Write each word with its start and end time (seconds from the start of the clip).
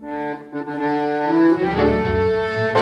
Thank 0.00 0.52
you. 1.62 2.77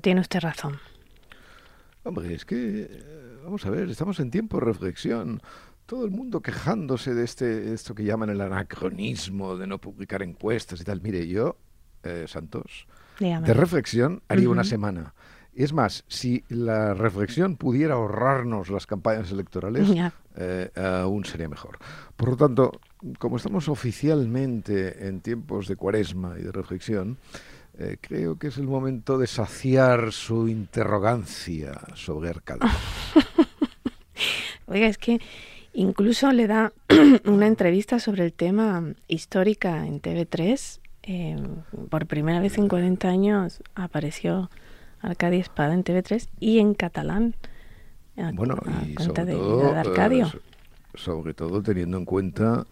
Tiene 0.00 0.20
usted 0.20 0.40
razón. 0.40 0.78
Hombre, 2.02 2.32
es 2.34 2.44
que, 2.44 2.88
eh, 2.90 3.38
vamos 3.44 3.66
a 3.66 3.70
ver, 3.70 3.90
estamos 3.90 4.20
en 4.20 4.30
tiempo 4.30 4.58
de 4.58 4.64
reflexión. 4.64 5.42
Todo 5.86 6.04
el 6.04 6.10
mundo 6.10 6.40
quejándose 6.40 7.14
de 7.14 7.24
este, 7.24 7.74
esto 7.74 7.94
que 7.94 8.04
llaman 8.04 8.30
el 8.30 8.40
anacronismo, 8.40 9.56
de 9.56 9.66
no 9.66 9.78
publicar 9.78 10.22
encuestas 10.22 10.80
y 10.80 10.84
tal. 10.84 11.00
Mire, 11.02 11.26
yo, 11.26 11.56
eh, 12.04 12.24
Santos, 12.26 12.86
de 13.18 13.54
reflexión 13.54 14.22
haría 14.28 14.48
una 14.48 14.64
semana. 14.64 15.14
Es 15.52 15.72
más, 15.72 16.04
si 16.06 16.44
la 16.48 16.94
reflexión 16.94 17.56
pudiera 17.56 17.94
ahorrarnos 17.94 18.70
las 18.70 18.86
campañas 18.86 19.30
electorales, 19.32 19.88
eh, 20.36 20.70
aún 20.76 21.24
sería 21.24 21.48
mejor. 21.48 21.78
Por 22.16 22.30
lo 22.30 22.36
tanto, 22.36 22.80
como 23.18 23.36
estamos 23.36 23.68
oficialmente 23.68 25.08
en 25.08 25.20
tiempos 25.20 25.66
de 25.66 25.76
cuaresma 25.76 26.36
y 26.38 26.44
de 26.44 26.52
reflexión, 26.52 27.18
eh, 27.78 27.96
creo 28.00 28.38
que 28.38 28.48
es 28.48 28.58
el 28.58 28.66
momento 28.66 29.16
de 29.18 29.26
saciar 29.26 30.12
su 30.12 30.48
interrogancia 30.48 31.80
sobre 31.94 32.30
Arcadio. 32.30 32.68
Oiga, 34.66 34.86
es 34.86 34.98
que 34.98 35.20
incluso 35.72 36.30
le 36.32 36.46
da 36.46 36.72
una 37.24 37.46
entrevista 37.46 37.98
sobre 37.98 38.24
el 38.24 38.32
tema 38.32 38.84
histórica 39.08 39.86
en 39.86 40.02
TV3. 40.02 40.80
Eh, 41.02 41.42
por 41.88 42.06
primera 42.06 42.40
vez 42.40 42.58
en 42.58 42.68
40 42.68 43.08
años 43.08 43.62
apareció 43.74 44.50
Arcadio 45.00 45.40
Espada 45.40 45.72
en 45.72 45.82
TV3 45.82 46.28
y 46.38 46.58
en 46.58 46.74
catalán. 46.74 47.34
bueno, 48.34 48.56
y 48.86 49.02
sobre, 49.02 49.32
todo, 49.32 49.74
Arcadio. 49.74 50.26
Eh, 50.26 50.40
sobre 50.94 51.32
todo 51.34 51.62
teniendo 51.62 51.96
en 51.96 52.04
cuenta 52.04 52.66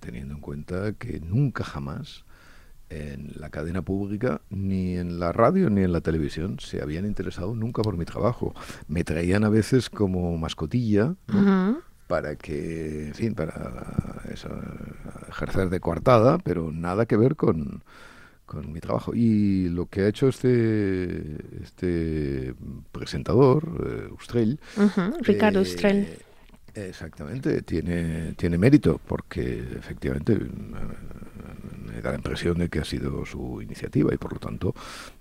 teniendo 0.00 0.34
en 0.34 0.40
cuenta 0.40 0.94
que 0.94 1.20
nunca 1.20 1.62
jamás 1.62 2.24
en 2.90 3.32
la 3.36 3.50
cadena 3.50 3.82
pública, 3.82 4.40
ni 4.50 4.96
en 4.96 5.18
la 5.18 5.32
radio, 5.32 5.70
ni 5.70 5.82
en 5.82 5.92
la 5.92 6.00
televisión 6.00 6.58
se 6.60 6.82
habían 6.82 7.06
interesado 7.06 7.54
nunca 7.54 7.82
por 7.82 7.96
mi 7.96 8.04
trabajo. 8.04 8.54
Me 8.88 9.04
traían 9.04 9.44
a 9.44 9.48
veces 9.48 9.90
como 9.90 10.36
mascotilla 10.38 11.14
para 12.06 12.36
que, 12.36 13.08
en 13.08 13.14
fin, 13.14 13.34
para 13.34 14.22
ejercer 15.28 15.70
de 15.70 15.80
coartada, 15.80 16.38
pero 16.38 16.70
nada 16.70 17.06
que 17.06 17.16
ver 17.16 17.36
con, 17.36 17.82
con 18.46 18.72
mi 18.72 18.80
trabajo. 18.80 19.14
Y 19.14 19.68
lo 19.68 19.86
que 19.86 20.02
ha 20.02 20.08
hecho 20.08 20.28
este, 20.28 21.38
este 21.62 22.54
presentador, 22.92 23.68
uh, 23.68 24.14
Ustrell, 24.14 24.60
Ricardo 25.22 25.60
Ustrell. 25.60 26.08
Exactamente, 26.74 27.62
tiene, 27.62 28.32
tiene 28.32 28.58
mérito, 28.58 29.00
porque 29.06 29.58
efectivamente 29.78 30.36
me 30.36 32.00
da 32.00 32.10
la 32.10 32.16
impresión 32.16 32.58
de 32.58 32.68
que 32.68 32.80
ha 32.80 32.84
sido 32.84 33.24
su 33.24 33.62
iniciativa 33.62 34.12
y 34.12 34.16
por 34.16 34.32
lo 34.32 34.38
tanto, 34.40 34.74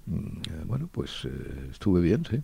mm, 0.08 0.16
eh, 0.18 0.64
bueno, 0.66 0.90
pues 0.92 1.26
eh, 1.26 1.70
estuve 1.72 2.02
bien, 2.02 2.26
sí. 2.26 2.42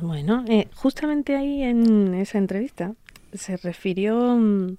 Bueno, 0.00 0.44
eh, 0.48 0.68
justamente 0.74 1.36
ahí 1.36 1.62
en 1.62 2.14
esa 2.14 2.38
entrevista 2.38 2.94
se 3.32 3.56
refirió 3.58 4.36
mm, 4.36 4.76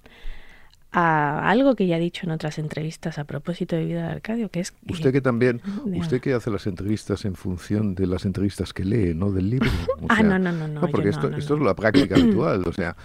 a 0.92 1.50
algo 1.50 1.76
que 1.76 1.88
ya 1.88 1.98
he 1.98 2.00
dicho 2.00 2.26
en 2.26 2.32
otras 2.32 2.60
entrevistas 2.60 3.18
a 3.18 3.24
propósito 3.24 3.76
de 3.76 3.86
vida 3.86 4.08
de 4.08 4.12
Arcadio, 4.12 4.50
que 4.50 4.60
es... 4.60 4.74
Usted 4.90 5.14
que 5.14 5.22
también, 5.22 5.62
usted 5.86 6.20
que 6.20 6.34
hace 6.34 6.52
las 6.52 6.68
entrevistas 6.68 7.24
en 7.24 7.36
función 7.36 7.96
de 7.96 8.08
las 8.08 8.26
entrevistas 8.26 8.74
que 8.74 8.84
lee, 8.84 9.14
no 9.14 9.32
del 9.32 9.50
libro. 9.50 9.70
ah, 10.10 10.22
no, 10.22 10.38
no, 10.38 10.52
no, 10.52 10.68
no. 10.68 10.82
porque 10.88 11.10
esto, 11.10 11.30
esto 11.30 11.56
es 11.56 11.62
la 11.62 11.76
práctica 11.76 12.16
habitual, 12.20 12.64
o 12.68 12.74
sea, 12.74 12.96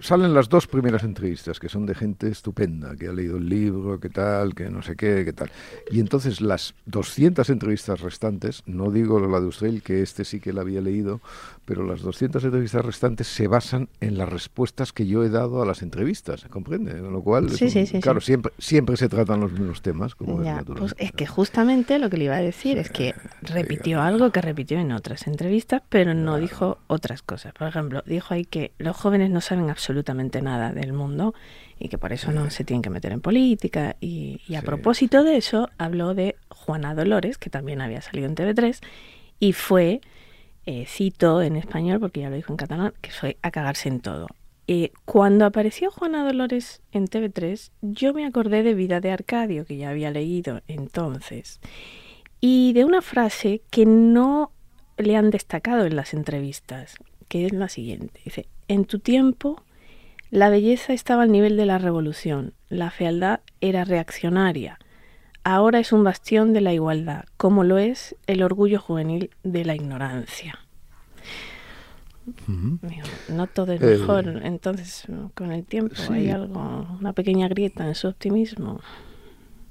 salen 0.00 0.32
las 0.32 0.48
dos 0.48 0.66
primeras 0.66 1.04
entrevistas, 1.04 1.60
que 1.60 1.68
son 1.68 1.84
de 1.84 1.94
gente 1.94 2.28
estupenda, 2.28 2.96
que 2.96 3.08
ha 3.08 3.12
leído 3.12 3.36
el 3.36 3.48
libro, 3.48 4.00
que 4.00 4.08
tal, 4.08 4.54
que 4.54 4.70
no 4.70 4.80
sé 4.80 4.96
qué, 4.96 5.24
que 5.24 5.34
tal. 5.34 5.50
Y 5.90 6.00
entonces 6.00 6.40
las 6.40 6.74
200 6.86 7.50
entrevistas 7.50 8.00
restantes, 8.00 8.62
no 8.64 8.90
digo 8.90 9.20
la 9.20 9.40
de 9.40 9.46
Ustrell, 9.46 9.82
que 9.82 10.00
este 10.00 10.24
sí 10.24 10.40
que 10.40 10.54
la 10.54 10.62
había 10.62 10.80
leído, 10.80 11.20
pero 11.66 11.84
las 11.84 12.00
200 12.00 12.42
entrevistas 12.44 12.84
restantes 12.84 13.26
se 13.26 13.46
basan 13.46 13.88
en 14.00 14.16
las 14.16 14.28
respuestas 14.28 14.92
que 14.92 15.06
yo 15.06 15.22
he 15.22 15.28
dado 15.28 15.62
a 15.62 15.66
las 15.66 15.82
entrevistas, 15.82 16.44
¿comprende? 16.50 17.09
Con 17.10 17.18
lo 17.18 17.24
cual, 17.24 17.48
claro, 18.00 18.20
siempre, 18.20 18.52
siempre 18.58 18.96
se 18.96 19.08
tratan 19.08 19.40
los 19.40 19.50
mismos 19.50 19.82
temas, 19.82 20.14
como 20.14 20.40
es 20.42 20.46
natural. 20.46 20.78
Pues 20.78 20.94
es 20.96 21.10
que 21.10 21.26
justamente 21.26 21.98
lo 21.98 22.08
que 22.08 22.16
le 22.16 22.26
iba 22.26 22.36
a 22.36 22.40
decir 22.40 22.78
es 22.78 22.88
que 22.88 23.16
repitió 23.42 24.00
algo 24.00 24.30
que 24.30 24.40
repitió 24.40 24.78
en 24.78 24.92
otras 24.92 25.26
entrevistas, 25.26 25.82
pero 25.88 26.14
no 26.14 26.36
dijo 26.36 26.78
otras 26.86 27.22
cosas. 27.22 27.52
Por 27.52 27.66
ejemplo, 27.66 28.04
dijo 28.06 28.32
ahí 28.32 28.44
que 28.44 28.70
los 28.78 28.96
jóvenes 28.96 29.28
no 29.30 29.40
saben 29.40 29.70
absolutamente 29.70 30.40
nada 30.40 30.72
del 30.72 30.92
mundo 30.92 31.34
y 31.80 31.88
que 31.88 31.98
por 31.98 32.12
eso 32.12 32.30
no 32.30 32.48
se 32.50 32.62
tienen 32.62 32.82
que 32.82 32.90
meter 32.90 33.10
en 33.10 33.20
política. 33.20 33.96
Y, 34.00 34.40
y 34.46 34.54
a 34.54 34.62
propósito 34.62 35.24
de 35.24 35.36
eso, 35.36 35.68
habló 35.78 36.14
de 36.14 36.36
Juana 36.48 36.94
Dolores, 36.94 37.38
que 37.38 37.50
también 37.50 37.80
había 37.80 38.02
salido 38.02 38.28
en 38.28 38.36
TV3, 38.36 38.78
y 39.40 39.52
fue 39.52 40.00
eh, 40.64 40.84
cito 40.86 41.42
en 41.42 41.56
español, 41.56 41.98
porque 41.98 42.20
ya 42.20 42.30
lo 42.30 42.36
dijo 42.36 42.52
en 42.52 42.56
catalán, 42.56 42.94
que 43.00 43.10
fue 43.10 43.36
a 43.42 43.50
cagarse 43.50 43.88
en 43.88 43.98
todo. 43.98 44.28
Eh, 44.72 44.92
cuando 45.04 45.46
apareció 45.46 45.90
Juana 45.90 46.24
Dolores 46.24 46.80
en 46.92 47.08
TV3, 47.08 47.72
yo 47.82 48.14
me 48.14 48.24
acordé 48.24 48.62
de 48.62 48.74
Vida 48.74 49.00
de 49.00 49.10
Arcadio, 49.10 49.64
que 49.64 49.76
ya 49.76 49.90
había 49.90 50.12
leído 50.12 50.62
entonces, 50.68 51.58
y 52.40 52.72
de 52.72 52.84
una 52.84 53.02
frase 53.02 53.62
que 53.72 53.84
no 53.84 54.52
le 54.96 55.16
han 55.16 55.30
destacado 55.30 55.86
en 55.86 55.96
las 55.96 56.14
entrevistas, 56.14 56.94
que 57.26 57.46
es 57.46 57.52
la 57.52 57.68
siguiente. 57.68 58.20
Dice, 58.24 58.46
en 58.68 58.84
tu 58.84 59.00
tiempo 59.00 59.60
la 60.30 60.50
belleza 60.50 60.92
estaba 60.92 61.24
al 61.24 61.32
nivel 61.32 61.56
de 61.56 61.66
la 61.66 61.78
revolución, 61.78 62.54
la 62.68 62.92
fealdad 62.92 63.40
era 63.60 63.82
reaccionaria, 63.82 64.78
ahora 65.42 65.80
es 65.80 65.92
un 65.92 66.04
bastión 66.04 66.52
de 66.52 66.60
la 66.60 66.72
igualdad, 66.72 67.24
como 67.36 67.64
lo 67.64 67.78
es 67.78 68.14
el 68.28 68.40
orgullo 68.44 68.78
juvenil 68.78 69.30
de 69.42 69.64
la 69.64 69.74
ignorancia. 69.74 70.60
No 73.28 73.46
todo 73.46 73.72
es 73.72 73.80
mejor, 73.80 74.40
entonces 74.44 75.04
con 75.34 75.52
el 75.52 75.64
tiempo 75.64 75.96
hay 76.10 76.30
algo, 76.30 76.86
una 77.00 77.12
pequeña 77.12 77.48
grieta 77.48 77.86
en 77.86 77.94
su 77.94 78.08
optimismo. 78.08 78.80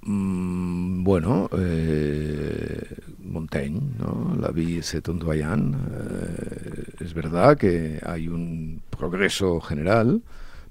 Mm, 0.02 1.04
bueno, 1.04 1.50
eh, 1.58 2.82
Montaigne, 3.20 3.82
¿no? 4.00 4.36
la 4.40 4.52
vie 4.52 4.82
c'est 4.82 5.08
un 5.10 5.20
doyen. 5.20 5.76
Eh, 5.76 7.04
es 7.04 7.14
verdad 7.14 7.58
que 7.58 8.00
hay 8.06 8.28
un 8.28 8.81
progreso 8.90 9.60
general, 9.60 10.22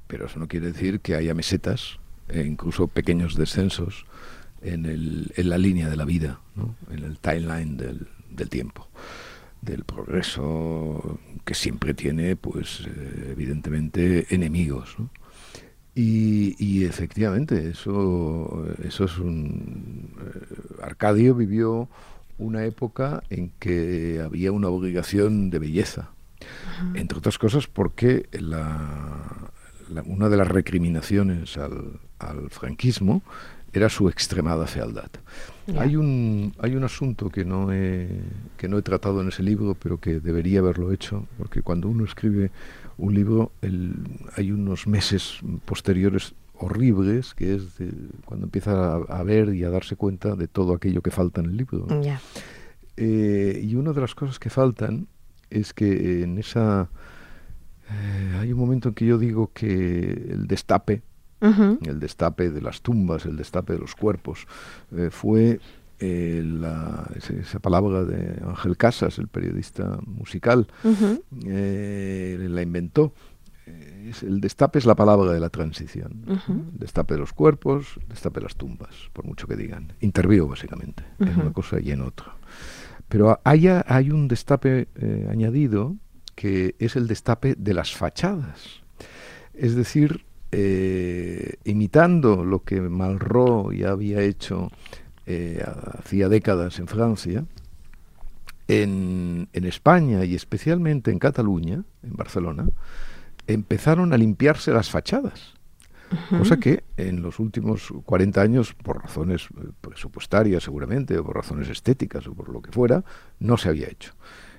pero 0.07 0.27
eso 0.27 0.39
no 0.39 0.49
quiere 0.49 0.73
decir 0.73 1.01
que 1.01 1.15
haya 1.15 1.35
mesetas 1.35 1.99
e 2.29 2.43
incluso 2.43 2.89
pequeños 2.89 3.37
descensos 3.37 4.07
en, 4.63 4.87
el, 4.87 5.33
en 5.37 5.49
la 5.49 5.59
línea 5.59 5.89
de 5.89 5.97
la 5.97 6.05
vida, 6.05 6.41
¿no? 6.57 6.75
en 6.91 7.05
el 7.05 7.19
timeline 7.19 7.77
del, 7.77 8.09
del, 8.31 8.49
tiempo, 8.49 8.89
del 9.63 9.85
progreso 9.85 11.19
que 11.45 11.55
siempre 11.55 11.95
tiene, 11.95 12.37
pues, 12.37 12.87
eh, 12.87 13.31
evidentemente, 13.33 14.27
enemigos. 14.35 14.97
¿no? 14.99 15.11
Y, 15.95 16.55
y, 16.59 16.85
efectivamente, 16.85 17.71
eso, 17.71 18.67
eso 18.85 19.05
es 19.05 19.19
un... 19.19 20.15
Eh, 20.21 20.83
Arcadio 20.83 21.35
vivió 21.35 21.89
una 22.39 22.65
época 22.65 23.23
en 23.31 23.51
que 23.59 24.23
había 24.25 24.53
una 24.53 24.69
obligación 24.69 25.51
de 25.51 25.59
belleza, 25.59 26.11
entre 26.95 27.19
otras 27.19 27.37
cosas 27.37 27.67
porque 27.67 28.29
la, 28.31 29.51
la, 29.89 30.03
una 30.03 30.29
de 30.29 30.37
las 30.37 30.47
recriminaciones 30.47 31.57
al, 31.57 31.99
al 32.21 32.49
franquismo 32.51 33.23
era 33.73 33.89
su 33.89 34.09
extremada 34.09 34.67
fealdad. 34.67 35.11
Hay 35.79 35.97
un 35.97 36.55
hay 36.59 36.75
un 36.77 36.85
asunto 36.85 37.29
que 37.29 37.45
no 37.45 37.73
he 37.73 38.09
que 38.57 38.69
no 38.69 38.79
he 38.79 38.83
tratado 38.83 39.21
en 39.21 39.29
ese 39.29 39.43
libro, 39.43 39.75
pero 39.75 40.01
que 40.01 40.21
debería 40.21 40.61
haberlo 40.61 40.93
hecho, 40.93 41.27
porque 41.37 41.61
cuando 41.63 41.89
uno 41.89 42.05
escribe 42.05 42.51
un 42.97 43.15
libro, 43.15 43.53
el, 43.61 43.95
hay 44.37 44.51
unos 44.51 44.87
meses 44.87 45.41
posteriores 45.67 46.35
horribles, 46.55 47.35
que 47.35 47.55
es 47.55 47.63
cuando 48.25 48.47
empieza 48.47 48.97
a, 48.97 49.23
ver 49.23 49.55
y 49.55 49.63
a 49.65 49.71
darse 49.71 49.95
cuenta 49.95 50.35
de 50.35 50.49
todo 50.49 50.75
aquello 50.75 51.03
que 51.03 51.11
falta 51.11 51.41
en 51.41 51.47
el 51.47 51.57
libro. 51.57 51.87
Eh, 52.97 53.61
y 53.63 53.77
una 53.77 53.93
de 53.93 54.01
las 54.01 54.15
cosas 54.15 54.41
que 54.41 54.51
faltan 54.51 55.07
es 55.51 55.73
que 55.73 56.25
en 56.25 56.39
esa 56.39 56.89
eh, 57.91 58.37
hay 58.41 58.53
un 58.53 58.59
momento 58.59 58.89
en 58.89 58.95
que 58.95 59.07
yo 59.07 59.19
digo 59.19 59.53
que 59.53 60.11
el 60.31 60.47
destape 60.47 61.03
el 61.41 62.01
destape 62.01 62.51
de 62.51 62.61
las 62.61 62.83
tumbas, 62.83 63.25
el 63.27 63.37
destape 63.37 63.75
de 63.75 63.79
los 63.79 63.95
cuerpos, 63.95 64.47
eh, 64.97 65.11
fue 65.11 65.61
eh, 66.01 66.43
la, 66.45 67.11
esa, 67.15 67.59
palabra 67.61 68.05
de 68.05 68.41
Ángel 68.45 68.77
Casas, 68.77 69.19
el 69.19 69.29
periodista 69.29 69.99
musical, 70.07 70.67
eh, 71.47 72.47
la 72.49 72.63
inventó. 72.63 73.13
El 74.23 74.41
destape 74.41 74.79
es 74.79 74.87
la 74.87 74.95
palabra 74.95 75.33
de 75.33 75.41
la 75.41 75.51
transición. 75.51 76.25
destape 76.73 77.15
de 77.15 77.21
los 77.21 77.35
cuerpos, 77.35 78.01
destape 78.09 78.41
de 78.41 78.45
las 78.45 78.57
tumbas, 78.57 79.11
por 79.13 79.27
mucho 79.27 79.47
que 79.47 79.57
digan. 79.57 79.93
Intervío, 80.01 80.49
básicamente. 80.49 81.05
Es 81.19 81.37
una 81.37 81.53
cosa 81.53 81.79
y 81.79 81.91
en 81.91 82.01
otra. 82.01 82.35
Pero 83.09 83.39
hay 83.45 84.11
un 84.11 84.27
destape 84.27 84.89
añadido 85.29 85.97
que 86.35 86.77
es 86.79 86.97
el 86.97 87.09
destape 87.09 87.57
de 87.59 87.75
las 87.75 87.95
fachadas. 87.95 88.81
Es 89.53 89.75
decir, 89.75 90.25
imitando 90.51 92.45
lo 92.45 92.63
que 92.65 92.81
Malraux 92.81 93.77
ya 93.77 93.91
había 93.91 94.23
hecho 94.23 94.71
eh, 95.31 95.63
hacía 95.99 96.31
décadas 96.31 96.79
en 96.79 96.87
Francia, 96.87 97.45
en, 98.67 99.47
España 99.53 100.25
y 100.25 100.35
especialmente 100.35 101.11
en 101.11 101.19
Cataluña, 101.19 101.85
en 102.03 102.17
Barcelona, 102.17 102.67
empezaron 103.47 104.15
a 104.15 104.17
limpiarse 104.17 104.73
las 104.73 104.89
fachadas. 104.89 105.53
Cosa 106.31 106.57
que 106.59 106.85
en 106.97 107.21
los 107.21 107.41
últimos 107.41 107.93
40 108.07 108.41
años, 108.41 108.73
por 108.73 109.03
razones 109.03 109.49
eh, 109.55 109.69
presupuestarias 109.83 110.63
seguramente, 110.63 111.19
o 111.19 111.25
por 111.25 111.37
razones 111.37 111.69
estéticas, 111.69 112.27
o 112.27 112.33
por 112.33 112.49
lo 112.49 112.63
que 112.63 112.73
fuera, 112.73 113.05
no 113.39 113.59
se 113.59 113.69
había 113.69 113.89
hecho. 113.89 114.15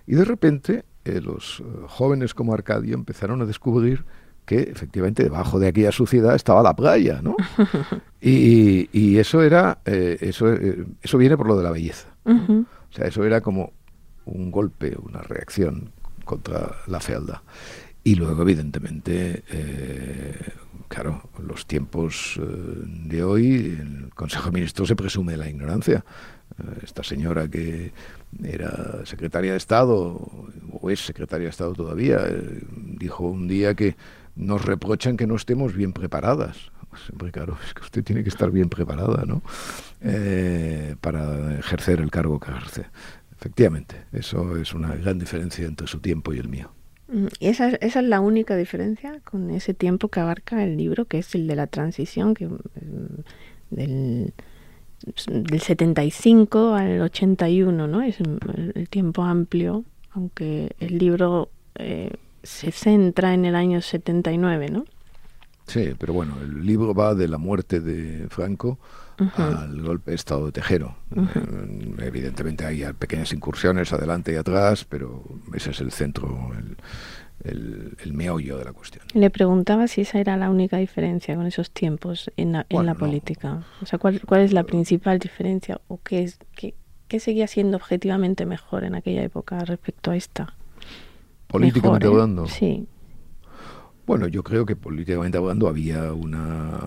Y 0.06 0.14
de 0.14 0.26
repente 0.26 0.86
eh, 1.04 1.20
los 1.20 1.64
jóvenes 1.88 2.36
como 2.36 2.54
Arcadio 2.54 2.94
empezaron 2.94 3.42
a 3.42 3.48
descubrir 3.48 4.06
que 4.50 4.62
efectivamente 4.62 5.22
debajo 5.22 5.60
de 5.60 5.68
aquella 5.68 5.92
suciedad 5.92 6.34
estaba 6.34 6.64
la 6.64 6.76
playa, 6.76 7.22
¿no? 7.22 7.36
Y, 8.22 9.18
eso 9.18 9.44
era, 9.44 9.78
eh, 9.86 10.18
eso, 10.20 10.52
eh, 10.52 10.86
eso 11.02 11.18
viene 11.18 11.38
por 11.38 11.48
lo 11.48 11.56
de 11.56 11.64
la 11.64 11.72
belleza. 11.72 12.10
O 12.26 12.66
sea, 12.92 13.06
eso 13.06 13.24
era 13.24 13.42
como 13.42 13.72
un 14.26 14.52
golpe, 14.52 14.98
una 15.02 15.22
reacción 15.22 15.92
contra 16.26 16.76
la 16.88 17.00
fealdad. 17.00 17.42
Y 18.04 18.16
luego, 18.16 18.42
evidentemente, 18.42 19.44
eh, 19.52 20.36
claro, 20.88 21.30
los 21.42 21.66
tiempos 21.66 22.40
de 22.42 23.24
hoy, 23.24 23.78
el 23.80 24.10
Consejo 24.16 24.46
de 24.48 24.52
Ministros 24.52 24.88
se 24.88 24.96
presume 24.96 25.34
de 25.34 25.38
la 25.38 25.50
ignorancia. 25.50 26.04
esta 26.84 27.04
señora 27.04 27.48
que 27.48 27.94
era 28.44 29.06
secretaria 29.06 29.52
de 29.52 29.58
Estado, 29.58 30.20
o 30.72 30.90
es 30.90 31.06
secretaria 31.06 31.46
de 31.46 31.52
Estado 31.52 31.74
todavía, 31.74 32.20
dijo 32.98 33.28
un 33.28 33.48
día 33.48 33.76
que 33.76 33.96
nos 34.40 34.64
reprochan 34.66 35.18
que 35.18 35.28
no 35.28 35.36
estemos 35.36 35.76
bien 35.76 35.94
preparadas. 35.94 36.72
Siempre, 37.06 37.32
claro, 37.32 37.58
es 37.68 37.74
que 37.74 37.82
usted 37.82 38.04
tiene 38.04 38.24
que 38.24 38.30
estar 38.30 38.50
bien 38.50 38.70
preparada, 38.70 39.24
¿no? 39.26 39.44
Eh, 40.02 40.96
para 41.02 41.60
ejercer 41.60 42.00
el 42.00 42.10
cargo 42.10 42.40
que 42.40 42.50
ejerce. 42.50 42.86
Efectivamente, 43.32 43.96
eso 44.12 44.58
es 44.58 44.74
una 44.74 44.96
gran 44.96 45.20
diferencia 45.20 45.66
entre 45.66 45.88
su 45.88 46.00
tiempo 46.00 46.34
y 46.34 46.40
el 46.40 46.48
mío. 46.48 46.72
Mm, 47.10 47.28
¿Y 47.40 47.48
esa, 47.48 47.70
esa 47.70 48.00
es 48.00 48.06
la 48.06 48.22
única 48.22 48.56
diferencia 48.56 49.20
con 49.24 49.52
ese 49.52 49.74
tiempo 49.74 50.08
que 50.08 50.20
abarca 50.20 50.64
el 50.64 50.78
libro, 50.78 51.06
que 51.06 51.20
es 51.20 51.36
el 51.36 51.46
de 51.48 51.56
la 51.56 51.68
transición, 51.68 52.34
que 52.34 52.48
mm, 52.48 52.58
del, 53.70 54.34
del 55.28 55.62
75 55.62 56.74
al 56.74 57.02
81, 57.02 57.88
¿no? 57.88 58.02
Es 58.02 58.18
el, 58.20 58.90
tiempo 58.90 59.24
amplio, 59.24 59.84
aunque 60.12 60.76
el 60.80 60.98
libro 60.98 61.50
eh, 61.76 62.12
se 62.44 62.72
centra 62.72 63.34
en 63.34 63.46
el 63.46 63.56
año 63.56 63.82
79, 63.82 64.70
¿no? 64.70 64.86
Sí, 65.68 65.94
pero 66.00 66.14
bueno, 66.14 66.36
el 66.42 66.66
libro 66.66 66.96
va 66.96 67.14
de 67.14 67.28
la 67.28 67.38
muerte 67.38 67.80
de 67.80 68.28
Franco 68.30 68.80
al 69.36 69.82
golpe 69.82 70.12
de 70.12 70.16
Estado 70.16 70.48
de 70.48 70.52
Tejero. 70.52 70.96
Eh, 71.16 71.96
evidentemente 72.00 72.66
hay 72.66 72.84
pequeñas 72.94 73.34
incursiones 73.34 73.94
adelante 73.94 74.34
y 74.34 74.36
atrás, 74.36 74.86
pero 74.86 75.24
ese 75.54 75.72
es 75.72 75.82
el 75.82 75.92
centro, 75.92 76.52
el, 77.44 77.96
el, 78.02 78.14
meollo 78.14 78.58
de 78.58 78.66
la 78.66 78.74
cuestión. 78.74 79.06
Le 79.14 79.30
preguntaba 79.30 79.88
si 79.88 80.02
esa 80.02 80.20
era 80.20 80.38
la 80.38 80.50
única 80.50 80.78
diferencia 80.78 81.36
con 81.36 81.46
esos 81.46 81.70
tiempos 81.70 82.32
en 82.36 82.54
la, 82.54 82.66
en 82.70 82.86
la 82.86 82.96
política. 82.96 83.64
O 83.82 83.86
sea, 83.86 84.00
¿cuál, 84.00 84.22
¿cuál 84.26 84.42
es 84.42 84.54
la 84.54 84.64
principal 84.64 85.20
diferencia 85.20 85.80
o 85.88 86.00
qué, 86.02 86.24
es, 86.24 86.40
qué, 86.56 86.74
qué 87.08 87.20
seguía 87.20 87.48
siendo 87.48 87.78
objetivamente 87.78 88.46
mejor 88.46 88.84
en 88.84 88.96
aquella 88.96 89.24
época 89.24 89.64
respecto 89.66 90.12
a 90.12 90.16
esta? 90.16 90.56
Políticamente 91.50 92.06
¿eh? 92.06 92.10
hablando. 92.10 92.48
Sí. 92.48 92.88
Bueno, 94.06 94.28
yo 94.28 94.44
creo 94.44 94.66
que 94.66 94.76
políticamente 94.76 95.38
hablando 95.38 95.68
había 95.68 96.14
una... 96.14 96.80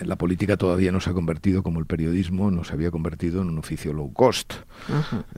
La 0.00 0.16
política 0.16 0.56
todavía 0.56 0.90
no 0.90 1.00
se 1.00 1.10
ha 1.10 1.12
convertido 1.12 1.62
como 1.62 1.78
el 1.78 1.86
periodismo, 1.86 2.50
no 2.50 2.64
se 2.64 2.72
había 2.72 2.90
convertido 2.90 3.42
en 3.42 3.50
un 3.50 3.58
oficio 3.58 3.92
low 3.92 4.12
cost. 4.12 4.54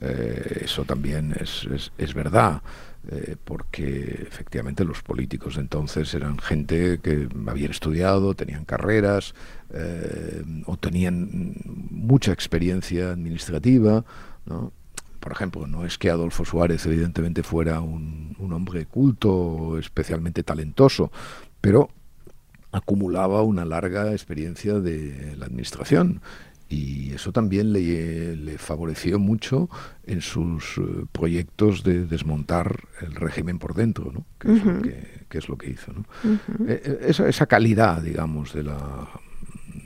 Eh, 0.01 0.61
eso 0.65 0.85
también 0.85 1.35
es, 1.39 1.91
es, 1.97 2.13
verdad, 2.15 2.63
eh, 3.09 3.35
porque 3.43 4.25
efectivamente 4.27 4.83
los 4.85 5.03
políticos 5.03 5.55
de 5.55 5.61
entonces 5.61 6.13
eran 6.15 6.39
gente 6.39 6.99
que 6.99 7.27
habían 7.45 7.71
estudiado, 7.71 8.33
tenían 8.33 8.65
carreras 8.65 9.35
o 10.65 10.77
tenían 10.77 11.55
mucha 11.91 12.31
experiencia 12.31 13.11
administrativa, 13.11 14.05
¿no? 14.45 14.71
Por 15.23 15.31
ejemplo, 15.31 15.65
no 15.67 15.85
es 15.85 15.97
que 15.97 16.09
Adolfo 16.09 16.43
Suárez 16.43 16.85
evidentemente 16.85 17.43
fuera 17.43 17.79
un, 17.79 18.35
hombre 18.51 18.85
culto, 18.85 19.79
especialmente 19.79 20.43
talentoso, 20.43 21.13
pero 21.61 21.89
acumulaba 22.73 23.41
una 23.41 23.63
larga 23.63 24.11
experiencia 24.11 24.79
de 24.79 25.35
la 25.37 25.45
administración 25.45 26.21
y 26.67 27.13
eso 27.13 27.31
también 27.31 27.71
le, 27.71 28.57
favoreció 28.57 29.17
mucho 29.17 29.69
en 30.05 30.19
sus 30.19 30.77
eh, 30.77 31.05
proyectos 31.13 31.83
de 31.83 32.05
desmontar 32.05 32.81
el 32.99 33.15
régimen 33.15 33.59
por 33.59 33.75
dentro, 33.75 34.11
¿no? 34.11 34.25
que, 34.39 35.37
es, 35.37 35.47
lo 35.47 35.57
que, 35.57 35.69
hizo. 35.69 35.93
¿no? 35.93 36.03
Eh, 36.67 36.81
eh, 36.83 36.97
esa, 37.07 37.29
esa, 37.29 37.45
calidad, 37.45 38.01
digamos, 38.01 38.53
de 38.53 38.63
la, 38.63 39.07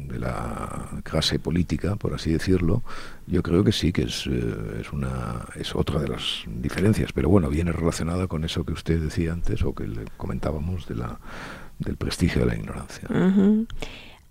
de 0.08 0.20
la 0.20 0.90
clase 1.04 1.40
política, 1.40 1.96
por 1.96 2.14
así 2.14 2.32
decirlo, 2.32 2.84
yo 3.26 3.44
creo 3.44 3.64
que 3.64 3.72
sí 3.72 3.92
que 3.92 4.04
es, 4.04 4.28
eh, 4.28 4.80
es, 4.82 4.92
una, 4.92 5.46
es 5.56 5.76
otra 5.76 6.00
de 6.00 6.08
las 6.08 6.44
diferencias, 6.48 7.14
pero 7.14 7.30
bueno, 7.30 7.50
viene 7.50 7.72
relacionada 7.72 8.28
con 8.28 8.44
eso 8.44 8.64
que 8.66 8.74
usted 8.74 9.00
decía 9.00 9.34
antes 9.34 9.64
o 9.64 9.74
que 9.74 9.88
le 9.88 10.06
comentábamos 10.18 10.88
de 10.88 10.96
la, 10.96 11.20
del 11.80 11.98
prestigio 11.98 12.42
de 12.42 12.48
la 12.48 12.56
ignorancia. 12.56 13.08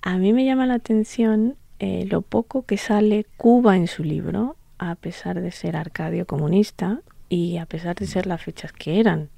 A 0.02 0.19
mí 0.19 0.32
me 0.32 0.44
llama 0.44 0.67
la 0.67 0.75
atención 0.75 1.56
eh, 1.78 2.06
lo 2.08 2.23
poco 2.23 2.64
que 2.64 2.78
sale 2.78 3.26
Cuba 3.37 3.76
en 3.76 3.87
su 3.87 4.02
libro, 4.02 4.56
a 4.78 4.94
pesar 4.94 5.40
de 5.40 5.50
ser 5.52 5.76
Arcadio 5.76 6.26
comunista 6.26 7.00
y 7.28 7.58
a 7.58 7.67
pesar 7.67 7.97
de 7.97 8.06
ser 8.06 8.26
las 8.26 8.42
fechas 8.42 8.73
que 8.73 9.00
eran. 9.00 9.28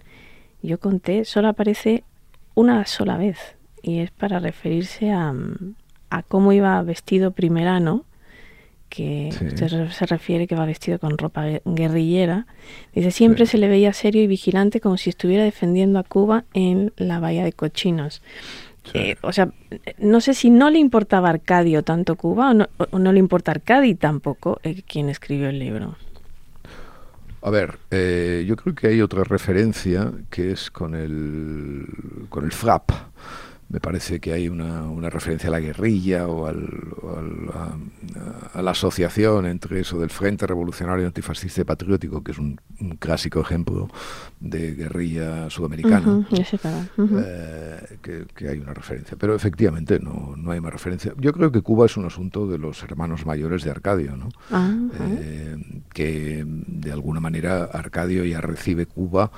Yo 0.63 0.79
conté, 0.79 1.25
solo 1.25 1.49
aparece 1.49 2.05
una 2.55 2.85
sola 2.87 3.17
vez 3.17 3.39
y 3.83 4.01
es 4.01 4.11
para 4.11 4.41
referirse 4.41 5.11
a, 5.11 5.33
a 6.11 6.23
cómo 6.23 6.53
iba 6.53 6.81
vestido 6.83 7.33
Primerano, 7.33 8.05
que 8.89 9.31
usted 9.31 9.91
se 9.91 10.07
refiere 10.07 10.47
que 10.47 10.55
va 10.55 10.65
vestido 10.65 10.99
con 10.99 11.19
ropa 11.19 11.45
guerrillera, 11.65 12.47
dice, 12.95 13.11
siempre 13.11 13.47
se 13.47 13.59
le 13.59 13.69
veía 13.69 13.93
serio 13.93 14.23
y 14.23 14.27
vigilante 14.27 14.81
como 14.81 14.97
si 14.97 15.11
estuviera 15.11 15.45
defendiendo 15.45 15.99
a 15.99 16.05
Cuba 16.05 16.45
en 16.55 16.93
la 16.97 17.21
bahía 17.21 17.45
de 17.45 17.53
Cochinos. 17.53 18.23
Eh, 18.95 19.17
o 19.21 19.33
sea, 19.33 19.51
no 19.99 20.21
sé 20.23 20.33
si 20.33 20.49
no 20.49 20.71
le 20.71 20.79
importaba 20.79 21.29
Arcadio 21.29 21.83
tanto 21.83 22.17
Cuba 22.17 22.55
o 22.91 22.99
no, 22.99 23.13
le 23.13 23.19
importa 23.19 23.51
Arcadio 23.51 23.97
tampoco 23.97 24.61
eh, 24.63 24.83
quien 24.87 25.11
escribió 25.11 25.51
el 25.51 25.59
libro. 25.59 25.97
A 27.43 27.51
ver, 27.51 27.79
eh, 27.91 28.45
yo 28.49 28.57
creo 28.57 28.75
que 28.75 28.89
hay 28.89 29.03
otra 29.03 29.25
referencia 29.25 30.13
que 30.31 30.51
es 30.53 30.71
con 30.71 30.95
el, 30.95 31.87
con 32.31 32.45
el 32.45 32.53
FRAP 32.53 32.91
me 33.69 33.81
parece 33.81 34.19
que 34.19 34.33
hay 34.33 34.49
una, 34.49 34.85
una 34.85 35.11
referencia 35.11 35.49
a 35.49 35.53
la 35.53 35.61
guerrilla 35.61 36.27
o, 36.27 36.47
al, 36.47 36.63
a, 38.55 38.63
la 38.63 38.71
asociación 38.71 39.45
entre 39.45 39.81
eso 39.81 40.01
del 40.01 40.09
Frente 40.09 40.47
Revolucionario 40.47 41.07
Antifascista 41.07 41.61
y 41.61 41.65
Patriótico, 41.65 42.25
que 42.25 42.33
es 42.33 42.39
un, 42.39 42.59
clásico 42.99 43.41
ejemplo 43.41 43.89
de 44.41 44.75
guerrilla 44.75 45.51
sudamericana. 45.51 46.27
Eh, 46.97 47.99
que, 48.35 48.49
hay 48.49 48.59
una 48.59 48.73
referencia. 48.73 49.17
Pero 49.19 49.35
efectivamente 49.35 49.99
no, 50.01 50.35
no 50.37 50.51
hay 50.53 50.61
más 50.61 50.73
referencia. 50.73 51.13
Yo 51.19 51.33
creo 51.33 51.53
que 51.53 51.61
Cuba 51.61 51.87
es 51.87 51.97
un 51.97 52.07
asunto 52.07 52.47
de 52.47 52.57
los 52.57 52.83
hermanos 52.83 53.27
mayores 53.27 53.65
de 53.65 53.71
Arcadio, 53.71 54.17
¿no? 54.17 54.29
Ah, 54.51 54.75
eh, 55.01 55.83
que 55.93 56.45
de 56.47 56.93
alguna 56.93 57.21
manera 57.21 57.65
Arcadio 57.65 58.25
ya 58.25 58.41
recibe 58.41 58.87
Cuba 58.87 59.31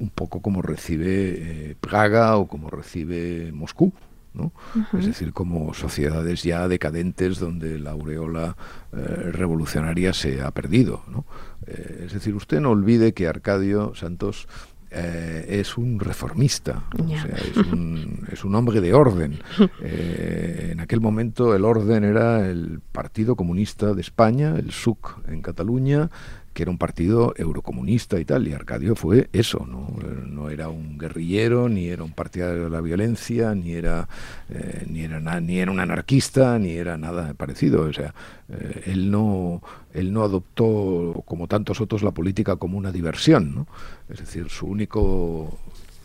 un 0.00 0.10
poco 0.10 0.40
como 0.40 0.62
recibe 0.62 1.70
eh, 1.70 1.76
Praga 1.80 2.36
o 2.36 2.46
como 2.46 2.70
recibe 2.70 3.52
Moscú. 3.52 3.92
¿no? 4.34 4.52
Es 4.98 5.06
decir, 5.06 5.32
como 5.32 5.72
sociedades 5.72 6.42
ya 6.42 6.68
decadentes 6.68 7.38
donde 7.38 7.78
la 7.78 7.92
aureola 7.92 8.54
eh, 8.92 8.96
revolucionaria 9.32 10.12
se 10.12 10.42
ha 10.42 10.50
perdido. 10.50 11.02
¿no? 11.08 11.24
Eh, 11.66 12.04
es 12.06 12.12
decir, 12.12 12.34
usted 12.34 12.60
no 12.60 12.70
olvide 12.70 13.14
que 13.14 13.28
Arcadio 13.28 13.94
Santos 13.94 14.46
eh, 14.90 15.58
es 15.60 15.76
un 15.76 15.98
reformista, 15.98 16.84
es, 18.30 18.44
un, 18.44 18.54
hombre 18.54 18.80
de 18.80 18.94
orden. 18.94 19.40
Eh, 19.82 20.70
en 20.72 20.80
aquel 20.80 21.00
momento 21.00 21.54
el 21.54 21.64
orden 21.64 22.04
era 22.04 22.48
el 22.48 22.80
Partido 22.92 23.34
Comunista 23.34 23.94
de 23.94 24.00
España, 24.00 24.54
el 24.56 24.70
SUC 24.70 25.18
en 25.28 25.42
Cataluña, 25.42 26.08
que 26.56 26.62
era 26.62 26.70
un 26.70 26.78
partido 26.78 27.34
eurocomunista 27.36 28.18
y 28.18 28.24
tal, 28.24 28.48
y 28.48 28.54
Arcadio 28.54 28.96
fue 28.96 29.28
eso, 29.34 29.66
no, 29.68 29.88
no 30.24 30.48
era 30.48 30.70
un 30.70 30.96
guerrillero, 30.96 31.68
ni 31.68 31.88
era 31.88 32.02
un 32.02 32.12
partidario 32.12 32.64
de 32.64 32.70
la 32.70 32.80
violencia, 32.80 33.54
ni 33.54 33.74
era, 33.74 34.08
eh, 34.48 34.86
ni, 34.88 35.02
era 35.02 35.20
ni 35.42 35.58
era 35.58 35.70
un 35.70 35.80
anarquista, 35.80 36.58
ni 36.58 36.70
era 36.70 36.96
nada 36.96 37.34
parecido. 37.34 37.82
O 37.82 37.92
sea, 37.92 38.14
eh, 38.48 38.84
él, 38.86 39.10
no, 39.10 39.60
él 39.92 40.14
no 40.14 40.22
adoptó, 40.22 41.22
como 41.26 41.46
tantos 41.46 41.82
otros, 41.82 42.02
la 42.02 42.12
política 42.12 42.56
como 42.56 42.78
una 42.78 42.90
diversión. 42.90 43.54
¿no? 43.54 43.66
Es 44.08 44.20
decir, 44.20 44.48
su 44.48 44.64
único 44.64 45.58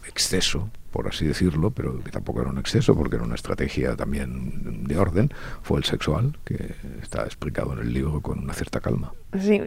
exceso 0.06 0.70
por 0.92 1.08
así 1.08 1.26
decirlo, 1.26 1.72
pero 1.72 2.04
que 2.04 2.12
tampoco 2.12 2.42
era 2.42 2.50
un 2.50 2.58
exceso 2.58 2.96
porque 2.96 3.16
era 3.16 3.26
una 3.26 3.36
estrategia 3.36 3.96
también 3.96 4.84
de 4.84 4.98
orden, 4.98 5.32
fue 5.62 5.78
el 5.80 5.86
sexual, 5.86 6.38
que 6.44 6.76
está 7.02 7.24
explicado 7.24 7.74
en 7.74 7.80
el 7.80 7.94
libro 7.94 8.22
con 8.22 8.40
una 8.40 8.54
cierta 8.54 8.82
calma. 8.82 9.14
Sí, 9.40 9.62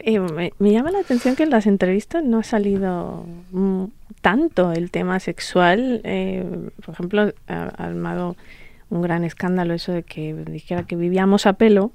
me, 0.59 0.71
llama 0.71 0.91
la 0.91 0.99
atención 1.01 1.35
que 1.37 1.45
en 1.45 1.51
las 1.51 1.67
entrevistas 1.67 2.23
no 2.23 2.39
ha 2.39 2.43
salido 2.45 3.27
mm, 3.53 3.85
tanto 4.21 4.73
el 4.73 4.91
tema 4.91 5.19
sexual. 5.21 6.03
Eh, 6.05 6.45
por 6.85 6.95
ejemplo, 6.95 7.33
ha, 7.49 7.63
armado 7.79 8.37
un 8.91 9.01
gran 9.01 9.25
escándalo 9.25 9.73
eso 9.75 9.93
de 9.93 10.03
que 10.03 10.35
dijera 10.35 10.85
que 10.85 10.97
vivíamos 10.97 11.47
a 11.47 11.55
pelo. 11.55 11.93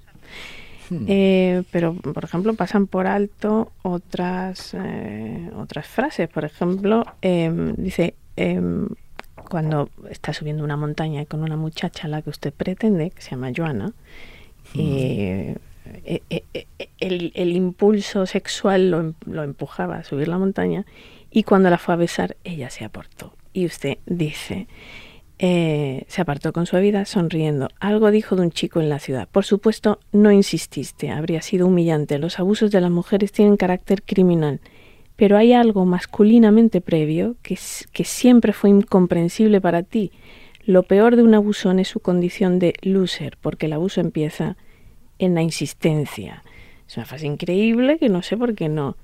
Hmm. 0.89 1.05
Eh, 1.07 1.63
pero, 1.71 1.93
por 1.93 2.23
ejemplo, 2.23 2.55
pasan 2.55 2.87
por 2.87 3.05
alto 3.05 3.71
otras, 3.83 4.73
eh, 4.73 5.51
otras 5.55 5.87
frases. 5.87 6.27
Por 6.27 6.45
ejemplo, 6.45 7.03
em, 7.21 7.75
dice, 7.75 8.15
em, 8.35 8.87
cuando 9.49 9.89
está 10.09 10.33
subiendo 10.33 10.63
una 10.63 10.77
montaña 10.77 11.25
con 11.25 11.43
una 11.43 11.57
muchacha 11.57 12.07
a 12.07 12.09
la 12.09 12.21
que 12.21 12.29
usted 12.29 12.53
pretende, 12.53 13.11
que 13.11 13.21
se 13.21 13.31
llama 13.31 13.51
Joana, 13.55 13.93
eh, 14.75 15.55
eh, 16.05 16.43
eh, 16.53 16.65
el, 16.99 17.55
impulso 17.55 18.25
sexual 18.25 18.91
lo, 18.91 19.15
lo, 19.25 19.43
empujaba 19.43 19.97
a 19.97 20.03
subir 20.03 20.27
la 20.27 20.37
montaña 20.37 20.85
y 21.31 21.43
cuando 21.43 21.69
la 21.69 21.77
fue 21.77 21.95
a 21.95 21.97
besar 21.97 22.37
ella 22.43 22.69
se 22.69 22.85
apartó. 22.85 23.33
Y 23.51 23.65
usted 23.65 23.97
dice, 24.05 24.67
se 25.39 26.21
apartó 26.21 26.53
con 26.53 26.67
su 26.67 26.77
vida 26.77 27.05
sonriendo. 27.05 27.69
Algo 27.79 28.11
dijo 28.11 28.35
de 28.35 28.43
un 28.43 28.51
chico 28.51 28.79
en 28.79 28.89
la 28.89 28.99
ciudad. 28.99 29.27
Por 29.27 29.43
supuesto, 29.43 29.99
no 30.11 30.31
insististe, 30.31 31.09
habría 31.09 31.41
sido 31.41 31.65
humillante. 31.65 32.19
Los 32.19 32.39
abusos 32.39 32.69
de 32.69 32.81
las 32.81 32.91
mujeres 32.91 33.31
tienen 33.31 33.57
carácter 33.57 34.03
criminal 34.03 34.61
pero 35.19 35.35
hay 35.35 35.51
algo 35.51 35.85
masculinamente 35.85 36.79
previo 36.79 37.35
que, 37.43 37.59
que 37.91 38.05
siempre 38.05 38.53
fue 38.53 38.69
incomprensible 38.69 39.59
para 39.59 39.83
ti. 39.83 40.13
Lo 40.65 40.83
peor 40.83 41.17
de 41.17 41.23
un 41.23 41.33
abusón 41.35 41.77
es 41.79 41.89
su 41.89 41.99
condición 41.99 42.57
de 42.57 42.73
loser, 42.83 43.37
porque 43.41 43.65
el 43.65 43.73
abuso 43.73 43.99
empieza 43.99 44.55
en 45.17 45.35
la 45.35 45.41
insistencia. 45.41 46.41
Es 46.87 46.95
una 46.95 47.05
frase 47.05 47.27
increíble 47.27 47.97
que 47.99 48.07
no 48.07 48.21
sé 48.21 48.37
por 48.37 48.55
qué 48.55 48.69
no, 48.69 48.95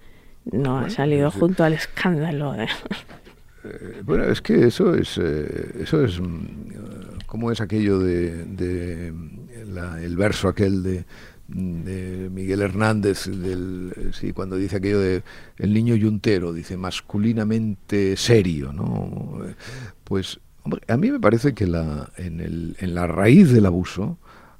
no 0.45 0.77
ha 0.77 0.89
salido 0.89 1.31
junto 1.31 1.63
al 1.63 1.73
escándalo. 1.73 2.55
Eh, 3.67 4.03
bueno, 4.03 4.25
es 4.25 4.43
que 4.43 4.67
eso 4.67 4.93
es, 4.93 5.17
eh, 5.17 5.81
eso 5.81 6.05
es, 6.05 6.19
mm, 6.21 7.25
¿cómo 7.25 7.51
es 7.51 7.59
aquello 7.61 7.97
de, 7.97 8.45
de 8.45 9.11
el 10.03 10.15
verso 10.15 10.47
aquel 10.47 10.83
de 10.83 11.03
Miguel 11.47 12.61
Hernández, 12.61 13.25
del, 13.25 14.11
sí, 14.13 14.33
cuando 14.33 14.55
dice 14.55 14.77
aquello 14.77 14.99
de 14.99 15.23
el 15.57 15.73
niño 15.73 15.95
yuntero, 15.95 16.53
dice 16.53 16.75
masculinamente 16.75 18.17
serio, 18.17 18.73
¿no? 18.73 19.41
Pues, 20.03 20.39
hombre, 20.63 20.81
a 20.87 20.97
mí 20.97 21.11
me 21.11 21.19
parece 21.19 21.53
que 21.53 21.67
la, 21.67 22.11
en, 22.17 22.39
el, 22.39 22.75
en 22.79 22.95
la 22.95 23.05
raíz 23.05 23.51
del 23.51 23.67
abuso 23.67 24.17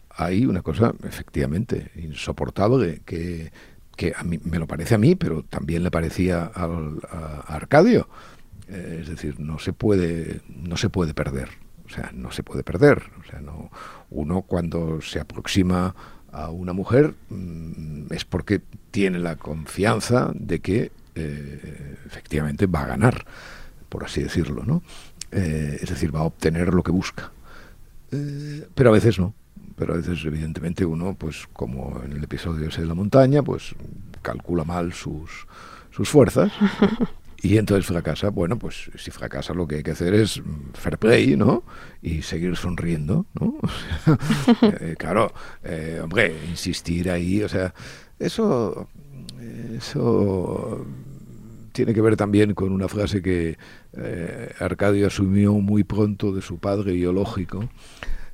hay 0.10 0.46
una 0.46 0.62
cosa 0.62 0.94
efectivamente 1.04 1.92
insoportable 1.96 3.02
que, 3.06 3.52
que 3.96 4.14
a 4.16 4.24
mí 4.24 4.40
me 4.44 4.60
lo 4.60 4.68
parece 4.68 4.96
a 4.96 4.98
mí, 4.98 5.16
pero 5.16 5.44
también 5.44 5.84
le 5.84 5.92
parecía 5.92 6.46
al, 6.46 7.00
a 7.10 7.56
Arcadio. 7.56 8.08
Eh, 8.68 9.00
es 9.02 9.10
decir, 9.10 9.40
no 9.40 9.60
se 9.60 9.74
puede, 9.74 10.42
no 10.48 10.78
se 10.78 10.90
puede 10.90 11.14
perder. 11.14 11.50
O 11.86 11.90
sea, 11.90 12.12
no 12.14 12.32
se 12.32 12.44
puede 12.44 12.64
perder. 12.64 13.04
O 13.20 13.24
sea, 13.30 13.40
no, 13.42 13.72
uno 14.10 14.44
cuando 14.44 15.02
se 15.02 15.20
aproxima 15.20 15.96
a 16.36 16.50
una 16.50 16.74
mujer 16.74 17.16
mm, 17.30 18.14
es 18.14 18.26
porque 18.26 18.62
tiene 18.92 19.20
la 19.20 19.38
confianza 19.38 20.32
de 20.36 20.60
que 20.60 20.92
eh, 21.16 21.98
efectivamente 22.06 22.68
va 22.68 22.82
a 22.84 22.88
ganar, 22.88 23.26
por 23.90 24.04
así 24.04 24.22
decirlo, 24.22 24.64
¿no? 24.66 24.84
Eh, 25.32 25.80
es 25.82 25.90
decir, 25.90 26.14
va 26.14 26.20
a 26.20 26.24
obtener 26.24 26.74
lo 26.74 26.84
que 26.84 26.92
busca. 26.92 27.32
Eh, 28.12 28.68
pero 28.76 28.90
a 28.90 28.94
veces 28.94 29.18
no. 29.18 29.34
Pero 29.78 29.94
a 29.94 29.98
veces, 29.98 30.24
evidentemente, 30.26 30.86
uno, 30.86 31.16
pues 31.16 31.48
como 31.52 32.02
en 32.04 32.14
el 32.14 32.24
episodio 32.24 32.70
de 32.70 32.86
la 32.86 32.94
montaña, 32.94 33.42
pues 33.42 33.76
calcula 34.22 34.64
mal 34.64 34.94
sus, 34.94 35.48
sus 35.92 36.10
fuerzas 36.10 36.52
y 37.46 37.60
entonces 37.60 37.86
fracasa. 37.86 38.30
Bueno, 38.30 38.58
pues 38.58 38.90
si 38.96 39.12
fracasa 39.12 39.54
lo 39.54 39.68
que 39.68 39.76
hay 39.76 39.84
que 39.84 39.92
hacer 39.92 40.16
es 40.16 40.42
fair 40.74 40.98
play, 40.98 41.38
¿no? 41.38 41.64
Y 42.02 42.24
seguir 42.24 42.56
sonriendo, 42.56 43.28
¿no? 43.40 43.58
Eh, 44.82 44.96
claro, 44.98 45.32
eh, 45.64 46.00
hombre, 46.02 46.36
insistir 46.50 47.10
ahí, 47.10 47.44
o 47.44 47.50
sea, 47.50 47.74
eso, 48.18 48.88
eso 49.76 50.86
tiene 51.72 51.94
que 51.94 52.02
ver 52.02 52.16
también 52.16 52.54
con 52.54 52.72
una 52.72 52.88
frase 52.88 53.22
que 53.22 53.58
eh, 53.94 54.54
Arcadio 54.60 55.08
asumió 55.08 55.54
muy 55.54 55.84
pronto 55.84 56.34
de 56.34 56.42
su 56.42 56.58
padre 56.58 56.94
biológico 56.94 57.70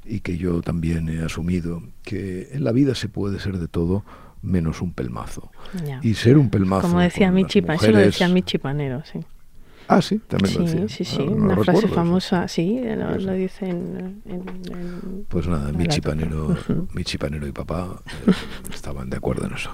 y 0.05 0.21
que 0.21 0.37
yo 0.37 0.61
también 0.61 1.09
he 1.09 1.21
asumido, 1.21 1.83
que 2.03 2.49
en 2.53 2.63
la 2.63 2.71
vida 2.71 2.95
se 2.95 3.09
puede 3.09 3.39
ser 3.39 3.57
de 3.57 3.67
todo 3.67 4.05
menos 4.41 4.81
un 4.81 4.93
pelmazo. 4.93 5.51
Y 6.01 6.15
ser 6.15 6.37
un 6.37 6.49
pelmazo. 6.49 6.87
Como 6.87 6.99
decía 6.99 7.31
Michi, 7.31 7.61
mujeres... 7.61 7.83
eso 7.83 7.91
lo 7.91 7.99
decía 7.99 8.27
Michi 8.27 8.57
Panero, 8.57 9.03
sí. 9.05 9.19
Ah, 9.87 10.01
sí, 10.01 10.19
también 10.19 10.53
lo 10.55 10.61
decía. 10.61 10.87
Sí, 10.87 11.03
sí, 11.03 11.21
una 11.21 11.57
frase 11.57 11.87
famosa, 11.89 12.47
sí, 12.47 12.79
lo, 12.81 13.17
lo 13.17 13.33
dice 13.33 13.67
en, 13.67 15.25
Pues 15.27 15.47
nada, 15.47 15.71
Michi 15.73 15.99
Panero, 15.99 16.55
Michi 16.93 17.17
Panero 17.17 17.45
y 17.45 17.51
papá 17.51 18.01
eh, 18.25 18.31
estaban 18.73 19.09
de 19.09 19.17
acuerdo 19.17 19.47
en 19.47 19.53
eso. 19.53 19.71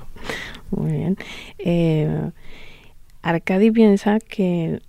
Muy 0.71 0.91
bien. 0.91 1.17
Eh, 1.59 2.31
Arcadi 3.21 3.71
piensa 3.71 4.19
que, 4.19 4.81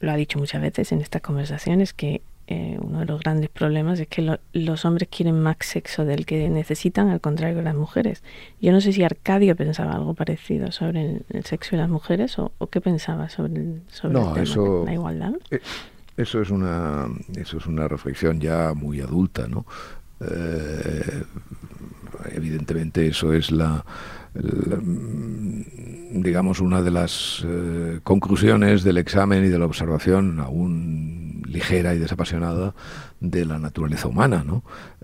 lo 0.00 0.10
ha 0.12 0.16
dicho 0.16 0.38
muchas 0.38 0.60
veces 0.60 0.92
en 0.92 1.00
estas 1.00 1.22
conversaciones, 1.22 1.92
que 1.92 2.20
eh, 2.50 2.78
uno 2.80 3.00
de 3.00 3.04
los 3.04 3.20
grandes 3.20 3.50
problemas 3.50 4.00
es 4.00 4.08
que 4.08 4.38
los 4.54 4.84
hombres 4.86 5.10
quieren 5.14 5.38
más 5.38 5.56
sexo 5.60 6.06
del 6.06 6.24
que 6.24 6.48
necesitan, 6.48 7.10
al 7.10 7.20
contrario 7.20 7.58
que 7.58 7.62
las 7.62 7.74
mujeres. 7.74 8.22
Yo 8.58 8.72
no 8.72 8.80
sé 8.80 8.94
si 8.94 9.04
Arcadio 9.04 9.54
pensaba 9.54 9.92
algo 9.92 10.14
parecido 10.14 10.72
sobre 10.72 11.22
el, 11.28 11.44
sexo 11.44 11.74
y 11.74 11.78
las 11.78 11.90
mujeres 11.90 12.38
o, 12.38 12.50
qué 12.70 12.80
pensaba 12.80 13.28
sobre, 13.28 13.82
sobre 13.88 14.18
el 14.18 14.32
tema, 14.32 14.84
la 14.86 14.94
igualdad. 14.94 15.32
Eh, 15.50 15.60
eso 16.16 16.40
es 16.40 16.48
una 16.48 17.06
eso 17.36 17.58
es 17.58 17.66
una 17.66 17.86
reflexión 17.86 18.40
ya 18.40 18.72
muy 18.74 19.02
adulta, 19.02 19.46
¿no? 19.46 19.66
Eh, 20.20 21.24
evidentemente 22.32 23.06
eso 23.08 23.34
es 23.34 23.50
la, 23.50 23.84
digamos 26.10 26.60
una 26.60 26.82
de 26.82 26.90
las 26.90 27.44
conclusiones 28.04 28.82
del 28.82 28.98
examen 28.98 29.44
y 29.44 29.48
de 29.48 29.58
la 29.58 29.66
observación 29.66 30.40
aún 30.40 31.28
ligera 31.48 31.94
y 31.94 31.98
desapasionada 31.98 32.74
de 33.20 33.44
la 33.44 33.58
naturaleza 33.58 34.08
humana. 34.08 34.44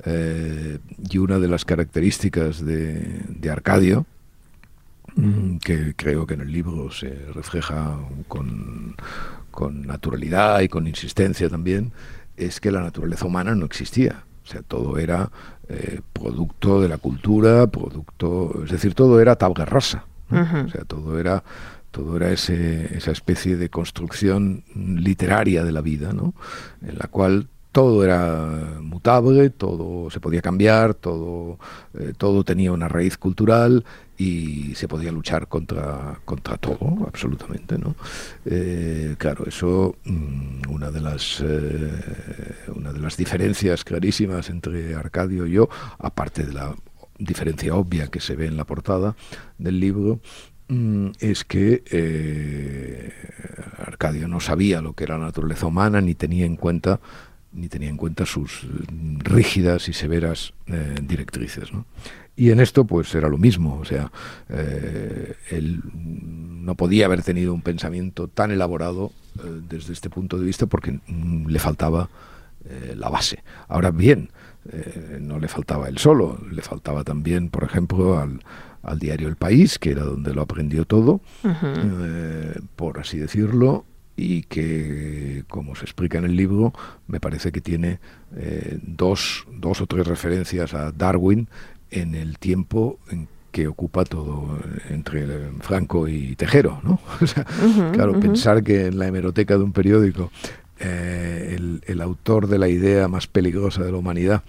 Eh, 0.05 0.79
y 1.11 1.19
una 1.19 1.39
de 1.39 1.49
las 1.49 1.65
características 1.65 2.65
de, 2.65 3.51
Arcadio, 3.51 4.07
mm, 5.17 5.59
que 5.59 5.95
creo 5.95 6.27
que 6.27 6.35
en 6.35 6.43
el 6.43 6.53
libro 6.53 6.91
se 6.91 7.11
refleja 7.35 7.99
con, 8.29 8.97
naturalidad 9.87 10.61
y 10.61 10.69
con 10.69 10.87
insistencia 10.87 11.49
también, 11.49 11.93
es 12.37 12.61
que 12.61 12.73
la 12.73 12.83
naturaleza 12.83 13.27
humana 13.27 13.55
no 13.55 13.65
existía. 13.67 14.25
O 14.45 14.47
sea, 14.47 14.63
todo 14.63 14.99
era 14.99 15.31
eh, 15.69 16.01
producto 16.13 16.81
de 16.81 16.89
la 16.89 16.99
cultura, 16.99 17.67
producto, 17.67 18.63
es 18.65 18.71
decir, 18.71 18.95
todo 18.95 19.21
era 19.21 19.37
tabla 19.37 19.65
rasa. 19.65 20.05
O 20.31 20.69
sea, 20.69 20.85
todo 20.85 21.19
era 21.19 21.45
todo 21.95 22.17
era 22.17 22.33
ese, 22.33 22.97
esa 22.97 23.13
especie 23.13 23.57
de 23.57 23.69
construcción 23.69 24.65
literaria 24.75 25.63
de 25.63 25.71
la 25.71 25.81
vida, 25.81 26.13
¿no? 26.13 26.35
en 26.83 26.99
la 26.99 27.07
cual 27.07 27.47
todo 27.71 28.05
era 28.05 28.79
mutable, 28.81 29.51
todo 29.51 30.11
se 30.11 30.19
podía 30.21 30.43
cambiar, 30.43 30.95
todo, 30.95 31.59
eh, 31.99 32.13
todo 32.17 32.43
tenía 32.43 32.73
una 32.73 32.89
raíz 32.89 33.17
cultural 33.17 33.85
y 34.17 34.75
se 34.75 34.87
podía 34.89 35.11
luchar 35.11 35.49
contra, 35.49 36.21
contra 36.25 36.57
todo, 36.57 37.05
absolutamente. 37.07 37.79
¿no? 37.79 37.97
Eh, 38.45 39.17
claro, 39.19 39.45
eso, 39.47 39.97
mm, 40.05 40.71
una, 40.71 40.91
de 40.91 41.01
las, 41.01 41.43
eh, 41.45 41.93
una 42.75 42.93
de 42.93 43.01
las 43.01 43.17
diferencias 43.17 43.85
clarísimas 43.85 44.51
entre 44.51 44.95
Arcadio 44.95 45.47
y 45.47 45.53
yo, 45.53 45.69
aparte 45.99 46.45
de 46.45 46.53
la 46.53 46.75
diferencia 47.19 47.75
obvia 47.75 48.09
que 48.09 48.21
se 48.21 48.37
ve 48.37 48.47
en 48.47 48.57
la 48.57 48.65
portada 48.65 49.17
del 49.59 49.81
libro, 49.81 50.21
mm, 50.69 51.09
es 51.21 51.45
que 51.45 51.83
eh, 51.91 53.13
Arcadio 53.79 54.29
no 54.29 54.41
sabía 54.41 54.81
lo 54.81 54.95
que 54.95 55.05
era 55.05 55.19
la 55.19 55.27
naturaleza 55.27 55.67
humana 55.67 56.01
ni 56.01 56.15
tenía 56.15 56.47
en 56.47 56.57
cuenta 56.57 57.01
ni 57.55 57.69
tenía 57.69 57.89
en 57.89 57.97
cuenta 57.97 58.27
sus 58.27 58.65
mm, 58.65 59.21
rígidas 59.21 59.89
y 59.89 59.93
severas 59.93 60.53
eh, 60.67 60.97
directrices. 61.03 61.71
Y 62.37 62.51
en 62.51 62.61
esto 62.61 62.85
pues 62.85 63.15
era 63.15 63.29
lo 63.29 63.39
mismo, 63.39 63.79
o 63.79 63.85
sea, 63.85 64.11
eh, 64.49 65.35
él 65.51 65.83
no 65.95 66.75
podía 66.75 67.07
haber 67.07 67.23
tenido 67.23 67.55
un 67.55 67.63
pensamiento 67.63 68.29
tan 68.29 68.51
elaborado 68.51 69.13
desde 69.69 69.93
este 69.93 70.11
punto 70.11 70.39
de 70.39 70.45
vista 70.45 70.67
porque 70.67 71.01
mm, 71.07 71.49
le 71.49 71.59
faltaba 71.59 72.09
la 72.97 73.11
base. 73.11 73.45
Ahora 73.69 73.91
bien, 73.91 74.31
no 75.21 75.39
le 75.39 75.49
faltaba 75.49 75.87
él 75.91 75.99
solo, 75.99 76.41
le 76.51 76.63
faltaba 76.63 77.05
también, 77.05 77.51
por 77.51 77.63
ejemplo, 77.63 78.19
al, 78.19 78.41
al 78.85 78.99
diario 78.99 79.29
El 79.29 79.37
País, 79.37 79.79
que 79.79 79.91
era 79.91 80.05
donde 80.05 80.35
lo 80.35 80.43
aprendió 80.43 80.85
todo, 80.85 81.21
eh, 81.45 82.61
por 82.77 83.01
así 83.01 83.19
decirlo, 83.19 83.85
y 84.17 84.43
que, 84.43 85.45
como 85.49 85.75
se 85.75 85.85
explica 85.85 86.19
en 86.19 86.25
el 86.25 86.37
libro, 86.37 86.73
me 87.07 87.21
parece 87.21 87.53
que 87.53 87.61
tiene 87.61 87.99
eh, 88.37 88.79
dos, 88.83 89.47
dos 89.53 89.81
o 89.81 89.87
tres 89.87 90.07
referencias 90.07 90.75
a 90.75 90.93
Darwin 90.93 91.49
en 91.91 92.15
el 92.15 92.39
tiempo 92.39 92.99
en 93.11 93.29
que 93.51 93.69
ocupa 93.69 94.05
todo 94.05 94.59
entre 94.91 95.27
Franco 95.61 96.09
y 96.09 96.35
Tejero, 96.35 96.81
¿no? 96.83 96.99
claro, 97.93 98.19
pensar 98.19 98.65
que 98.65 98.87
en 98.87 98.99
la 98.99 99.07
hemeroteca 99.07 99.57
de 99.57 99.63
un 99.63 99.73
periódico 99.73 100.33
eh, 100.81 101.55
el, 101.57 101.81
el, 101.87 102.01
autor 102.01 102.49
de 102.49 102.59
la 102.59 102.69
idea 102.69 103.07
más 103.07 103.29
peligrosa 103.29 103.85
de 103.85 103.93
la 103.93 103.99
humanidad, 103.99 104.43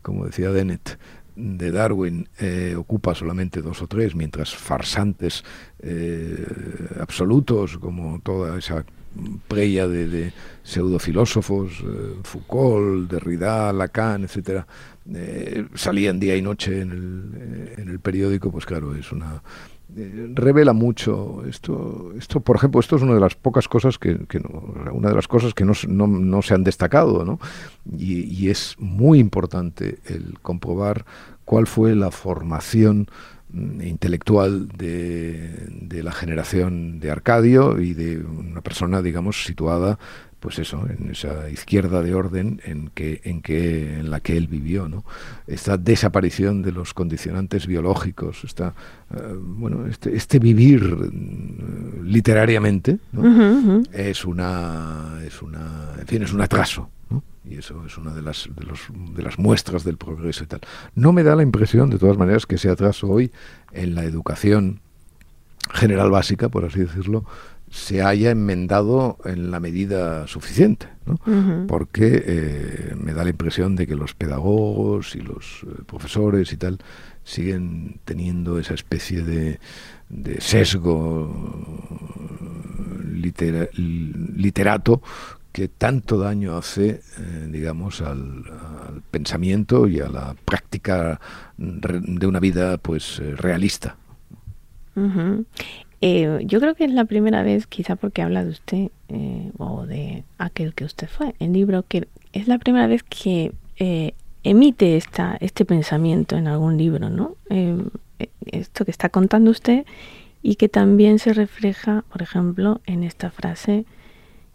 como 0.00 0.26
decía 0.26 0.52
Dennett, 0.52 0.96
de 1.34 1.70
Darwin 1.70 2.28
eh, 2.38 2.74
ocupa 2.76 3.14
solamente 3.14 3.62
dos 3.62 3.82
o 3.82 3.86
tres, 3.86 4.14
mientras 4.14 4.54
farsantes 4.54 5.44
eh, 5.80 6.46
absolutos, 7.00 7.78
como 7.78 8.20
toda 8.20 8.58
esa 8.58 8.84
preya 9.48 9.86
de, 9.88 10.08
de 10.08 10.32
pseudofilósofos, 10.62 11.72
eh, 11.80 12.14
Foucault, 12.22 13.10
Derrida, 13.10 13.72
Lacan, 13.72 14.24
etcétera, 14.24 14.66
salían 15.74 16.20
día 16.20 16.36
y 16.36 16.42
noche 16.42 16.80
en 16.80 16.90
el, 16.92 17.80
en 17.80 17.88
el 17.88 17.98
periódico, 17.98 18.50
pues 18.50 18.64
claro, 18.64 18.94
es 18.94 19.10
una 19.10 19.42
eh, 19.94 20.30
revela 20.34 20.72
mucho 20.72 21.44
esto 21.46 22.14
esto 22.16 22.40
por 22.40 22.56
ejemplo 22.56 22.80
esto 22.80 22.96
es 22.96 23.02
una 23.02 23.12
de 23.12 23.20
las 23.20 23.34
pocas 23.34 23.68
cosas 23.68 23.98
que, 23.98 24.16
una 24.90 25.10
de 25.10 25.14
las 25.14 25.28
cosas 25.28 25.52
que 25.52 25.66
no, 25.66 25.74
no, 25.86 26.40
se 26.40 26.54
han 26.54 26.64
destacado 26.64 27.26
¿no? 27.26 27.38
y, 27.98 28.48
es 28.48 28.74
muy 28.78 29.18
importante 29.18 29.98
el 30.06 30.38
comprobar 30.40 31.04
cuál 31.44 31.66
fue 31.66 31.94
la 31.94 32.10
formación 32.10 33.08
intelectual 33.54 34.68
de, 34.68 35.68
de 35.70 36.02
la 36.02 36.12
generación 36.12 37.00
de 37.00 37.10
Arcadio 37.10 37.80
y 37.80 37.94
de 37.94 38.18
una 38.18 38.60
persona 38.60 39.02
digamos 39.02 39.44
situada 39.44 39.98
pues 40.42 40.58
eso, 40.58 40.84
en 40.88 41.12
esa 41.12 41.48
izquierda 41.50 42.02
de 42.02 42.16
orden 42.16 42.60
en 42.64 42.88
que, 42.88 43.20
en 43.22 43.42
que, 43.42 44.00
en 44.00 44.10
la 44.10 44.18
que 44.18 44.36
él 44.36 44.48
vivió, 44.48 44.88
¿no? 44.88 45.04
Esta 45.46 45.76
desaparición 45.76 46.62
de 46.62 46.72
los 46.72 46.94
condicionantes 46.94 47.68
biológicos, 47.68 48.42
esta, 48.42 48.74
eh, 49.14 49.36
bueno, 49.40 49.86
este, 49.86 50.16
este 50.16 50.40
vivir 50.40 50.82
mm, 50.82 52.04
literariamente, 52.06 52.98
es 53.92 54.24
una, 54.24 55.20
es 55.24 55.42
una, 55.42 55.94
en 56.00 56.06
fin, 56.08 56.22
es 56.24 56.32
un 56.32 56.40
atraso, 56.40 56.90
Y 57.44 57.58
eso 57.58 57.84
es 57.84 57.98
una 57.98 58.14
de 58.14 58.22
las, 58.22 58.48
de, 58.54 58.64
los, 58.64 58.80
de 59.14 59.22
las 59.22 59.38
muestras 59.38 59.84
del 59.84 59.96
progreso 59.96 60.44
y 60.44 60.46
tal. 60.46 60.60
No 60.94 61.12
me 61.12 61.22
da 61.22 61.34
la 61.34 61.42
impresión, 61.42 61.90
de 61.90 61.98
todas 61.98 62.16
maneras, 62.16 62.46
que 62.46 62.54
ese 62.54 62.70
atraso 62.70 63.08
hoy 63.08 63.32
en 63.72 63.94
la 63.94 64.04
educación 64.04 64.80
general 65.72 66.10
básica, 66.10 66.48
por 66.48 66.64
así 66.64 66.80
decirlo, 66.80 67.24
se 67.72 68.02
haya 68.02 68.30
enmendado 68.30 69.16
en 69.24 69.50
la 69.50 69.58
medida 69.58 70.26
suficiente, 70.26 70.88
¿no? 71.06 71.18
porque 71.66 72.22
eh, 72.24 72.94
me 73.02 73.14
da 73.14 73.24
la 73.24 73.30
impresión 73.30 73.76
de 73.76 73.86
que 73.86 73.94
los 73.94 74.12
pedagogos 74.14 75.16
y 75.16 75.20
los 75.20 75.62
eh, 75.62 75.82
profesores 75.86 76.52
y 76.52 76.58
tal 76.58 76.78
siguen 77.24 77.98
teniendo 78.04 78.58
esa 78.58 78.74
especie 78.74 79.22
de, 79.22 79.58
sesgo 80.38 81.34
literato 84.36 85.00
que 85.52 85.68
tanto 85.68 86.18
daño 86.18 86.56
hace, 86.56 87.02
eh, 87.18 87.48
digamos, 87.50 88.00
al, 88.00 88.44
pensamiento 89.10 89.86
y 89.86 90.00
a 90.00 90.08
la 90.08 90.34
práctica 90.44 91.20
de 91.56 92.26
una 92.26 92.40
vida 92.40 92.78
pues 92.78 93.18
realista. 93.36 93.96
Eh, 96.04 96.40
yo 96.46 96.58
creo 96.58 96.74
que 96.74 96.84
es 96.84 96.92
la 96.92 97.04
primera 97.04 97.44
vez, 97.44 97.68
quizá 97.68 97.94
porque 97.94 98.22
habla 98.22 98.44
de 98.44 98.50
usted 98.50 98.90
eh, 99.08 99.52
o 99.56 99.86
de 99.86 100.24
aquel 100.36 100.74
que 100.74 100.84
usted 100.84 101.08
fue, 101.08 101.36
el 101.38 101.52
libro, 101.52 101.84
que 101.86 102.08
es 102.32 102.48
la 102.48 102.58
primera 102.58 102.88
vez 102.88 103.04
que 103.04 103.52
eh, 103.78 104.14
emite 104.42 104.96
esta, 104.96 105.36
este 105.40 105.64
pensamiento 105.64 106.36
en 106.36 106.48
algún 106.48 106.76
libro, 106.76 107.08
¿no? 107.08 107.36
esto 108.46 108.84
que 108.84 108.90
está 108.90 109.08
contando 109.10 109.50
usted 109.50 109.84
y 110.42 110.56
que 110.56 110.68
también 110.68 111.20
se 111.20 111.32
refleja, 111.32 112.04
por 112.10 112.22
ejemplo, 112.22 112.80
en 112.86 113.04
esta 113.04 113.30
frase, 113.30 113.84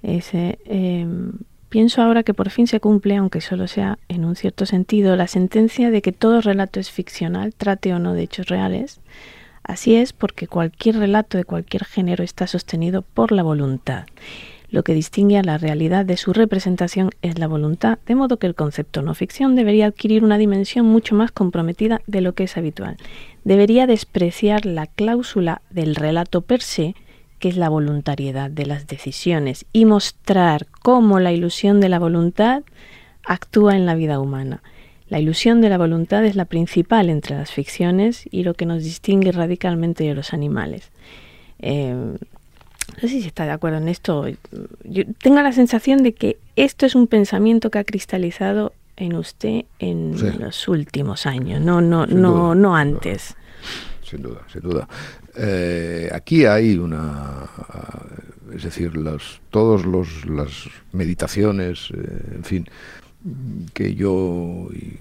ese, 0.03 0.59
em, 0.65 1.33
pienso 1.69 2.01
ahora 2.01 2.23
que 2.23 2.33
por 2.33 2.49
fin 2.49 2.67
se 2.67 2.79
cumple, 2.79 3.17
aunque 3.17 3.41
solo 3.41 3.67
sea 3.67 3.99
en 4.07 4.25
un 4.25 4.35
cierto 4.35 4.65
sentido, 4.65 5.15
la 5.15 5.27
sentencia 5.27 5.91
de 5.91 6.01
que 6.01 6.11
todo 6.11 6.41
relato 6.41 6.79
es 6.79 6.91
ficcional, 6.91 7.53
trate 7.53 7.93
o 7.93 7.99
no 7.99 8.13
de 8.13 8.23
hechos 8.23 8.47
reales, 8.47 8.99
Así 9.67 9.95
es 9.95 10.13
porque 10.13 10.47
cualquier 10.47 10.95
relato 10.95 11.37
de 11.37 11.43
cualquier 11.43 11.83
género 11.83 12.23
está 12.23 12.47
sostenido 12.47 13.01
por 13.01 13.33
la 13.33 13.43
voluntad. 13.43 14.05
Lo 14.69 14.83
que 14.83 14.93
distingue 14.93 15.37
a 15.37 15.43
la 15.43 15.57
realidad 15.57 16.05
de 16.05 16.17
su 16.17 16.31
representación 16.31 17.11
es 17.21 17.37
la 17.37 17.47
voluntad, 17.47 17.99
de 18.05 18.15
modo 18.15 18.37
que 18.37 18.47
el 18.47 18.55
concepto 18.55 19.01
no 19.01 19.13
ficción 19.13 19.55
debería 19.55 19.87
adquirir 19.87 20.23
una 20.23 20.37
dimensión 20.37 20.85
mucho 20.85 21.15
más 21.15 21.31
comprometida 21.31 22.01
de 22.07 22.21
lo 22.21 22.33
que 22.33 22.45
es 22.45 22.55
habitual. 22.55 22.97
Debería 23.43 23.87
despreciar 23.87 24.65
la 24.65 24.87
cláusula 24.87 25.61
del 25.69 25.95
relato 25.95 26.41
per 26.41 26.61
se, 26.61 26.95
que 27.39 27.49
es 27.49 27.57
la 27.57 27.69
voluntariedad 27.69 28.49
de 28.49 28.65
las 28.65 28.87
decisiones, 28.87 29.65
y 29.73 29.85
mostrar 29.85 30.67
cómo 30.81 31.19
la 31.19 31.31
ilusión 31.31 31.79
de 31.79 31.89
la 31.89 31.99
voluntad 31.99 32.63
actúa 33.23 33.75
en 33.75 33.85
la 33.85 33.95
vida 33.95 34.19
humana. 34.19 34.61
La 35.09 35.19
ilusión 35.19 35.61
de 35.61 35.69
la 35.69 35.77
voluntad 35.77 36.25
es 36.25 36.35
la 36.35 36.45
principal 36.45 37.09
entre 37.09 37.37
las 37.37 37.51
ficciones 37.51 38.25
y 38.29 38.43
lo 38.43 38.53
que 38.53 38.65
nos 38.65 38.83
distingue 38.83 39.31
radicalmente 39.31 40.03
de 40.03 40.13
los 40.13 40.33
animales. 40.33 40.91
Eh, 41.59 41.93
no 43.01 43.01
sé 43.01 43.07
si 43.21 43.27
está 43.27 43.45
de 43.45 43.51
acuerdo 43.51 43.77
en 43.77 43.87
esto. 43.89 44.25
Yo 44.83 45.03
tengo 45.21 45.41
la 45.41 45.51
sensación 45.51 46.03
de 46.03 46.13
que 46.13 46.37
esto 46.55 46.85
es 46.85 46.95
un 46.95 47.07
pensamiento 47.07 47.69
que 47.69 47.79
ha 47.79 47.83
cristalizado 47.83 48.73
en 48.95 49.15
usted 49.15 49.65
en 49.79 50.39
los 50.39 50.67
últimos 50.67 51.25
años, 51.27 51.61
no, 51.61 51.81
no, 51.81 52.07
no, 52.07 52.55
no 52.55 52.75
antes. 52.75 53.35
Sin 54.01 54.23
duda, 54.23 54.41
sin 54.51 54.61
duda. 54.61 54.87
Eh, 55.37 56.09
aquí 56.13 56.45
hay 56.45 56.77
una, 56.77 57.47
es 58.53 58.63
decir, 58.63 58.97
los, 58.97 59.41
todos 59.51 59.85
los 59.85 60.25
las 60.25 60.69
meditaciones, 60.91 61.91
eh, 61.93 62.35
en 62.35 62.43
fin, 62.43 62.65
que 63.73 63.93
yo 63.93 64.69
y 64.73 64.97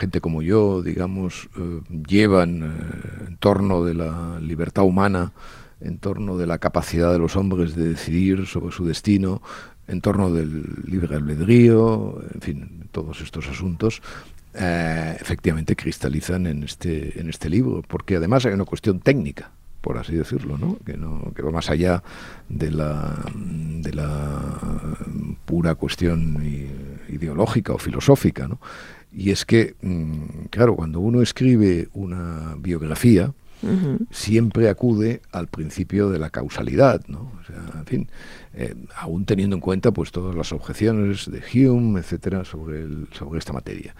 gente 0.00 0.20
como 0.20 0.40
yo, 0.40 0.82
digamos, 0.82 1.48
eh, 1.58 1.80
llevan 2.08 2.62
eh, 2.62 3.26
en 3.28 3.36
torno 3.36 3.84
de 3.84 3.94
la 3.94 4.40
libertad 4.40 4.84
humana, 4.84 5.32
en 5.80 5.98
torno 5.98 6.38
de 6.38 6.46
la 6.46 6.58
capacidad 6.58 7.12
de 7.12 7.18
los 7.18 7.36
hombres 7.36 7.74
de 7.74 7.88
decidir 7.88 8.46
sobre 8.46 8.74
su 8.74 8.86
destino, 8.86 9.42
en 9.88 10.00
torno 10.00 10.32
del 10.32 10.64
libre 10.86 11.16
albedrío, 11.16 12.18
en 12.32 12.40
fin, 12.40 12.88
todos 12.92 13.20
estos 13.20 13.48
asuntos, 13.48 14.00
eh, 14.54 15.16
efectivamente 15.20 15.76
cristalizan 15.76 16.46
en 16.46 16.64
este, 16.64 17.20
en 17.20 17.28
este 17.28 17.48
libro, 17.48 17.82
porque 17.86 18.16
además 18.16 18.46
hay 18.46 18.52
una 18.52 18.64
cuestión 18.64 19.00
técnica 19.00 19.52
por 19.80 19.98
así 19.98 20.14
decirlo, 20.14 20.58
¿no? 20.58 20.78
Que, 20.84 20.96
no, 20.96 21.32
que 21.34 21.42
va 21.42 21.50
más 21.50 21.70
allá 21.70 22.02
de 22.48 22.70
la, 22.70 23.24
de 23.34 23.92
la 23.94 24.58
pura 25.46 25.74
cuestión 25.74 26.38
ideológica 27.08 27.72
o 27.72 27.78
filosófica, 27.78 28.46
¿no? 28.46 28.60
Y 29.12 29.30
es 29.30 29.44
que, 29.44 29.74
mm, 29.80 30.46
claro, 30.50 30.76
cuando 30.76 31.00
uno 31.00 31.22
escribe 31.22 31.88
una 31.94 32.54
biografía, 32.58 33.32
siempre 34.10 34.70
acude 34.70 35.20
al 35.32 35.46
principio 35.46 36.08
de 36.08 36.18
la 36.18 36.30
causalidad, 36.30 37.02
¿no? 37.08 37.30
O 37.40 37.44
sea, 37.44 37.80
en 37.80 37.84
fin, 37.84 38.08
eh, 38.54 38.74
aún 38.96 39.26
teniendo 39.26 39.54
en 39.54 39.60
cuenta 39.60 39.90
pues 39.90 40.12
todas 40.12 40.34
las 40.34 40.52
objeciones 40.52 41.30
de 41.30 41.42
Hume, 41.68 42.00
etcétera, 42.00 42.46
sobre, 42.46 42.80
el, 42.80 43.08
sobre 43.12 43.38
esta 43.38 43.52
materia. 43.52 43.94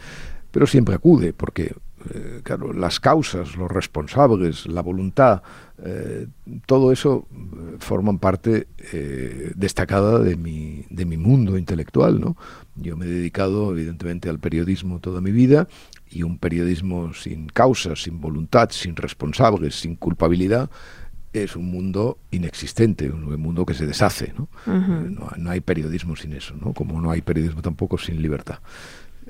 Pero 0.50 0.66
siempre 0.66 0.94
acude, 0.94 1.32
porque 1.32 1.74
eh, 2.14 2.40
claro, 2.42 2.72
las 2.72 2.98
causas, 2.98 3.56
los 3.56 3.70
responsables, 3.70 4.66
la 4.66 4.80
voluntad, 4.80 5.42
eh, 5.82 6.26
todo 6.66 6.92
eso 6.92 7.26
eh, 7.32 7.76
forman 7.78 8.18
parte 8.18 8.68
destacada 9.54 10.18
de 10.18 10.36
mi, 10.36 10.84
de 10.90 11.04
mi 11.04 11.16
mundo 11.16 11.58
intelectual. 11.58 12.20
¿no? 12.20 12.36
Yo 12.76 12.96
me 12.96 13.06
he 13.06 13.08
dedicado, 13.08 13.72
evidentemente, 13.72 14.28
al 14.28 14.38
periodismo 14.38 15.00
toda 15.00 15.20
mi 15.20 15.30
vida 15.30 15.68
y 16.10 16.22
un 16.22 16.38
periodismo 16.38 17.14
sin 17.14 17.46
causas, 17.48 18.02
sin 18.02 18.20
voluntad, 18.20 18.70
sin 18.72 18.96
responsables, 18.96 19.80
sin 19.80 19.94
culpabilidad, 19.96 20.70
es 21.32 21.54
un 21.54 21.70
mundo 21.70 22.18
inexistente, 22.30 23.10
un 23.10 23.40
mundo 23.40 23.64
que 23.64 23.74
se 23.74 23.86
deshace. 23.86 24.32
¿no? 24.36 24.48
Eh, 24.66 25.16
no, 25.36 25.50
hay 25.50 25.60
periodismo 25.60 26.16
sin 26.16 26.32
eso, 26.32 26.54
¿no? 26.60 26.72
como 26.72 27.00
no 27.00 27.10
hay 27.10 27.22
periodismo 27.22 27.62
tampoco 27.62 27.98
sin 27.98 28.20
libertad. 28.20 28.58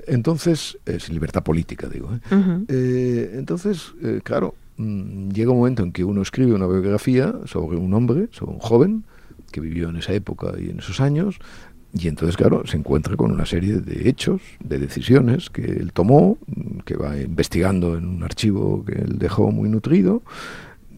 Entonces, 0.07 0.77
eh, 0.85 0.99
sin 0.99 1.13
libertad 1.13 1.43
política, 1.43 1.87
digo. 1.87 2.09
¿eh? 2.13 3.31
entonces, 3.35 3.93
claro, 4.23 4.55
mm, 4.77 5.29
llega 5.29 5.51
un 5.51 5.57
momento 5.57 5.83
en 5.83 5.91
que 5.91 6.03
uno 6.03 6.21
escribe 6.21 6.53
una 6.53 6.67
biografía 6.67 7.33
sobre 7.45 7.77
un 7.77 7.93
hombre, 7.93 8.29
sobre 8.31 8.53
un 8.53 8.59
joven 8.59 9.03
que 9.51 9.61
vivió 9.61 9.89
en 9.89 9.97
esa 9.97 10.13
época 10.13 10.53
y 10.57 10.69
en 10.69 10.79
esos 10.79 11.01
años, 11.01 11.39
y 11.93 12.07
entonces, 12.07 12.37
claro, 12.37 12.63
se 12.65 12.77
encuentra 12.77 13.17
con 13.17 13.31
una 13.31 13.45
serie 13.45 13.81
de 13.81 14.07
hechos, 14.07 14.41
de 14.63 14.79
decisiones 14.79 15.49
que 15.49 15.63
él 15.63 15.91
tomó, 15.91 16.37
que 16.85 16.95
va 16.95 17.17
investigando 17.17 17.97
en 17.97 18.07
un 18.07 18.23
archivo 18.23 18.85
que 18.85 18.93
él 18.93 19.19
dejó 19.19 19.51
muy 19.51 19.67
nutrido. 19.69 20.23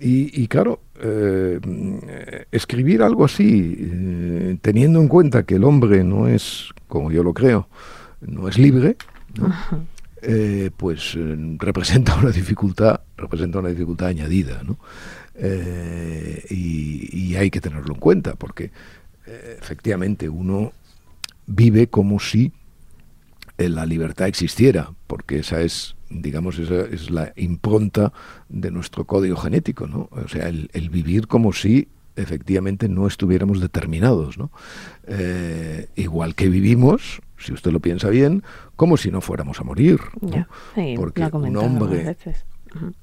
Y, 0.06 0.48
claro, 0.50 0.82
eh, 1.00 1.62
escribir 2.52 3.04
algo 3.04 3.24
así, 3.24 3.74
eh, 3.80 4.58
teniendo 4.62 5.00
en 5.00 5.08
cuenta 5.08 5.44
que 5.44 5.56
el 5.56 5.64
hombre 5.64 6.04
no 6.04 6.28
es, 6.28 6.72
como 6.90 7.10
yo 7.10 7.24
lo 7.24 7.34
creo, 7.34 7.70
no 8.28 8.48
es 8.48 8.58
libre, 8.58 8.98
eh, 10.22 10.72
pues 10.76 11.18
representa 11.58 12.16
una 12.16 12.32
dificultad, 12.32 13.02
representa 13.18 13.60
una 13.60 13.70
dificultad 13.70 14.08
añadida, 14.10 14.64
¿no? 14.64 14.78
Y, 16.50 17.10
y, 17.12 17.36
hay 17.36 17.50
que 17.50 17.60
tenerlo 17.60 17.96
en 17.96 18.00
cuenta, 18.00 18.36
porque 18.36 18.72
efectivamente 19.26 20.30
uno 20.30 20.74
vive 21.48 21.88
como 21.88 22.20
si 22.20 22.54
eh, 23.58 23.70
la 23.70 23.86
libertad 23.86 24.28
existiera, 24.28 24.92
porque 25.06 25.40
esa 25.40 25.62
es, 25.62 25.96
digamos, 26.10 26.58
esa 26.58 26.82
es 26.82 27.12
la 27.12 27.34
impronta 27.36 28.12
de 28.50 28.72
nuestro 28.72 29.06
código 29.06 29.38
genético, 29.38 29.86
¿no? 29.86 30.10
O 30.12 30.28
sea, 30.28 30.48
el, 30.48 30.90
vivir 30.90 31.28
como 31.28 31.54
si 31.54 31.88
efectivamente 32.16 32.90
no 32.90 33.06
estuviéramos 33.06 33.60
determinados, 33.62 34.38
¿no? 34.40 34.52
Eh, 35.08 35.88
igual 35.96 36.34
que 36.34 36.50
vivimos, 36.50 37.22
si 37.44 37.54
usted 37.54 37.72
lo 37.72 37.80
piensa 37.80 38.10
bien, 38.10 38.44
como 38.76 38.98
si 38.98 39.12
no 39.12 39.22
fuéramos 39.22 39.60
a 39.60 39.64
morir, 39.64 40.00
porque 40.96 41.30
un 41.34 41.58
hombre, 41.58 42.16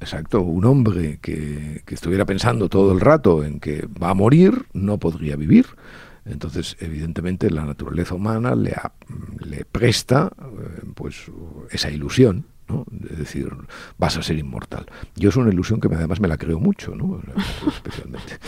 exacto, 0.00 0.40
un 0.40 0.64
hombre 0.64 1.18
que, 1.20 1.82
que 1.84 1.94
estuviera 1.94 2.24
pensando 2.24 2.68
todo 2.68 2.92
el 2.92 3.00
rato 3.00 3.44
en 3.44 3.60
que 3.60 3.86
va 3.86 4.10
a 4.10 4.14
morir, 4.14 4.66
no 4.72 4.98
podría 4.98 5.36
vivir. 5.36 5.66
Entonces, 6.24 6.76
evidentemente, 6.80 7.50
la 7.50 7.64
naturaleza 7.64 8.14
humana 8.14 8.54
le, 8.54 8.74
le 9.38 9.64
presta 9.64 10.30
eh, 10.38 10.82
pues 10.94 11.30
esa 11.70 11.90
ilusión, 11.90 12.46
¿no? 12.68 12.84
Es 13.10 13.18
decir, 13.18 13.48
vas 13.98 14.16
a 14.16 14.22
ser 14.22 14.38
inmortal. 14.38 14.86
Yo 15.16 15.30
es 15.30 15.36
una 15.36 15.50
ilusión 15.50 15.80
que 15.80 15.88
además 15.88 16.20
me 16.20 16.28
la 16.28 16.36
creo 16.36 16.60
mucho, 16.60 16.94
¿no? 16.94 17.22
Especialmente. 17.66 18.38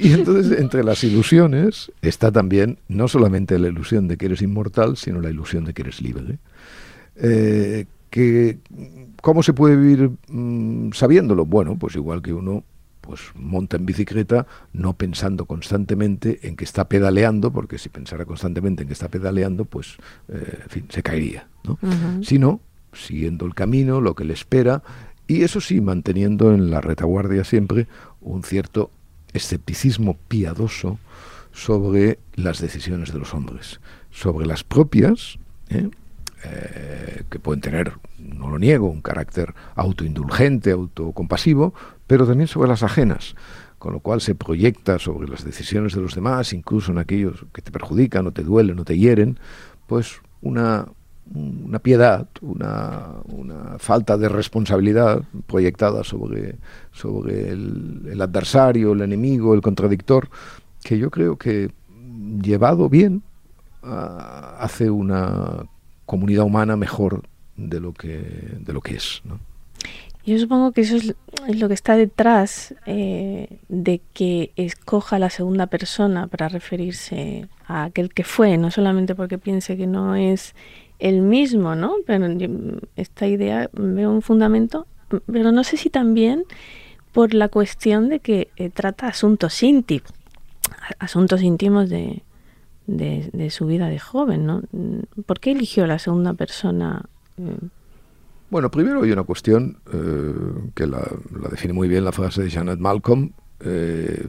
Y 0.00 0.14
entonces, 0.14 0.58
entre 0.58 0.82
las 0.82 1.04
ilusiones 1.04 1.92
está 2.00 2.32
también 2.32 2.78
no 2.88 3.06
solamente 3.06 3.58
la 3.58 3.68
ilusión 3.68 4.08
de 4.08 4.16
que 4.16 4.26
eres 4.26 4.40
inmortal, 4.40 4.96
sino 4.96 5.20
la 5.20 5.28
ilusión 5.28 5.64
de 5.64 5.74
que 5.74 5.82
eres 5.82 6.00
libre. 6.00 6.38
Eh, 7.16 7.84
que, 8.08 8.58
¿Cómo 9.20 9.42
se 9.42 9.52
puede 9.52 9.76
vivir 9.76 10.10
mm, 10.28 10.92
sabiéndolo? 10.92 11.44
Bueno, 11.44 11.76
pues 11.78 11.96
igual 11.96 12.22
que 12.22 12.32
uno 12.32 12.64
pues 13.00 13.20
monta 13.34 13.76
en 13.76 13.86
bicicleta 13.86 14.46
no 14.72 14.92
pensando 14.94 15.44
constantemente 15.44 16.40
en 16.46 16.56
que 16.56 16.64
está 16.64 16.88
pedaleando, 16.88 17.50
porque 17.50 17.76
si 17.78 17.88
pensara 17.88 18.24
constantemente 18.24 18.82
en 18.82 18.88
que 18.88 18.94
está 18.94 19.08
pedaleando, 19.08 19.64
pues 19.64 19.96
eh, 20.28 20.60
en 20.62 20.68
fin, 20.68 20.86
se 20.88 21.02
caería, 21.02 21.48
¿no? 21.64 21.78
Sino 22.22 22.60
siguiendo 22.92 23.46
el 23.46 23.54
camino, 23.54 24.00
lo 24.00 24.14
que 24.14 24.24
le 24.24 24.34
espera, 24.34 24.82
y 25.26 25.42
eso 25.42 25.60
sí, 25.60 25.80
manteniendo 25.80 26.52
en 26.52 26.70
la 26.70 26.80
retaguardia 26.80 27.44
siempre 27.44 27.86
un 28.20 28.42
cierto 28.42 28.90
escepticismo 29.32 30.16
piadoso 30.28 30.98
sobre 31.52 32.18
las 32.34 32.60
decisiones 32.60 33.12
de 33.12 33.18
los 33.18 33.34
hombres, 33.34 33.80
sobre 34.10 34.46
las 34.46 34.64
propias, 34.64 35.38
¿eh? 35.68 35.90
Eh, 36.42 37.24
que 37.28 37.38
pueden 37.38 37.60
tener, 37.60 37.92
no 38.18 38.48
lo 38.48 38.58
niego, 38.58 38.88
un 38.88 39.02
carácter 39.02 39.54
autoindulgente, 39.74 40.70
autocompasivo, 40.70 41.74
pero 42.06 42.26
también 42.26 42.48
sobre 42.48 42.70
las 42.70 42.82
ajenas, 42.82 43.34
con 43.78 43.92
lo 43.92 44.00
cual 44.00 44.22
se 44.22 44.34
proyecta 44.34 44.98
sobre 44.98 45.28
las 45.28 45.44
decisiones 45.44 45.94
de 45.94 46.00
los 46.00 46.14
demás, 46.14 46.54
incluso 46.54 46.92
en 46.92 46.98
aquellos 46.98 47.44
que 47.52 47.60
te 47.60 47.70
perjudican 47.70 48.26
o 48.26 48.32
te 48.32 48.42
duelen 48.42 48.78
o 48.78 48.84
te 48.86 48.96
hieren, 48.96 49.38
pues 49.86 50.22
una, 50.40 50.86
una 51.34 51.78
piedad, 51.78 52.26
una, 52.40 53.78
falta 53.78 54.16
de 54.16 54.28
responsabilidad 54.28 55.22
proyectada 55.46 56.04
sobre, 56.04 56.56
sobre 56.92 57.50
el, 57.50 58.20
adversario, 58.20 58.92
el 58.92 59.02
enemigo, 59.02 59.54
el 59.54 59.60
contradictor, 59.60 60.28
que 60.82 60.98
yo 60.98 61.10
creo 61.10 61.36
que 61.36 61.70
llevado 62.42 62.88
bien 62.88 63.22
hace 63.82 64.90
una 64.90 65.64
comunidad 66.04 66.44
humana 66.44 66.76
mejor 66.76 67.22
de 67.56 67.80
lo 67.80 67.92
que, 67.92 68.56
de 68.58 68.72
lo 68.72 68.80
que 68.80 68.96
es. 68.96 69.22
Yo 70.26 70.38
supongo 70.38 70.72
que 70.72 70.82
eso 70.82 70.96
es, 70.96 71.14
lo 71.58 71.68
que 71.68 71.74
está 71.74 71.96
detrás 71.96 72.74
eh, 72.84 73.58
de 73.68 74.02
que 74.12 74.52
escoja 74.56 75.18
la 75.18 75.30
segunda 75.30 75.66
persona 75.66 76.26
para 76.26 76.48
referirse 76.48 77.48
a 77.66 77.84
aquel 77.84 78.12
que 78.12 78.24
fue, 78.24 78.58
no 78.58 78.70
solamente 78.70 79.14
porque 79.14 79.38
piense 79.38 79.76
que 79.78 79.86
no 79.86 80.14
es 80.14 80.54
el 81.00 81.22
mismo, 81.22 81.74
¿no? 81.74 81.96
Pero 82.06 82.26
esta 82.96 83.26
idea 83.26 83.68
veo 83.72 84.10
un 84.10 84.22
fundamento, 84.22 84.86
pero 85.26 85.50
no 85.50 85.64
sé 85.64 85.76
si 85.76 85.90
también 85.90 86.44
por 87.12 87.34
la 87.34 87.48
cuestión 87.48 88.08
de 88.08 88.20
que 88.20 88.48
eh, 88.56 88.70
trata 88.70 89.08
asuntos 89.08 89.62
íntimos, 89.62 90.12
asuntos 90.98 91.42
íntimos 91.42 91.88
de, 91.88 92.22
de, 92.86 93.50
su 93.50 93.66
vida 93.66 93.88
de 93.88 93.98
joven, 93.98 94.46
¿no? 94.46 94.62
¿Por 95.26 95.40
qué 95.40 95.52
eligió 95.52 95.86
la 95.86 95.98
segunda 95.98 96.34
persona? 96.34 97.02
Eh? 97.38 97.56
Bueno, 98.50 98.70
primero 98.70 99.02
hay 99.02 99.12
una 99.12 99.24
cuestión 99.24 99.78
eh, 99.92 100.34
que 100.74 100.86
la, 100.86 101.08
define 101.50 101.72
muy 101.72 101.88
bien 101.88 102.04
la 102.04 102.12
frase 102.12 102.42
de 102.42 102.50
Janet 102.50 102.78
Malcolm, 102.78 103.32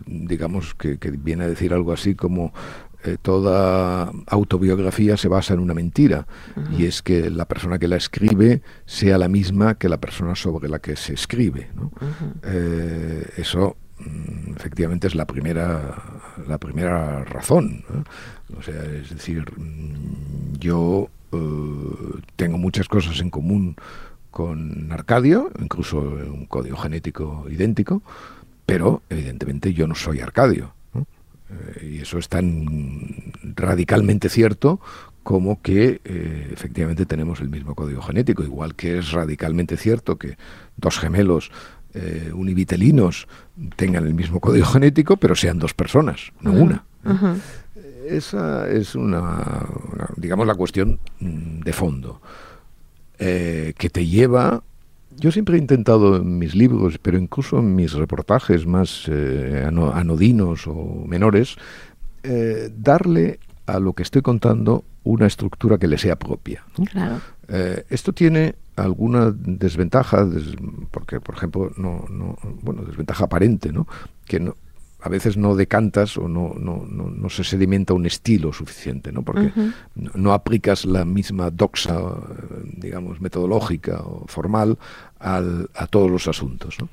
digamos 0.08 0.76
que, 0.76 0.98
viene 1.12 1.46
a 1.46 1.48
decir 1.48 1.74
algo 1.74 1.94
así 1.94 2.16
como 2.16 2.54
toda 3.22 4.12
autobiografía 4.28 5.18
se 5.18 5.28
basa 5.28 5.54
en 5.54 5.60
una 5.60 5.74
mentira 5.74 6.28
y 6.78 6.86
es 6.86 7.02
que 7.02 7.30
la 7.30 7.46
persona 7.46 7.80
que 7.80 7.88
la 7.88 7.96
escribe 7.96 8.62
sea 8.86 9.18
la 9.18 9.28
misma 9.28 9.76
que 9.76 9.90
la 9.90 9.98
persona 9.98 10.36
sobre 10.36 10.70
la 10.70 10.80
que 10.80 10.96
se 10.96 11.14
escribe. 11.14 11.70
¿no? 11.76 11.92
eso 13.38 13.76
mm, 14.00 14.54
efectivamente 14.56 15.08
es 15.08 15.16
la 15.16 15.26
primera 15.26 16.22
la 16.48 16.58
primera 16.58 17.24
razón. 17.26 17.84
O 18.58 18.62
sea, 18.62 18.84
es 18.84 19.10
decir, 19.10 19.46
mm, 19.58 20.58
yo 20.60 21.10
eh, 21.32 22.22
tengo 22.36 22.58
muchas 22.58 22.88
cosas 22.88 23.20
en 23.20 23.30
común 23.30 23.76
con 24.30 24.92
Arcadio, 24.92 25.52
incluso 25.60 26.00
un 26.00 26.46
código 26.46 26.78
genético 26.78 27.46
idéntico, 27.50 28.02
pero 28.66 29.02
evidentemente 29.10 29.74
yo 29.74 29.88
no 29.88 29.96
soy 29.96 30.20
Arcadio. 30.20 30.74
Eh, 31.52 31.96
y 31.96 32.00
eso 32.00 32.18
es 32.18 32.30
tan 32.30 33.34
radicalmente 33.56 34.30
cierto 34.30 34.80
como 35.24 35.62
que 35.62 36.02
eh, 36.04 36.50
efectivamente 36.52 37.06
tenemos 37.06 37.42
el 37.42 37.50
mismo 37.50 37.76
código 37.76 38.02
genético, 38.02 38.44
igual 38.44 38.76
que 38.76 38.98
es 38.98 39.12
radicalmente 39.12 39.78
cierto 39.78 40.18
que 40.18 40.38
dos 40.78 41.00
gemelos 41.00 41.52
univitelinos 42.34 43.28
tengan 43.76 44.08
el 44.08 44.14
mismo 44.14 44.40
código 44.40 44.66
genético, 44.66 45.18
pero 45.18 45.36
sean 45.36 45.60
dos 45.60 45.74
personas, 45.74 46.32
no 46.40 46.54
una. 46.54 46.86
Esa 48.08 48.70
es 48.70 48.96
una, 48.96 49.66
digamos, 50.16 50.48
la 50.48 50.56
cuestión 50.56 51.00
mm, 51.20 51.62
de 51.62 51.74
fondo, 51.74 52.22
eh, 53.20 53.74
que 53.78 53.90
te 53.90 54.06
lleva... 54.06 54.64
Yo 55.18 55.32
siempre 55.32 55.56
he 55.56 55.60
intentado 55.60 56.18
en 56.18 56.40
mis 56.40 56.56
libros, 56.56 56.98
pero 56.98 57.18
incluso 57.18 57.60
en 57.60 57.76
mis 57.76 57.94
reportajes 57.94 58.66
más 58.66 59.06
eh, 59.08 59.64
anodinos 59.66 60.68
o 60.68 61.04
menores, 61.06 61.58
eh, 62.24 62.72
darle 62.76 63.40
a 63.66 63.80
lo 63.80 63.94
que 63.94 64.04
estoy 64.04 64.22
contando 64.22 64.84
una 65.04 65.28
estructura 65.28 65.78
que 65.78 65.88
le 65.88 65.98
sea 65.98 66.16
propia. 66.16 66.64
esto 67.90 68.14
tiene 68.14 68.56
alguna 68.76 69.32
desventaja, 69.32 70.28
porque, 70.92 71.20
por 71.20 71.36
ejemplo, 71.36 71.72
no, 71.78 72.06
no, 72.10 72.38
bueno, 72.62 72.84
desventaja 72.84 73.26
aparente, 73.26 73.72
¿no? 73.72 73.88
que 74.26 74.40
no, 74.40 74.56
a 75.02 75.10
veces 75.10 75.36
no 75.36 75.56
decantas 75.56 76.18
o 76.18 76.28
no, 76.28 76.54
no, 76.58 76.86
no, 76.86 77.30
se 77.30 77.44
sedimenta 77.44 77.94
un 77.94 78.06
estilo 78.06 78.54
suficiente, 78.54 79.12
¿no? 79.12 79.24
Porque 79.24 79.52
no, 79.96 80.34
aplicas 80.34 80.86
la 80.86 81.06
misma 81.06 81.50
doxa, 81.50 82.00
digamos, 82.78 83.20
metodológica 83.20 84.02
o 84.02 84.26
formal 84.28 84.78
al, 85.20 85.70
a 85.74 85.88
todos 85.88 86.10
los 86.10 86.28
asuntos, 86.28 86.78
¿no? 86.80 86.90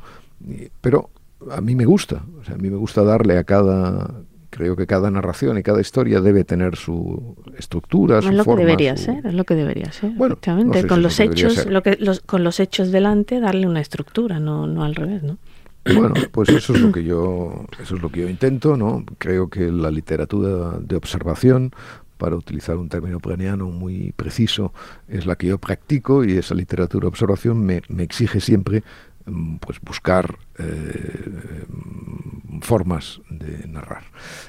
pero 0.80 1.10
a 1.50 1.60
mí 1.60 1.74
me 1.74 1.84
gusta, 1.84 2.22
o 2.40 2.44
sea, 2.44 2.54
a 2.54 2.58
mí 2.58 2.70
me 2.70 2.76
gusta 2.76 3.02
darle 3.02 3.38
a 3.38 3.44
cada, 3.44 4.10
creo 4.50 4.76
que 4.76 4.86
cada 4.86 5.10
narración 5.10 5.58
y 5.58 5.62
cada 5.62 5.80
historia 5.80 6.20
debe 6.20 6.44
tener 6.44 6.76
su 6.76 7.36
estructura, 7.56 8.22
su 8.22 8.28
es 8.28 8.34
lo 8.34 8.44
que 8.44 8.56
debería 8.56 8.96
ser, 8.96 9.26
es 9.26 9.34
lo 9.34 9.44
que 9.44 9.54
debería 9.54 9.92
ser. 9.92 10.10
Bueno, 10.12 10.38
con 10.88 11.02
los 11.02 11.20
hechos, 11.20 11.66
lo 11.66 11.82
que, 11.82 11.96
los, 12.00 12.20
con 12.20 12.44
los 12.44 12.60
hechos 12.60 12.90
delante, 12.90 13.40
darle 13.40 13.66
una 13.66 13.80
estructura, 13.80 14.40
no, 14.40 14.66
no 14.66 14.84
al 14.84 14.94
revés, 14.94 15.22
¿no? 15.22 15.38
Bueno, 15.94 16.14
pues 16.32 16.48
eso 16.50 16.74
es 16.74 16.80
lo 16.80 16.92
que 16.92 17.04
yo, 17.04 17.66
eso 17.80 17.96
es 17.96 18.02
lo 18.02 18.10
que 18.10 18.20
yo 18.20 18.28
intento, 18.28 18.76
¿no? 18.76 19.04
Creo 19.18 19.48
que 19.48 19.70
la 19.70 19.90
literatura 19.90 20.78
de 20.80 20.96
observación, 20.96 21.72
para 22.16 22.36
utilizar 22.36 22.76
un 22.76 22.88
término 22.88 23.20
planiano 23.20 23.66
muy 23.66 24.12
preciso, 24.12 24.72
es 25.08 25.26
la 25.26 25.36
que 25.36 25.46
yo 25.48 25.58
practico 25.58 26.24
y 26.24 26.32
esa 26.36 26.54
literatura 26.54 27.02
de 27.02 27.08
observación 27.08 27.64
me, 27.64 27.82
me 27.88 28.02
exige 28.02 28.40
siempre 28.40 28.82
mm, 29.26 29.56
pues 29.56 29.80
buscar 29.80 30.38
eh, 30.58 31.64
formas 32.60 33.20
de 33.30 33.68
narrar. 33.68 34.04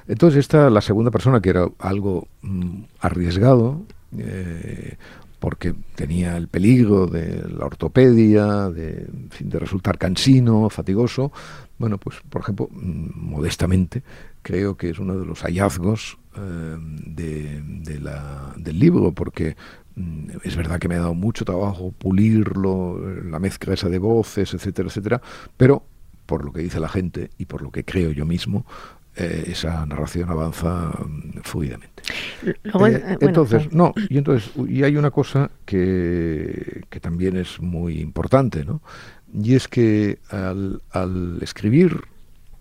Entonces 0.08 0.40
esta, 0.40 0.70
la 0.70 0.82
segunda 0.82 1.12
persona, 1.12 1.42
que 1.42 1.50
era 1.50 1.68
algo 1.80 2.28
mm, 2.42 2.84
arriesgado, 3.00 3.84
eh, 4.18 4.98
porque 5.40 5.74
tenía 5.96 6.38
el 6.38 6.48
peligro 6.48 7.08
de 7.08 7.48
la 7.50 7.66
ortopedia, 7.66 8.70
de, 8.70 9.08
de 9.40 9.60
resultar 9.60 9.98
cansino, 9.98 10.70
fatigoso. 10.70 11.32
Bueno, 11.78 11.98
pues 11.98 12.18
por 12.30 12.42
ejemplo, 12.42 12.70
mm, 12.72 13.10
modestamente, 13.16 14.04
creo 14.42 14.76
que 14.76 14.90
es 14.90 15.00
uno 15.00 15.18
de 15.18 15.26
los 15.26 15.42
hallazgos 15.42 16.18
eh, 16.36 16.78
del 18.58 18.80
libro, 18.80 19.14
porque 19.14 19.56
mm, 19.96 20.30
es 20.44 20.56
verdad 20.56 20.80
que 20.80 20.88
me 20.88 20.96
ha 20.96 21.00
dado 21.00 21.14
mucho 21.14 21.46
trabajo 21.46 21.92
pulirlo, 21.92 23.00
la 23.24 23.40
mezcla 23.40 23.74
esa 23.74 23.90
de 23.90 23.98
voces, 23.98 24.54
etcétera, 24.54 24.90
etcétera, 24.90 25.22
pero 25.56 25.84
por 26.26 26.46
lo 26.46 26.54
que 26.54 26.62
dice 26.62 26.80
la 26.80 26.90
gente 26.90 27.32
y 27.40 27.46
por 27.46 27.64
lo 27.64 27.72
que 27.72 27.84
creo 27.84 28.12
yo 28.12 28.26
mismo, 28.26 28.66
eh, 29.20 29.52
esa 29.52 29.86
narración 29.86 30.30
avanza 30.30 30.92
mm, 30.92 31.42
fluidamente. 31.44 32.04
Eh, 32.46 32.54
eh, 32.64 33.18
entonces, 33.20 33.70
no, 33.74 33.94
y 34.10 34.18
entonces, 34.18 34.50
y 34.68 34.84
hay 34.84 34.96
una 34.96 35.12
cosa 35.12 35.52
que, 35.66 36.84
que 36.90 37.00
también 37.02 37.36
es 37.36 37.60
muy 37.60 38.00
importante, 38.00 38.64
¿no? 38.64 38.82
Y 39.34 39.56
es 39.56 39.68
que 39.68 40.20
al, 40.30 40.82
al, 40.92 41.38
escribir, 41.42 42.02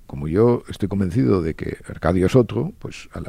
como 0.08 0.26
yo 0.26 0.64
estoy 0.68 0.88
convencido 0.88 1.42
de 1.42 1.54
que 1.54 1.78
Arcadio 1.88 2.26
es 2.26 2.34
otro, 2.34 2.72
pues 2.80 3.08
al, 3.12 3.24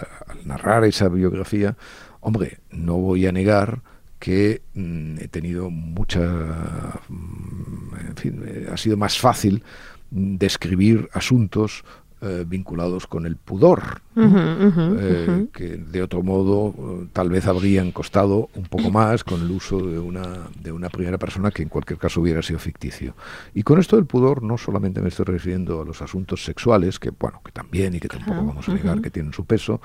narrar 0.45 0.83
esa 0.85 1.07
biografía, 1.07 1.77
hombre, 2.21 2.57
no 2.71 2.97
voy 2.97 3.27
a 3.27 3.31
negar 3.31 3.81
que 4.17 4.63
mm, 4.73 5.19
he 5.19 5.27
tenido 5.27 5.69
mucha, 5.69 6.99
mm, 7.09 7.95
en 8.07 8.15
fin, 8.15 8.43
ha 8.71 8.77
sido 8.77 8.97
más 8.97 9.19
fácil 9.19 9.63
describir 10.09 11.09
asuntos 11.13 11.83
eh, 12.21 12.43
vinculados 12.45 13.07
con 13.07 13.25
el 13.25 13.37
pudor, 13.37 14.01
eh, 14.17 15.47
que 15.53 15.77
de 15.77 16.03
otro 16.03 16.21
modo 16.21 16.75
eh, 16.77 17.07
tal 17.13 17.29
vez 17.29 17.47
habrían 17.47 17.93
costado 17.93 18.49
un 18.55 18.65
poco 18.65 18.91
más 18.91 19.23
con 19.23 19.39
el 19.39 19.49
uso 19.49 19.77
de 19.77 19.97
una, 19.97 20.49
de 20.61 20.73
una 20.73 20.89
primera 20.89 21.17
persona 21.17 21.49
que 21.49 21.63
en 21.63 21.69
cualquier 21.69 21.97
caso 21.97 22.19
hubiera 22.19 22.41
sido 22.41 22.59
ficticio. 22.59 23.15
Y 23.53 23.63
con 23.63 23.79
esto 23.79 23.95
del 23.95 24.05
pudor 24.05 24.43
no 24.43 24.57
solamente 24.57 24.99
me 24.99 25.07
estoy 25.07 25.27
refiriendo 25.27 25.81
a 25.81 25.85
los 25.85 26.01
asuntos 26.01 26.43
sexuales, 26.43 26.99
que 26.99 27.11
bueno, 27.11 27.39
que 27.41 27.53
también 27.53 27.95
y 27.95 28.01
que 28.01 28.09
tampoco 28.09 28.43
vamos 28.47 28.67
a 28.67 28.73
negar 28.73 29.01
que 29.01 29.11
tienen 29.11 29.31
su 29.31 29.45
peso, 29.45 29.79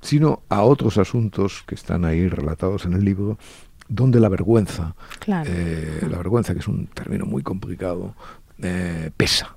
sino 0.00 0.42
a 0.48 0.62
otros 0.62 0.96
asuntos 0.96 1.64
que 1.66 1.74
están 1.74 2.04
ahí 2.04 2.28
relatados 2.28 2.84
en 2.84 2.92
el 2.92 3.04
libro 3.04 3.36
donde 3.88 4.20
la 4.20 4.28
vergüenza, 4.28 4.94
la 5.26 5.42
vergüenza 6.18 6.52
que 6.54 6.60
es 6.60 6.68
un 6.68 6.86
término 6.86 7.26
muy 7.26 7.42
complicado, 7.42 8.14
pesa 9.16 9.56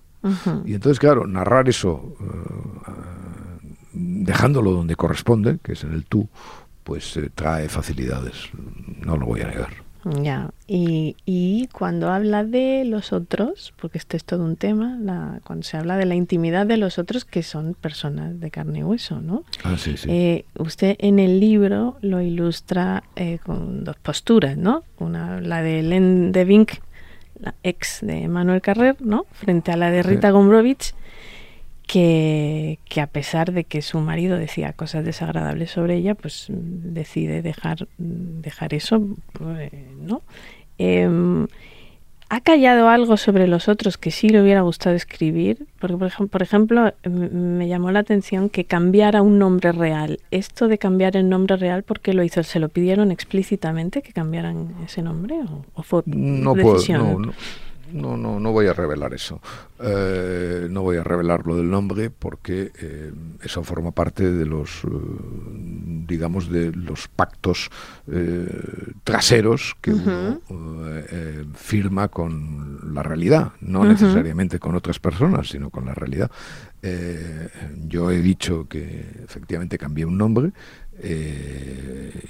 y 0.65 0.73
entonces, 0.73 0.99
claro, 0.99 1.27
narrar 1.27 1.67
eso, 1.67 2.15
eh, 2.21 3.67
dejándolo 3.93 4.71
donde 4.71 4.95
corresponde, 4.95 5.59
que 5.61 5.73
es 5.73 5.83
en 5.83 5.93
el 5.93 6.05
tú, 6.05 6.29
pues 6.83 7.17
eh, 7.17 7.29
trae 7.33 7.67
facilidades, 7.69 8.49
no 9.01 9.17
lo 9.17 9.25
voy 9.25 9.41
a 9.41 9.47
negar. 9.47 9.83
Ya, 10.21 10.51
y, 10.67 11.15
y, 11.25 11.67
cuando 11.67 12.11
habla 12.11 12.43
de 12.43 12.83
los 12.83 13.13
otros, 13.13 13.73
porque 13.79 13.97
este 13.97 14.17
es 14.17 14.25
todo 14.25 14.43
un 14.43 14.57
tema, 14.57 14.97
la, 14.99 15.39
cuando 15.45 15.63
se 15.63 15.77
habla 15.77 15.95
de 15.95 16.05
la 16.05 16.15
intimidad 16.15 16.65
de 16.65 16.75
los 16.75 16.97
otros, 16.97 17.23
que 17.23 17.41
son 17.41 17.73
personas 17.73 18.37
de 18.37 18.51
carne 18.51 18.79
y 18.79 18.83
hueso, 18.83 19.21
¿no? 19.21 19.45
Ah, 19.63 19.77
sí, 19.77 19.95
sí. 19.95 20.09
Eh, 20.11 20.45
usted 20.57 20.97
en 20.99 21.19
el 21.19 21.39
libro 21.39 21.97
lo 22.01 22.19
ilustra 22.19 23.03
con 23.45 23.85
dos 23.85 23.95
posturas, 23.95 24.57
¿no? 24.57 24.83
Una, 24.99 25.39
la 25.39 25.61
de 25.61 25.81
Len 25.83 26.33
de 26.33 26.43
Vink, 26.43 26.71
la 27.43 27.55
ex 27.63 27.99
de 28.01 28.27
Manuel 28.27 28.61
Carrer, 28.61 28.95
¿no? 29.01 29.25
Frente 29.33 29.71
a 29.71 29.77
la 29.77 29.91
de 29.91 30.01
Rita 30.01 30.31
Gombrowicz, 30.31 30.93
que, 31.85 32.79
que, 32.85 33.01
a 33.01 33.07
pesar 33.07 33.51
de 33.51 33.65
que 33.65 33.81
su 33.81 33.99
marido 33.99 34.37
decía 34.37 34.71
cosas 34.73 35.03
desagradables 35.03 35.71
sobre 35.71 35.95
ella, 35.95 36.15
pues 36.15 36.47
decide 36.49 37.41
dejar, 37.41 37.87
dejar 37.97 38.73
eso, 38.73 39.05
pues, 39.33 39.71
¿no? 39.99 40.21
Em, 40.77 41.47
¿Ha 42.29 42.41
callado 42.41 42.89
algo 42.89 43.17
sobre 43.17 43.47
los 43.47 43.67
otros 43.67 43.97
que 43.97 44.11
sí 44.11 44.29
le 44.29 44.41
hubiera 44.41 44.61
gustado 44.61 44.95
escribir? 44.95 45.65
Porque, 45.79 45.97
por, 45.97 46.07
ejemplo, 46.07 46.27
por 46.29 46.41
ejemplo 46.41 46.93
me 47.09 47.67
llamó 47.67 47.91
la 47.91 47.99
atención 47.99 48.49
que 48.49 48.65
cambiara 48.65 49.21
un 49.21 49.37
nombre 49.39 49.71
real. 49.71 50.19
Esto 50.31 50.67
de 50.67 50.77
cambiar 50.77 51.15
el 51.15 51.29
nombre 51.29 51.57
real, 51.57 51.83
¿por 51.83 51.99
qué 51.99 52.13
lo 52.13 52.23
hizo? 52.23 52.43
¿Se 52.43 52.59
lo 52.59 52.69
pidieron 52.69 53.11
explícitamente 53.11 54.01
que 54.01 54.13
cambiaran 54.13 54.73
ese 54.85 55.01
nombre? 55.01 55.35
¿O, 55.75 55.83
fue 55.83 56.01
no 56.05 56.53
decisión? 56.55 57.01
no, 57.01 57.19
no, 57.19 57.33
no, 57.93 58.39
no 58.39 58.51
voy 58.51 58.67
a 58.67 58.73
revelar 58.73 59.13
eso. 59.13 59.41
Eh, 59.79 60.67
no 60.69 60.81
voy 60.81 60.97
a 60.97 61.03
revelar 61.03 61.45
lo 61.45 61.57
del 61.57 61.69
nombre 61.69 62.09
porque 62.09 62.71
eh, 62.79 63.11
eso 63.41 63.63
forma 63.63 63.91
parte 63.91 64.31
de 64.31 64.45
los, 64.45 64.83
eh, 64.83 64.87
digamos, 66.07 66.49
de 66.49 66.71
los 66.71 67.07
pactos 67.07 67.69
traseros 69.03 69.75
que 69.81 69.91
uno 69.91 70.41
firma 71.55 72.07
con 72.07 72.93
la 72.93 73.03
realidad, 73.03 73.53
no 73.61 73.83
necesariamente 73.85 74.59
con 74.59 74.75
otras 74.75 74.99
personas, 74.99 75.49
sino 75.49 75.69
con 75.69 75.85
la 75.85 75.93
realidad. 75.93 76.29
yo 77.87 78.11
he 78.11 78.21
dicho 78.21 78.67
que 78.67 79.05
efectivamente 79.23 79.77
cambié 79.77 80.05
un 80.05 80.17
nombre 80.17 80.51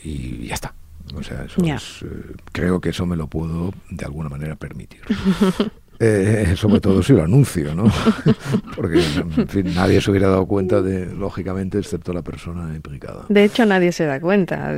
y 0.04 0.48
ya 0.48 0.54
está. 0.54 0.74
O 1.16 1.24
sea, 1.24 1.46
eso 1.46 1.62
eh, 1.64 2.36
creo 2.52 2.80
que 2.80 2.90
eso 2.90 3.06
me 3.06 3.16
lo 3.16 3.28
puedo 3.28 3.74
de 3.90 4.06
alguna 4.06 4.30
manera 4.30 4.56
permitir. 4.56 5.02
Eh, 6.00 6.56
sobre 6.58 6.82
todo 6.82 7.02
si 7.02 7.14
lo 7.14 7.24
anuncio, 7.24 7.74
¿no? 7.76 7.86
Porque, 8.76 9.02
en 9.16 9.48
fin, 9.48 9.74
nadie 9.74 10.02
se 10.02 10.12
hubiera 10.12 10.28
dado 10.28 10.46
cuenta 10.48 10.82
de, 10.82 11.06
lógicamente, 11.06 11.78
excepto 11.78 12.12
la 12.12 12.22
persona 12.22 12.76
implicada. 12.76 13.26
De 13.30 13.46
hecho, 13.46 13.66
nadie 13.66 13.92
se 13.92 14.06
da 14.06 14.20
cuenta. 14.20 14.74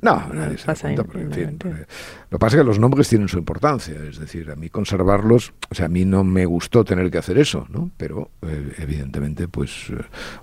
No, 0.00 0.32
nadie 0.32 0.58
se 0.58 0.66
da 0.66 0.74
cuenta, 0.74 1.02
porque, 1.02 1.22
en 1.22 1.32
fin, 1.32 1.58
eh, 1.64 1.86
lo 2.30 2.38
que 2.38 2.38
pasa 2.38 2.56
es 2.56 2.60
que 2.60 2.66
los 2.66 2.78
nombres 2.78 3.08
tienen 3.08 3.26
su 3.26 3.38
importancia, 3.38 3.96
es 4.08 4.18
decir, 4.18 4.50
a 4.50 4.54
mí 4.54 4.68
conservarlos, 4.68 5.54
o 5.70 5.74
sea, 5.74 5.86
a 5.86 5.88
mí 5.88 6.04
no 6.04 6.22
me 6.22 6.46
gustó 6.46 6.84
tener 6.84 7.10
que 7.10 7.18
hacer 7.18 7.38
eso, 7.38 7.66
¿no? 7.70 7.90
Pero, 7.96 8.30
evidentemente, 8.76 9.48
pues 9.48 9.86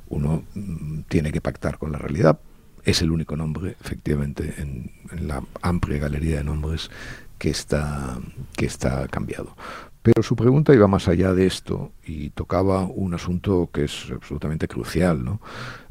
uno 0.09 0.43
mm, 0.55 1.01
tiene 1.07 1.31
que 1.31 1.39
pactar 1.39 1.77
con 1.77 1.91
la 1.93 1.99
realidad 1.99 2.37
es 2.85 3.01
el 3.01 3.11
único 3.11 3.35
nombre, 3.35 3.75
efectivamente, 3.81 4.53
en, 4.57 4.91
la 5.27 5.43
amplia 5.61 5.99
galería 5.99 6.37
de 6.37 6.43
nombres 6.43 6.89
que 7.37 7.49
está, 7.49 8.17
que 8.55 8.65
está 8.65 9.07
cambiado. 9.07 9.55
Pero 10.01 10.21
su 10.21 10.35
pregunta 10.35 10.73
iba 10.73 10.87
más 10.87 11.07
allá 11.07 11.33
de 11.33 11.47
esto 11.47 11.91
y 12.05 12.29
tocaba 12.29 12.83
un 12.83 13.15
asunto 13.15 13.69
que 13.73 13.85
es 13.85 14.11
absolutamente 14.11 14.67
crucial. 14.67 15.25
¿no? 15.25 15.41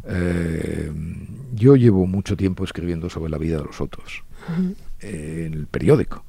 Eh, 0.05 0.93
yo 1.53 1.75
llevo 1.75 2.07
mucho 2.07 2.37
tiempo 2.37 2.63
escribiendo 2.63 3.11
sobre 3.11 3.31
la 3.31 3.39
vida 3.39 3.57
de 3.59 3.65
los 3.65 3.81
otros 3.81 4.23
en 5.01 5.55
el 5.55 5.67
periódico. 5.67 6.25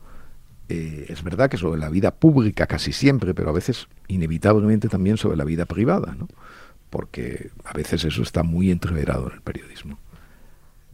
Eh, 0.67 1.05
es 1.09 1.21
verdad 1.23 1.47
que 1.47 1.57
sobre 1.57 1.79
la 1.79 1.89
vida 1.89 2.09
pública 2.09 2.65
casi 2.65 2.91
siempre, 2.91 3.35
pero 3.35 3.51
a 3.51 3.53
veces 3.53 3.87
inevitablemente 4.07 4.89
también 4.89 5.17
sobre 5.17 5.37
la 5.37 5.43
vida 5.43 5.65
privada, 5.65 6.15
¿no? 6.17 6.27
porque 6.89 7.51
a 7.65 7.73
veces 7.73 8.03
eso 8.05 8.23
está 8.23 8.41
muy 8.41 8.71
entreverado 8.71 9.27
en 9.27 9.35
el 9.35 9.41
periodismo. 9.41 9.99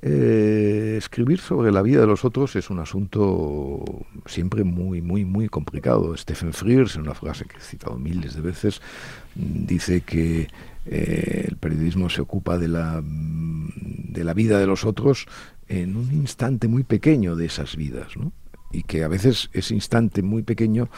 Eh, 0.03 0.95
escribir 0.97 1.39
sobre 1.39 1.71
la 1.71 1.83
vida 1.83 2.01
de 2.01 2.07
los 2.07 2.25
otros 2.25 2.55
es 2.55 2.71
un 2.71 2.79
asunto 2.79 3.85
siempre 4.25 4.63
muy, 4.63 5.01
muy, 5.01 5.25
muy 5.25 5.47
complicado. 5.47 6.17
Stephen 6.17 6.53
Frears, 6.53 6.95
en 6.95 7.01
una 7.01 7.13
frase 7.13 7.45
que 7.45 7.57
he 7.57 7.61
citado 7.61 7.97
miles 7.97 8.33
de 8.33 8.41
veces, 8.41 8.81
dice 9.35 10.01
que 10.01 10.47
eh, 10.85 11.45
el 11.47 11.57
periodismo 11.57 12.09
se 12.09 12.21
ocupa 12.21 12.57
de 12.57 12.67
la, 12.67 13.03
de 13.03 14.23
la 14.23 14.33
vida 14.33 14.57
de 14.57 14.65
los 14.65 14.85
otros 14.85 15.27
en 15.67 15.95
un 15.95 16.11
instante 16.11 16.67
muy 16.67 16.83
pequeño 16.83 17.35
de 17.35 17.45
esas 17.45 17.75
vidas, 17.75 18.17
¿no? 18.17 18.31
y 18.73 18.83
que 18.83 19.03
a 19.03 19.07
veces 19.07 19.49
ese 19.53 19.75
instante 19.75 20.21
muy 20.21 20.43
pequeño 20.43 20.89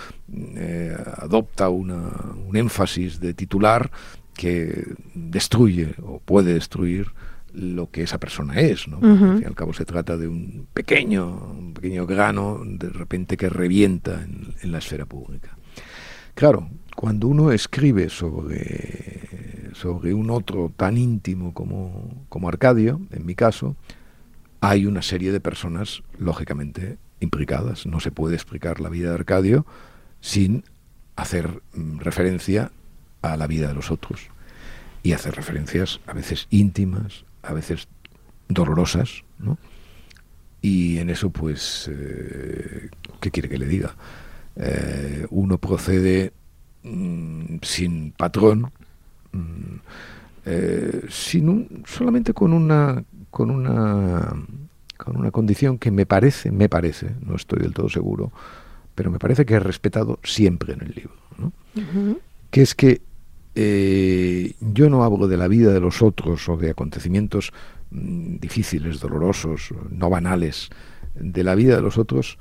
eh, 0.55 0.95
adopta 1.17 1.69
una, 1.69 2.11
un 2.47 2.55
énfasis 2.55 3.19
de 3.19 3.33
titular 3.33 3.91
que 4.35 4.85
destruye 5.13 5.95
o 6.01 6.19
puede 6.19 6.53
destruir 6.53 7.07
lo 7.53 7.91
que 7.91 8.03
esa 8.03 8.19
persona 8.19 8.59
es, 8.59 8.87
¿no? 8.87 8.97
al 8.97 9.17
fin 9.17 9.41
y 9.43 9.45
al 9.45 9.55
cabo 9.55 9.73
se 9.73 9.85
trata 9.85 10.17
de 10.17 10.27
un 10.27 10.67
pequeño, 10.73 11.27
un 11.27 11.73
pequeño 11.73 12.05
grano 12.05 12.61
de 12.65 12.89
repente 12.89 13.37
que 13.37 13.49
revienta 13.49 14.23
en, 14.23 14.71
la 14.71 14.79
esfera 14.79 15.05
pública. 15.05 15.57
Claro, 16.33 16.67
cuando 16.95 17.27
uno 17.27 17.51
escribe 17.51 18.09
sobre, 18.09 19.69
sobre 19.73 20.13
un 20.13 20.31
otro 20.31 20.71
tan 20.75 20.97
íntimo 20.97 21.53
como, 21.53 22.25
como 22.29 22.49
Arcadio, 22.49 23.01
en 23.11 23.25
mi 23.25 23.35
caso, 23.35 23.75
hay 24.61 24.85
una 24.85 25.01
serie 25.01 25.31
de 25.31 25.39
personas, 25.39 26.01
lógicamente, 26.17 26.97
implicadas. 27.19 27.85
No 27.85 27.99
se 27.99 28.11
puede 28.11 28.35
explicar 28.35 28.79
la 28.79 28.89
vida 28.89 29.09
de 29.09 29.15
Arcadio 29.15 29.65
sin 30.21 30.63
hacer 31.15 31.61
mm, 31.73 31.99
referencia 31.99 32.71
a 33.21 33.37
la 33.37 33.45
vida 33.45 33.67
de 33.67 33.73
los 33.73 33.91
otros 33.91 34.29
y 35.03 35.11
hace 35.11 35.31
referencias 35.31 35.99
a 36.07 36.13
veces 36.13 36.47
íntimas, 36.49 37.25
a 37.43 37.53
veces 37.53 37.87
dolorosas, 38.47 39.23
¿no? 39.39 39.57
Y 40.61 40.97
en 40.99 41.09
eso, 41.09 41.29
pues, 41.29 41.89
eh, 41.91 42.89
¿qué 43.19 43.31
quiere 43.31 43.49
que 43.49 43.57
le 43.57 43.67
diga? 43.67 43.95
Eh, 44.55 45.27
uno 45.29 45.57
procede 45.57 46.31
mm, 46.83 47.57
sin 47.61 48.11
patrón, 48.13 48.71
mm, 49.33 49.75
eh, 50.45 51.05
sin 51.09 51.83
solamente 51.85 52.33
con 52.33 52.53
una, 52.53 53.03
con 53.29 53.49
una, 53.49 54.33
con 54.97 55.17
una 55.17 55.31
condición 55.31 55.77
que 55.77 55.91
me 55.91 56.05
parece, 56.05 56.51
me 56.51 56.69
parece, 56.69 57.11
no 57.25 57.35
estoy 57.35 57.59
del 57.59 57.73
todo 57.73 57.89
seguro, 57.89 58.31
pero 58.95 59.11
me 59.11 59.19
parece 59.19 59.45
que 59.45 59.55
he 59.55 59.59
respetado 59.59 60.19
siempre 60.23 60.73
en 60.73 60.81
el 60.81 60.93
libro, 60.95 61.15
¿no? 61.37 61.51
que 62.51 62.61
es 62.61 62.75
que 62.75 63.01
yo 63.55 64.89
no 64.89 65.03
hablo 65.03 65.27
de 65.27 65.37
la 65.37 65.47
vida 65.47 65.71
de 65.71 65.79
los 65.79 66.01
otros 66.01 66.49
o 66.49 66.57
de 66.57 66.71
acontecimientos 66.71 67.53
Mm, 67.93 68.37
difíciles, 68.39 68.99
dolorosos, 68.99 69.69
no 69.91 70.09
banales 70.09 70.69
de 71.13 71.43
la 71.43 71.53
vida 71.53 71.75
de 71.75 71.81
los 71.83 71.99
otros, 71.99 72.39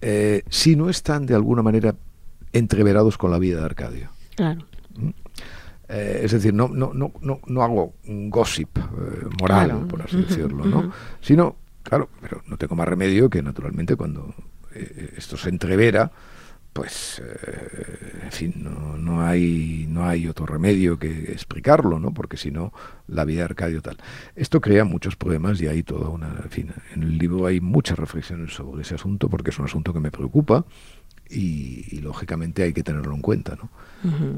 eh, 0.00 0.42
si 0.48 0.74
no 0.74 0.88
están 0.88 1.26
de 1.26 1.34
alguna 1.34 1.60
manera 1.60 1.94
entreverados 2.54 3.18
con 3.18 3.30
la 3.30 3.38
vida 3.38 3.58
de 3.58 3.66
Arcadio. 3.66 4.08
Claro. 4.36 4.64
¿Mm? 4.96 5.10
Eh, 5.86 6.20
es 6.24 6.32
decir, 6.32 6.54
no, 6.54 6.68
no, 6.68 6.94
no, 6.94 7.12
no, 7.20 7.40
no 7.46 7.62
hago 7.62 7.92
un 8.06 8.30
gossip 8.30 8.78
eh, 8.78 8.82
moral, 9.38 9.86
por 9.86 10.00
así 10.00 10.16
decirlo, 10.22 10.64
¿no? 10.64 10.90
Sino, 11.20 11.56
claro, 11.82 12.08
pero 12.22 12.42
no 12.46 12.56
tengo 12.56 12.74
más 12.74 12.88
remedio 12.88 13.28
que 13.28 13.42
naturalmente 13.42 13.96
cuando 13.96 14.34
esto 14.72 15.36
se 15.36 15.50
entrevera, 15.50 16.10
pues, 16.72 17.20
eh, 17.24 18.20
en 18.24 18.32
fin, 18.32 18.54
no, 18.58 18.96
no, 18.96 19.22
hay, 19.22 19.86
no 19.88 20.06
hay 20.06 20.28
otro 20.28 20.46
remedio 20.46 20.98
que 20.98 21.32
explicarlo, 21.32 21.98
¿no? 21.98 22.12
Porque 22.12 22.36
si 22.36 22.50
no, 22.50 22.72
la 23.08 23.24
vida 23.24 23.38
de 23.38 23.44
Arcadio 23.44 23.82
tal. 23.82 23.96
Esto 24.36 24.60
crea 24.60 24.84
muchos 24.84 25.16
problemas 25.16 25.60
y 25.60 25.66
hay 25.66 25.82
toda 25.82 26.08
una, 26.08 26.28
en 26.28 26.50
fin, 26.50 26.72
en 26.94 27.02
el 27.02 27.18
libro 27.18 27.46
hay 27.46 27.60
muchas 27.60 27.98
reflexiones 27.98 28.54
sobre 28.54 28.82
ese 28.82 28.94
asunto 28.94 29.28
porque 29.28 29.50
es 29.50 29.58
un 29.58 29.64
asunto 29.64 29.92
que 29.92 30.00
me 30.00 30.10
preocupa 30.10 30.64
y, 31.28 32.00
lógicamente 32.00 32.62
hay 32.62 32.72
que 32.72 32.82
tenerlo 32.82 33.14
en 33.14 33.20
cuenta, 33.20 33.56
¿no? 33.56 33.70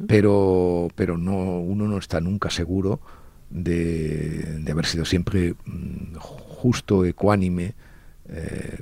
Pero, 0.09 0.89
pero 0.95 1.17
no, 1.17 1.59
uno 1.61 1.87
no 1.87 1.99
está 1.99 2.21
nunca 2.21 2.51
seguro 2.51 3.01
de, 3.49 4.59
de 4.61 4.73
haber 4.73 4.87
sido 4.87 5.05
siempre 5.05 5.55
mm, 5.65 6.17
justo, 6.17 7.05
ecuánime, 7.05 7.75
eh, 8.29 8.79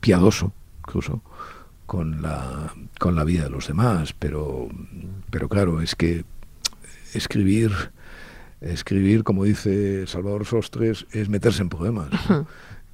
piadoso, 0.00 0.52
incluso 0.80 1.22
con 1.92 2.22
la, 2.22 2.72
con 2.98 3.14
la 3.14 3.22
vida 3.22 3.42
de 3.44 3.50
los 3.50 3.68
demás, 3.68 4.14
pero, 4.18 4.70
pero 5.28 5.46
claro, 5.50 5.82
es 5.82 5.94
que 5.94 6.24
escribir, 7.12 7.70
escribir, 8.62 9.24
como 9.24 9.44
dice 9.44 10.06
Salvador 10.06 10.46
Sostres, 10.46 11.04
es 11.12 11.28
meterse 11.28 11.60
en 11.60 11.68
problemas. 11.68 12.08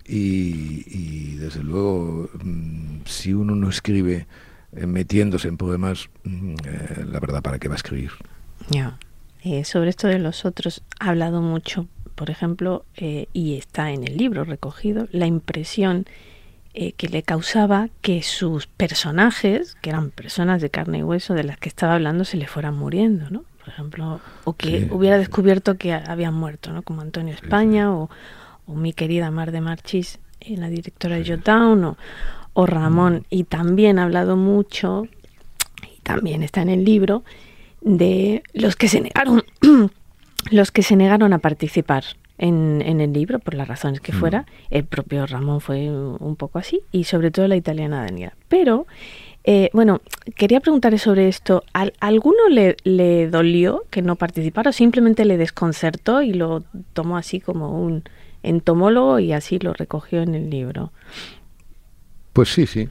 y, 0.04 1.36
desde 1.36 1.62
luego, 1.62 2.28
mm, 2.42 3.02
si 3.04 3.32
uno 3.34 3.54
no 3.54 3.68
escribe 3.68 4.26
eh, 4.72 4.86
metiéndose 4.86 5.46
en 5.46 5.58
problemas, 5.58 6.10
mm, 6.24 6.54
eh, 6.64 7.04
la 7.06 7.20
verdad, 7.20 7.40
¿para 7.40 7.60
qué 7.60 7.68
va 7.68 7.74
a 7.74 7.76
escribir? 7.76 8.10
Ya. 8.68 8.98
Eh, 9.44 9.64
sobre 9.64 9.90
esto 9.90 10.08
de 10.08 10.18
los 10.18 10.44
otros, 10.44 10.82
ha 10.98 11.10
hablado 11.10 11.40
mucho, 11.40 11.86
por 12.16 12.30
ejemplo, 12.30 12.84
y 12.96 13.58
está 13.58 13.92
en 13.92 14.02
el 14.02 14.16
libro 14.16 14.42
recogido, 14.42 15.06
la 15.12 15.26
impresión 15.26 16.06
eh, 16.74 16.92
que 16.92 17.08
le 17.08 17.22
causaba 17.22 17.88
que 18.02 18.22
sus 18.22 18.66
personajes, 18.66 19.76
que 19.80 19.90
eran 19.90 20.10
personas 20.10 20.60
de 20.60 20.70
carne 20.70 20.98
y 20.98 21.02
hueso 21.02 21.34
de 21.34 21.44
las 21.44 21.58
que 21.58 21.68
estaba 21.68 21.94
hablando, 21.94 22.24
se 22.24 22.36
le 22.36 22.46
fueran 22.46 22.76
muriendo, 22.76 23.30
¿no? 23.30 23.44
Por 23.58 23.68
ejemplo, 23.68 24.20
o 24.44 24.52
que 24.52 24.86
hubiera 24.90 25.18
descubierto 25.18 25.76
que 25.76 25.92
habían 25.92 26.34
muerto, 26.34 26.72
¿no? 26.72 26.82
Como 26.82 27.00
Antonio 27.00 27.34
España 27.34 27.92
o, 27.92 28.10
mi 28.66 28.92
querida 28.92 29.30
Mar 29.30 29.50
de 29.50 29.62
Marchis, 29.62 30.18
eh, 30.40 30.56
la 30.58 30.68
directora 30.68 31.16
de 31.16 31.24
Jotown, 31.26 31.84
o, 31.84 31.96
o 32.52 32.66
Ramón. 32.66 33.14
Mm. 33.14 33.24
Y 33.30 33.44
también 33.44 33.98
ha 33.98 34.04
hablado 34.04 34.36
mucho, 34.36 35.08
y 35.82 36.00
también 36.02 36.42
está 36.42 36.60
en 36.60 36.68
el 36.68 36.84
libro, 36.84 37.24
de 37.80 38.42
los 38.52 38.76
que 38.76 38.88
se 38.88 39.00
negaron, 39.00 39.42
los 40.50 40.70
que 40.70 40.82
se 40.82 40.96
negaron 40.96 41.32
a 41.32 41.38
participar 41.38 42.04
en, 42.38 42.82
en, 42.84 43.00
el 43.00 43.12
libro, 43.12 43.38
por 43.38 43.54
las 43.54 43.68
razones 43.68 44.00
que 44.00 44.12
mm. 44.12 44.16
fuera. 44.16 44.46
El 44.70 44.84
propio 44.84 45.26
Ramón 45.26 45.60
fue 45.60 45.90
un 45.90 46.36
poco 46.36 46.58
así, 46.58 46.80
y 46.92 47.04
sobre 47.04 47.30
todo 47.30 47.48
la 47.48 47.56
italiana 47.56 48.02
Daniela. 48.02 48.34
Pero, 48.48 48.86
eh, 49.44 49.70
bueno, 49.72 50.00
quería 50.36 50.60
preguntarle 50.60 50.98
sobre 50.98 51.28
esto. 51.28 51.64
¿A 51.74 51.90
¿Alguno 52.00 52.48
le, 52.48 52.76
le 52.84 53.28
dolió 53.28 53.84
que 53.90 54.02
no 54.02 54.16
participara 54.16 54.70
o 54.70 54.72
simplemente 54.72 55.24
le 55.24 55.36
desconcertó 55.36 56.22
y 56.22 56.32
lo 56.32 56.64
tomó 56.92 57.16
así 57.16 57.40
como 57.40 57.80
un 57.80 58.04
entomólogo 58.42 59.18
y 59.18 59.32
así 59.32 59.58
lo 59.58 59.72
recogió 59.72 60.22
en 60.22 60.34
el 60.34 60.50
libro? 60.50 60.92
Pues 62.32 62.50
sí, 62.50 62.66
sí. 62.66 62.88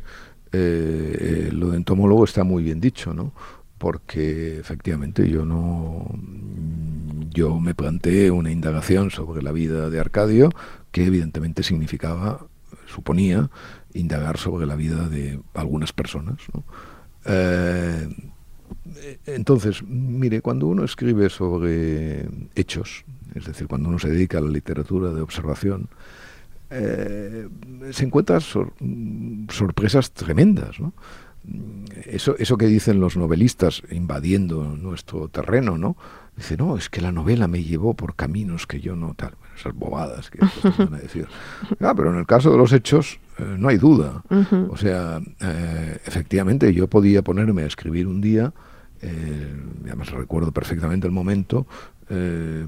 Eh, 0.52 1.18
eh, 1.20 1.50
lo 1.52 1.70
de 1.70 1.78
entomólogo 1.78 2.24
está 2.24 2.44
muy 2.44 2.64
bien 2.64 2.80
dicho, 2.80 3.14
¿no? 3.14 3.34
Porque 3.78 4.60
efectivamente 4.60 5.30
yo 5.30 5.46
no 5.46 6.10
yo 7.38 7.60
me 7.60 7.76
planteé 7.76 8.32
una 8.32 8.52
indagación 8.52 9.12
sobre 9.12 9.44
la 9.44 9.52
vida 9.52 9.92
de 9.92 10.00
Arcadio, 10.00 10.50
que 10.92 11.06
evidentemente 11.06 11.62
significaba, 11.62 12.48
suponía, 12.88 13.52
indagar 13.94 14.38
sobre 14.38 14.66
la 14.66 14.76
vida 14.76 15.08
de 15.08 15.40
algunas 15.54 15.94
personas. 15.94 16.38
Eh, 17.26 18.10
entonces, 19.28 19.84
mire, 19.84 20.42
cuando 20.42 20.66
uno 20.66 20.84
escribe 20.84 21.30
sobre 21.30 22.28
hechos, 22.56 23.06
es 23.36 23.46
decir, 23.46 23.68
cuando 23.68 23.90
uno 23.90 24.00
se 24.00 24.10
dedica 24.10 24.40
a 24.40 24.42
la 24.42 24.50
literatura 24.50 25.12
de 25.12 25.22
observación, 25.22 25.90
eh, 26.70 27.48
se 27.92 28.06
encuentra 28.06 28.40
sorpresas 28.40 30.12
tremendas. 30.12 30.78
Eso, 32.06 32.36
eso 32.38 32.58
que 32.58 32.68
dicen 32.68 33.00
los 33.00 33.18
novelistas 33.18 33.82
invadiendo 33.92 34.64
nuestro 34.64 35.28
terreno, 35.30 35.78
¿no? 35.78 35.98
Dice, 36.36 36.56
no, 36.56 36.78
es 36.78 36.90
que 36.90 37.02
la 37.02 37.12
novela 37.12 37.48
me 37.48 37.64
llevó 37.64 37.96
por 37.96 38.16
caminos 38.16 38.68
que 38.68 38.80
yo 38.80 38.96
no 38.96 39.16
tal. 39.16 39.34
esas 39.56 39.74
bobadas 39.74 40.30
que 40.30 40.40
van 40.78 40.94
a 40.94 40.98
decir. 41.02 41.28
Ah, 41.80 41.94
pero 41.96 42.12
en 42.12 42.20
el 42.20 42.28
caso 42.28 42.52
de 42.52 42.58
los 42.58 42.72
hechos, 42.74 43.20
eh, 43.40 43.56
no 43.58 43.70
hay 43.70 43.78
duda. 43.78 44.24
O 44.70 44.78
sea, 44.78 45.20
eh, 45.42 45.98
efectivamente, 46.06 46.72
yo 46.74 46.88
podía 46.88 47.24
ponerme 47.24 47.64
a 47.64 47.66
escribir 47.66 48.08
un 48.08 48.22
día, 48.22 48.54
eh, 49.02 49.56
además 49.86 50.12
recuerdo 50.12 50.52
perfectamente 50.52 51.08
el 51.08 51.14
momento, 51.14 51.66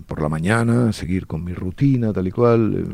por 0.06 0.22
la 0.22 0.28
mañana, 0.28 0.92
seguir 0.92 1.28
con 1.28 1.46
mi 1.46 1.54
rutina, 1.54 2.12
tal 2.12 2.28
y 2.28 2.32
cual, 2.32 2.94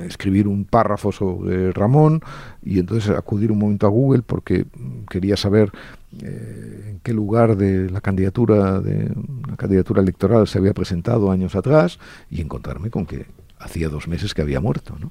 escribir 0.00 0.48
un 0.48 0.64
párrafo 0.64 1.12
sobre 1.12 1.72
Ramón 1.72 2.22
y 2.62 2.78
entonces 2.78 3.10
acudir 3.10 3.52
un 3.52 3.58
momento 3.58 3.86
a 3.86 3.90
Google 3.90 4.22
porque 4.22 4.66
quería 5.08 5.36
saber 5.36 5.72
eh, 6.20 6.88
en 6.90 7.00
qué 7.00 7.12
lugar 7.14 7.56
de 7.56 7.90
la 7.90 8.02
candidatura 8.02 8.80
de 8.80 9.10
una 9.46 9.56
candidatura 9.56 10.02
electoral 10.02 10.46
se 10.46 10.58
había 10.58 10.74
presentado 10.74 11.30
años 11.30 11.56
atrás 11.56 11.98
y 12.30 12.40
encontrarme 12.42 12.90
con 12.90 13.06
que 13.06 13.26
hacía 13.58 13.88
dos 13.88 14.08
meses 14.08 14.34
que 14.34 14.42
había 14.42 14.60
muerto 14.60 14.96
¿no? 15.00 15.10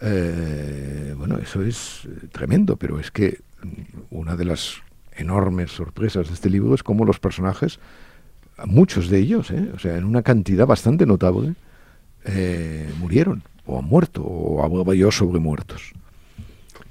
Eh, 0.00 1.14
bueno 1.18 1.38
eso 1.38 1.62
es 1.62 2.06
eh, 2.06 2.28
tremendo 2.30 2.76
pero 2.76 3.00
es 3.00 3.10
que 3.10 3.40
una 4.10 4.36
de 4.36 4.44
las 4.44 4.76
enormes 5.16 5.72
sorpresas 5.72 6.28
de 6.28 6.34
este 6.34 6.50
libro 6.50 6.74
es 6.74 6.84
cómo 6.84 7.04
los 7.04 7.18
personajes 7.18 7.80
muchos 8.64 9.08
de 9.08 9.18
ellos 9.18 9.50
o 9.50 9.78
sea 9.80 9.96
en 9.96 10.04
una 10.04 10.22
cantidad 10.22 10.66
bastante 10.66 11.04
notable 11.04 11.54
murieron 13.00 13.42
o 13.68 13.78
han 13.78 13.84
muerto 13.84 14.22
o 14.22 14.64
hablaba 14.64 14.94
yo 14.94 15.12
sobre 15.12 15.38
muertos 15.38 15.92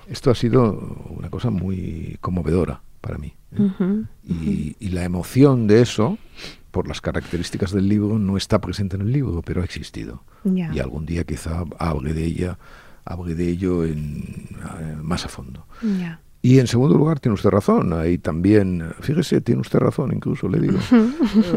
esto 0.09 0.31
ha 0.31 0.35
sido 0.35 1.05
una 1.09 1.29
cosa 1.29 1.49
muy 1.49 2.17
conmovedora 2.21 2.81
para 3.01 3.17
mí. 3.17 3.33
¿eh? 3.51 4.75
y, 4.79 4.89
la 4.89 5.03
emoción 5.03 5.67
de 5.67 5.81
eso, 5.81 6.17
por 6.71 6.87
las 6.87 7.01
características 7.01 7.71
del 7.71 7.87
libro, 7.87 8.17
no 8.17 8.37
está 8.37 8.59
presente 8.59 8.95
en 8.95 9.03
el 9.03 9.11
libro, 9.11 9.41
pero 9.41 9.61
ha 9.61 9.65
existido. 9.65 10.23
Y 10.43 10.79
algún 10.79 11.05
día 11.05 11.23
quizá 11.25 11.65
hable 11.77 12.13
de 12.13 12.25
ella, 12.25 12.57
hable 13.03 13.35
de 13.35 13.49
ello 13.49 13.83
en, 13.83 14.47
eh, 14.79 14.95
más 15.01 15.25
a 15.25 15.29
fondo. 15.29 15.65
Y 16.47 16.59
en 16.59 16.67
segundo 16.67 16.97
lugar, 16.97 17.19
tiene 17.19 17.33
usted 17.33 17.49
razón, 17.49 17.91
ahí 17.91 18.19
también, 18.19 18.93
fíjese, 19.01 19.41
tiene 19.41 19.59
usted 19.59 19.79
razón, 19.79 20.13
incluso 20.13 20.47
le 20.47 20.61
digo. 20.61 20.79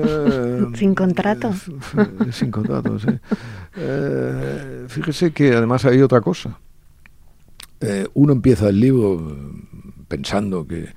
Eh, 0.03 0.67
sin 0.75 0.97
contrato. 0.97 1.53
sin 2.33 2.51
contrato, 2.51 2.99
sí. 2.99 3.07
fíjese 4.89 5.31
que 5.31 5.53
además 5.55 5.85
hay 5.85 6.03
otra 6.03 6.21
cosa. 6.21 6.59
uno 8.15 8.33
empieza 8.33 8.69
el 8.69 8.81
libro 8.81 9.37
pensando 10.09 10.67
que 10.67 10.89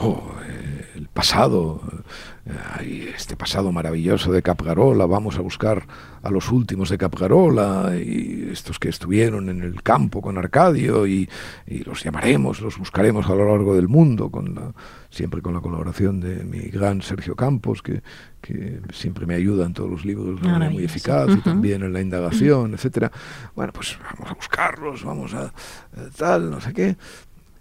oh, 0.00 0.34
eh, 0.46 0.88
el 0.96 1.08
pasado 1.08 1.80
este 3.16 3.36
pasado 3.36 3.72
maravilloso 3.72 4.30
de 4.30 4.42
Capgarola, 4.42 5.06
vamos 5.06 5.38
a 5.38 5.40
buscar 5.40 5.86
a 6.22 6.30
los 6.30 6.50
últimos 6.52 6.88
de 6.88 6.98
Capgarola 6.98 7.96
y 7.96 8.48
estos 8.52 8.78
que 8.78 8.88
estuvieron 8.88 9.48
en 9.48 9.62
el 9.62 9.82
campo 9.82 10.22
con 10.22 10.38
Arcadio 10.38 11.06
y, 11.06 11.28
los 11.84 12.04
llamaremos, 12.04 12.60
los 12.60 12.78
buscaremos 12.78 13.26
a 13.26 13.34
lo 13.34 13.48
largo 13.48 13.74
del 13.74 13.88
mundo, 13.88 14.30
con 14.30 14.54
la, 14.54 14.72
siempre 15.10 15.42
con 15.42 15.54
la 15.54 15.60
colaboración 15.60 16.20
de 16.20 16.44
mi 16.44 16.60
gran 16.68 17.02
Sergio 17.02 17.34
Campos, 17.34 17.82
que, 17.82 18.02
siempre 18.92 19.24
me 19.24 19.34
ayuda 19.34 19.66
en 19.66 19.72
todos 19.72 19.88
los 19.88 20.04
libros 20.04 20.40
de 20.42 20.48
manera 20.48 20.70
muy 20.70 20.84
eficaz 20.84 21.28
y 21.30 21.40
también 21.42 21.82
en 21.84 21.92
la 21.92 22.00
indagación, 22.00 22.74
etcétera. 22.74 23.10
Bueno, 23.54 23.72
pues 23.72 23.96
vamos 24.02 24.30
a 24.30 24.34
buscarlos, 24.34 25.04
vamos 25.04 25.32
a 25.32 25.52
tal, 26.16 26.50
no 26.50 26.60
sé 26.60 26.72
qué. 26.72 26.96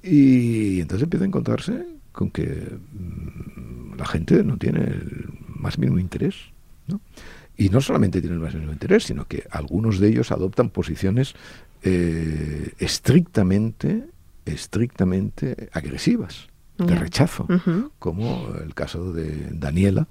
Y 0.01 0.81
entonces 0.81 1.03
empieza 1.03 1.23
a 1.23 1.27
encontrarse 1.27 1.85
con 2.11 2.31
que 2.31 2.77
mm, 2.93 3.95
la 3.95 4.05
gente 4.05 4.43
no 4.43 4.57
tiene 4.57 4.79
el 4.79 5.29
más 5.47 5.77
mínimo 5.77 5.99
interés. 5.99 6.35
¿no? 6.87 6.99
Y 7.61 7.69
no 7.69 7.79
solamente 7.79 8.21
tienen 8.21 8.39
el 8.39 8.43
más 8.43 8.55
mínimo 8.55 8.73
interés, 8.73 9.03
sino 9.03 9.25
que 9.27 9.45
algunos 9.51 9.99
de 9.99 10.07
ellos 10.07 10.31
adoptan 10.31 10.71
posiciones 10.71 11.35
eh, 11.83 12.73
estrictamente, 12.79 14.07
estrictamente 14.45 15.69
agresivas, 15.71 16.47
de 16.79 16.95
rechazo, 16.95 17.45
como 17.99 18.55
el 18.65 18.73
caso 18.73 19.13
de 19.13 19.49
Daniela, 19.51 20.07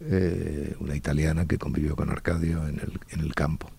eh, 0.00 0.74
una 0.80 0.96
italiana 0.96 1.44
que 1.44 1.58
convivió 1.58 1.96
con 1.96 2.08
Arcadio 2.08 2.66
en 2.66 2.80
el, 2.80 2.98
en 3.10 3.20
el 3.20 3.34
campo. 3.34 3.70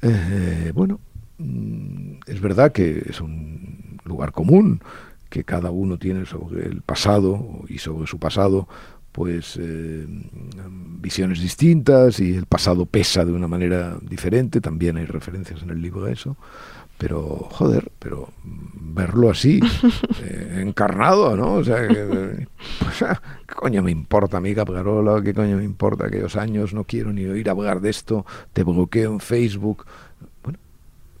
Eh, 0.00 0.72
bueno, 0.74 1.00
mm, 1.36 2.12
es 2.24 2.40
verdad 2.40 2.72
que 2.72 3.04
es 3.10 3.20
un 3.20 4.00
lugar 4.04 4.32
común 4.32 4.80
que 5.28 5.44
cada 5.44 5.70
uno 5.70 5.98
tiene 5.98 6.24
sobre 6.24 6.66
el 6.66 6.80
pasado 6.80 7.66
y 7.68 7.76
sobre 7.76 8.06
su 8.06 8.18
pasado 8.18 8.66
pues 9.18 9.58
eh, 9.60 10.06
visiones 11.00 11.40
distintas 11.40 12.20
y 12.20 12.36
el 12.36 12.46
pasado 12.46 12.86
pesa 12.86 13.24
de 13.24 13.32
una 13.32 13.48
manera 13.48 13.96
diferente, 14.02 14.60
también 14.60 14.96
hay 14.96 15.06
referencias 15.06 15.62
en 15.62 15.70
el 15.70 15.80
libro 15.80 16.06
a 16.06 16.10
eso, 16.10 16.36
pero 16.98 17.48
joder, 17.50 17.92
pero 17.98 18.28
verlo 18.44 19.30
así, 19.30 19.60
eh, 20.22 20.62
encarnado, 20.66 21.36
¿no? 21.36 21.54
O 21.54 21.64
sea, 21.64 21.86
pues, 21.86 23.02
ah, 23.02 23.22
¿qué 23.46 23.54
coño 23.54 23.82
me 23.82 23.92
importa 23.92 24.38
a 24.38 24.40
mí 24.40 24.54
Caprarola? 24.54 25.22
¿Qué 25.22 25.32
coño 25.32 25.56
me 25.56 25.64
importa 25.64 26.06
aquellos 26.06 26.36
años? 26.36 26.74
No 26.74 26.84
quiero 26.84 27.12
ni 27.12 27.24
oír 27.24 27.48
hablar 27.48 27.80
de 27.80 27.90
esto, 27.90 28.26
te 28.52 28.64
bloqueo 28.64 29.12
en 29.12 29.20
Facebook. 29.20 29.86
Bueno, 30.42 30.58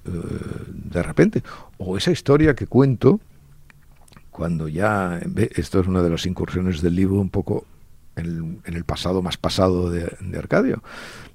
eh, 0.06 0.10
de 0.66 1.02
repente, 1.02 1.42
o 1.78 1.96
esa 1.96 2.10
historia 2.10 2.54
que 2.54 2.66
cuento, 2.66 3.20
cuando 4.32 4.68
ya, 4.68 5.20
esto 5.54 5.80
es 5.80 5.86
una 5.86 6.02
de 6.02 6.10
las 6.10 6.26
incursiones 6.26 6.82
del 6.82 6.96
libro 6.96 7.20
un 7.20 7.30
poco 7.30 7.64
en 8.18 8.60
el, 8.64 8.84
pasado 8.84 9.22
más 9.22 9.36
pasado 9.36 9.90
de, 9.90 10.10
Arcadio. 10.36 10.82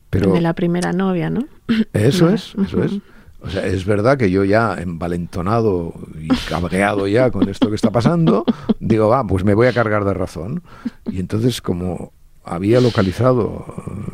Pero, 0.10 0.34
de 0.34 0.42
la 0.42 0.54
primera 0.54 0.94
novia, 0.94 1.30
¿no? 1.30 1.48
Eso 1.94 2.30
es, 2.30 2.54
eso 2.64 2.84
es. 2.84 3.00
O 3.42 3.50
sea, 3.50 3.66
es 3.66 3.84
verdad 3.84 4.18
que 4.18 4.32
yo 4.32 4.46
ya 4.46 4.76
envalentonado 4.80 5.94
y 6.18 6.30
cabreado 6.48 7.08
ya 7.08 7.30
con 7.30 7.50
esto 7.50 7.70
que 7.70 7.76
está 7.76 7.92
pasando, 7.92 8.46
digo, 8.80 9.10
va, 9.10 9.26
pues 9.28 9.44
me 9.44 9.54
voy 9.54 9.68
a 9.68 9.74
cargar 9.74 10.06
de 10.06 10.14
razón. 10.14 10.64
Y 11.12 11.20
entonces, 11.20 11.62
como 11.62 12.14
había 12.46 12.80
localizado 12.80 13.66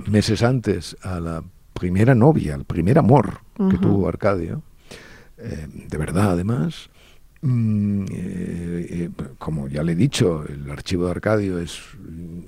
meses 0.07 0.41
antes 0.41 0.97
a 1.03 1.19
la 1.19 1.43
primera 1.73 2.15
novia, 2.15 2.55
el 2.55 2.65
primer 2.65 2.97
amor 2.97 3.41
que 3.69 3.77
tuvo 3.77 4.07
Arcadio, 4.07 4.63
eh, 5.37 5.67
de 5.87 5.97
verdad 5.97 6.31
además, 6.31 6.89
Mm, 7.41 8.03
eh, 8.11 8.87
eh, 8.89 9.09
como 9.37 9.69
ya 9.69 9.81
le 9.81 9.93
he 9.93 9.95
dicho, 9.95 10.43
el 10.45 10.69
archivo 10.69 11.05
de 11.05 11.11
Arcadio 11.11 11.59
es 11.59 11.79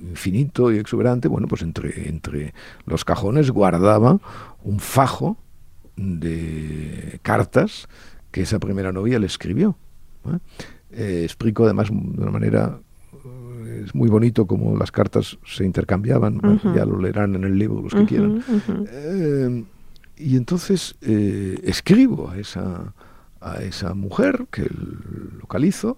infinito 0.01 0.71
y 0.71 0.77
exuberante. 0.77 1.27
Bueno, 1.27 1.47
pues 1.47 1.61
entre, 1.61 2.09
entre 2.09 2.53
los 2.85 3.05
cajones 3.05 3.51
guardaba 3.51 4.19
un 4.63 4.79
fajo 4.79 5.37
de 5.95 7.19
cartas 7.21 7.87
que 8.31 8.41
esa 8.41 8.59
primera 8.59 8.91
novia 8.91 9.19
le 9.19 9.27
escribió. 9.27 9.77
¿eh? 10.25 11.23
explico 11.23 11.63
además 11.63 11.89
de 11.89 12.21
una 12.21 12.31
manera 12.31 12.79
es 13.83 13.95
muy 13.95 14.09
bonito 14.09 14.45
como 14.45 14.77
las 14.77 14.91
cartas 14.91 15.37
se 15.45 15.63
intercambiaban, 15.63 16.41
ya 16.75 16.85
lo 16.85 16.99
leerán 16.99 17.35
en 17.35 17.45
el 17.45 17.57
libro 17.57 17.81
los 17.81 17.93
que 17.93 18.05
quieran. 18.05 18.43
y 20.17 20.35
entonces 20.35 20.95
escribo 21.01 22.29
a 22.29 22.37
esa, 22.37 22.93
a 23.41 23.61
esa 23.63 23.93
mujer 23.93 24.45
que 24.51 24.67
localizo, 25.39 25.97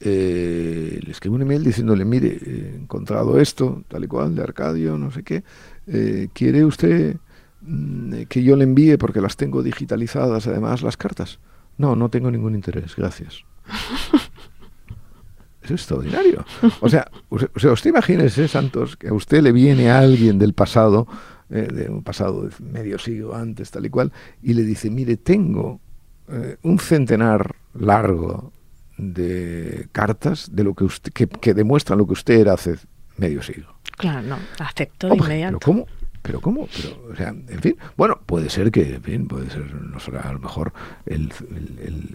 eh, 0.00 0.98
le 1.00 1.12
escribo 1.12 1.36
un 1.36 1.42
email 1.42 1.62
diciéndole, 1.62 2.04
mire, 2.04 2.38
he 2.44 2.74
encontrado 2.74 3.38
esto, 3.38 3.84
tal 3.88 4.04
y 4.04 4.08
cual, 4.08 4.34
de 4.34 4.42
Arcadio, 4.42 4.98
no 4.98 5.12
sé 5.12 5.22
qué, 5.22 5.44
eh, 5.86 6.28
¿quiere 6.32 6.64
usted 6.64 7.18
mm, 7.60 8.22
que 8.28 8.42
yo 8.42 8.56
le 8.56 8.64
envíe, 8.64 8.96
porque 8.96 9.20
las 9.20 9.36
tengo 9.36 9.62
digitalizadas 9.62 10.48
además, 10.48 10.82
las 10.82 10.96
cartas? 10.96 11.38
No, 11.78 11.94
no 11.94 12.08
tengo 12.08 12.30
ningún 12.30 12.54
interés, 12.54 12.96
gracias. 12.96 13.44
es 15.62 15.70
extraordinario. 15.70 16.44
O 16.80 16.88
sea, 16.88 17.08
usted, 17.28 17.70
usted 17.70 17.90
imagínese, 17.90 18.48
Santos, 18.48 18.96
que 18.96 19.08
a 19.08 19.14
usted 19.14 19.42
le 19.42 19.52
viene 19.52 19.90
a 19.90 20.00
alguien 20.00 20.38
del 20.38 20.52
pasado, 20.52 21.06
eh, 21.48 21.68
de 21.72 21.88
un 21.88 22.02
pasado 22.02 22.42
de 22.42 22.50
medio 22.60 22.98
siglo 22.98 23.36
antes, 23.36 23.70
tal 23.70 23.86
y 23.86 23.90
cual, 23.90 24.12
y 24.42 24.54
le 24.54 24.64
dice, 24.64 24.90
mire, 24.90 25.16
tengo 25.16 25.80
eh, 26.28 26.56
un 26.62 26.78
centenar 26.78 27.56
largo 27.74 28.52
de 28.96 29.88
cartas 29.92 30.54
de 30.54 30.64
lo 30.64 30.74
que 30.74 30.84
usted 30.84 31.12
que, 31.12 31.54
demuestran 31.54 31.98
lo 31.98 32.06
que 32.06 32.12
usted 32.12 32.40
era 32.40 32.54
hace 32.54 32.76
medio 33.16 33.42
siglo. 33.42 33.74
Claro, 33.96 34.22
no, 34.22 34.38
acepto 34.58 35.08
de 35.08 35.16
inmediato. 35.16 35.58
Pero 35.58 35.72
¿cómo? 35.72 35.86
Pero 36.22 36.40
¿cómo? 36.40 36.68
Pero, 36.74 37.12
o 37.12 37.16
sea, 37.16 37.28
en 37.30 37.60
fin, 37.60 37.76
bueno, 37.96 38.20
puede 38.24 38.48
ser 38.48 38.70
que, 38.70 38.94
en 38.94 39.02
fin, 39.02 39.26
puede 39.26 39.50
ser, 39.50 39.74
no 39.74 39.98
sé, 39.98 40.12
a 40.16 40.32
lo 40.32 40.38
mejor 40.38 40.72
el, 41.04 41.32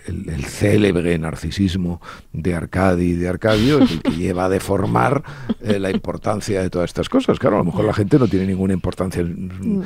el, 0.05 0.45
célebre 0.45 1.17
narcisismo 1.19 2.01
de 2.31 2.55
Arcadi 2.55 3.05
y 3.05 3.13
de 3.13 3.27
Arcadio 3.27 3.79
es 3.79 3.91
el 3.91 4.01
que 4.01 4.11
lleva 4.17 4.45
a 4.45 4.49
deformar 4.49 5.23
eh, 5.61 5.77
la 5.77 5.91
importancia 5.91 6.61
de 6.61 6.69
todas 6.69 6.89
estas 6.89 7.09
cosas. 7.09 7.37
Claro, 7.37 7.57
a 7.57 7.59
lo 7.59 7.65
mejor 7.65 7.83
la 7.83 7.93
gente 7.93 8.17
no 8.17 8.27
tiene 8.27 8.47
ninguna 8.47 8.73
importancia, 8.73 9.21
mm. 9.23 9.83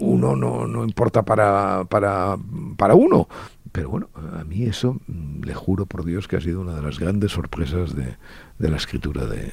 uno 0.00 0.36
no, 0.36 0.66
no 0.66 0.84
importa 0.84 1.22
para, 1.22 1.84
para, 1.84 2.38
para 2.78 2.94
uno, 2.94 3.28
pero 3.72 3.88
bueno, 3.88 4.08
a 4.38 4.44
mí 4.44 4.64
eso, 4.64 5.00
mm, 5.06 5.42
le 5.44 5.54
juro 5.54 5.86
por 5.86 6.04
Dios 6.04 6.26
que 6.26 6.36
ha 6.36 6.40
sido 6.40 6.60
una 6.60 6.74
de 6.74 6.82
las 6.82 6.98
grandes 6.98 7.32
sorpresas 7.32 7.94
de, 7.94 8.16
la 8.58 8.76
escritura 8.76 9.26
de, 9.26 9.52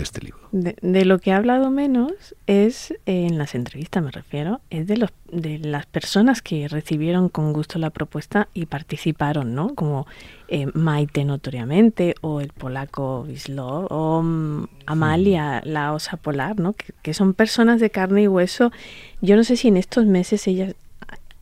este 0.00 0.22
libro. 0.22 0.40
De, 0.52 1.04
lo 1.04 1.18
que 1.18 1.30
he 1.30 1.32
hablado 1.34 1.70
menos 1.70 2.34
es, 2.46 2.94
en 3.04 3.36
las 3.36 3.54
entrevistas 3.54 4.02
me 4.02 4.10
refiero, 4.10 4.60
es 4.70 4.86
de, 4.86 4.96
los, 4.96 5.10
de 5.30 5.58
las 5.58 5.84
personas 5.86 6.40
que 6.40 6.66
recibieron 6.68 7.28
con 7.28 7.52
gusto 7.52 7.78
la 7.78 7.90
propuesta 7.90 8.48
y 8.54 8.66
participaron, 8.66 9.54
¿no? 9.54 9.74
Como 9.74 10.06
eh, 10.48 10.66
Maite 10.72 11.24
notoriamente, 11.24 12.14
o 12.22 12.40
el 12.40 12.48
polaco 12.48 13.26
Wislow, 13.28 13.86
o 13.90 14.22
mm, 14.22 14.66
Amalia, 14.86 15.60
la 15.64 15.92
osa 15.92 16.16
polar, 16.16 16.58
¿no? 16.58 16.72
Que, 16.72 16.94
que 17.02 17.12
son 17.12 17.34
personas 17.34 17.80
de 17.80 17.90
carne 17.90 18.22
y 18.22 18.28
hueso. 18.28 18.72
Yo 19.20 19.36
no 19.36 19.44
sé 19.44 19.56
si 19.56 19.68
en 19.68 19.76
estos 19.76 20.06
meses 20.06 20.46
ellas 20.46 20.74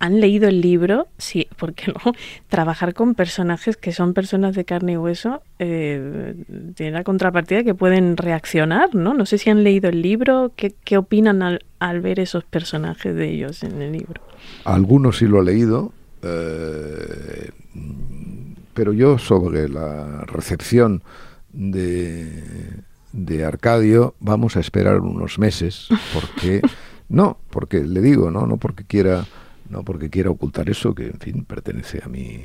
han 0.01 0.18
leído 0.18 0.48
el 0.48 0.62
libro, 0.62 1.09
sí, 1.18 1.46
porque 1.57 1.92
no, 1.92 2.12
trabajar 2.48 2.94
con 2.94 3.14
personajes 3.14 3.76
que 3.76 3.92
son 3.92 4.14
personas 4.14 4.57
de 4.57 4.64
carne 4.64 4.92
y 4.92 4.96
hueso 4.96 5.42
eh, 5.59 6.34
tiene 6.74 6.92
la 6.92 7.05
contrapartida 7.05 7.62
que 7.62 7.74
pueden 7.74 8.16
reaccionar, 8.16 8.94
¿no? 8.94 9.14
No 9.14 9.26
sé 9.26 9.38
si 9.38 9.51
han 9.51 9.62
leído 9.62 9.90
el 9.90 10.01
libro, 10.03 10.53
¿qué, 10.57 10.74
qué 10.84 10.96
opinan 10.96 11.42
al, 11.42 11.64
al, 11.78 12.01
ver 12.01 12.18
esos 12.18 12.44
personajes 12.44 13.14
de 13.14 13.28
ellos 13.28 13.62
en 13.62 13.80
el 13.82 13.92
libro? 13.92 14.22
Algunos 14.64 15.18
sí 15.18 15.26
lo 15.26 15.42
he 15.42 15.44
leído, 15.44 15.92
eh, 16.22 17.51
pero 18.72 18.94
yo 18.94 19.18
sobre 19.18 19.68
la 19.68 20.22
recepción 20.22 21.03
de, 21.53 22.42
de 23.12 23.44
Arcadio 23.44 24.14
vamos 24.18 24.57
a 24.57 24.61
esperar 24.61 25.01
unos 25.01 25.38
meses, 25.38 25.88
porque, 26.14 26.62
no, 27.11 27.36
porque 27.51 27.80
le 27.80 28.01
digo, 28.01 28.30
no, 28.30 28.46
no 28.46 28.57
porque 28.57 28.84
quiera 28.84 29.26
no 29.70 29.84
porque 29.84 30.10
quiera 30.10 30.30
ocultar 30.30 30.68
eso, 30.68 30.94
que 30.94 31.06
en 31.06 31.18
fin 31.18 31.44
pertenece 31.44 32.00
a 32.04 32.08
mí, 32.08 32.44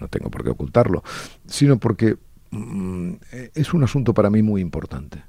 no 0.00 0.08
tengo 0.08 0.30
por 0.30 0.44
qué 0.44 0.50
ocultarlo, 0.50 1.02
sino 1.46 1.78
porque 1.78 2.16
mm, 2.50 3.12
es 3.54 3.74
un 3.74 3.82
asunto 3.82 4.14
para 4.14 4.30
mí 4.30 4.42
muy 4.42 4.60
importante. 4.60 5.22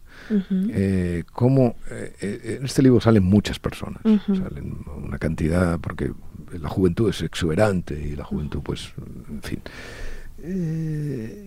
Eh, 0.52 1.24
como 1.34 1.76
eh, 1.89 2.14
eh, 2.22 2.58
en 2.60 2.66
este 2.66 2.84
libro 2.84 3.02
salen 3.02 3.24
muchas 3.24 3.58
personas, 3.58 4.02
salen 4.04 4.78
una 5.04 5.18
cantidad, 5.18 5.80
porque 5.80 6.12
la 6.60 6.70
juventud 6.70 7.10
es 7.10 7.22
exuberante 7.22 8.00
y 8.00 8.16
la 8.16 8.24
juventud, 8.24 8.60
pues, 8.64 8.93
en 9.30 9.41
fin. 9.41 9.60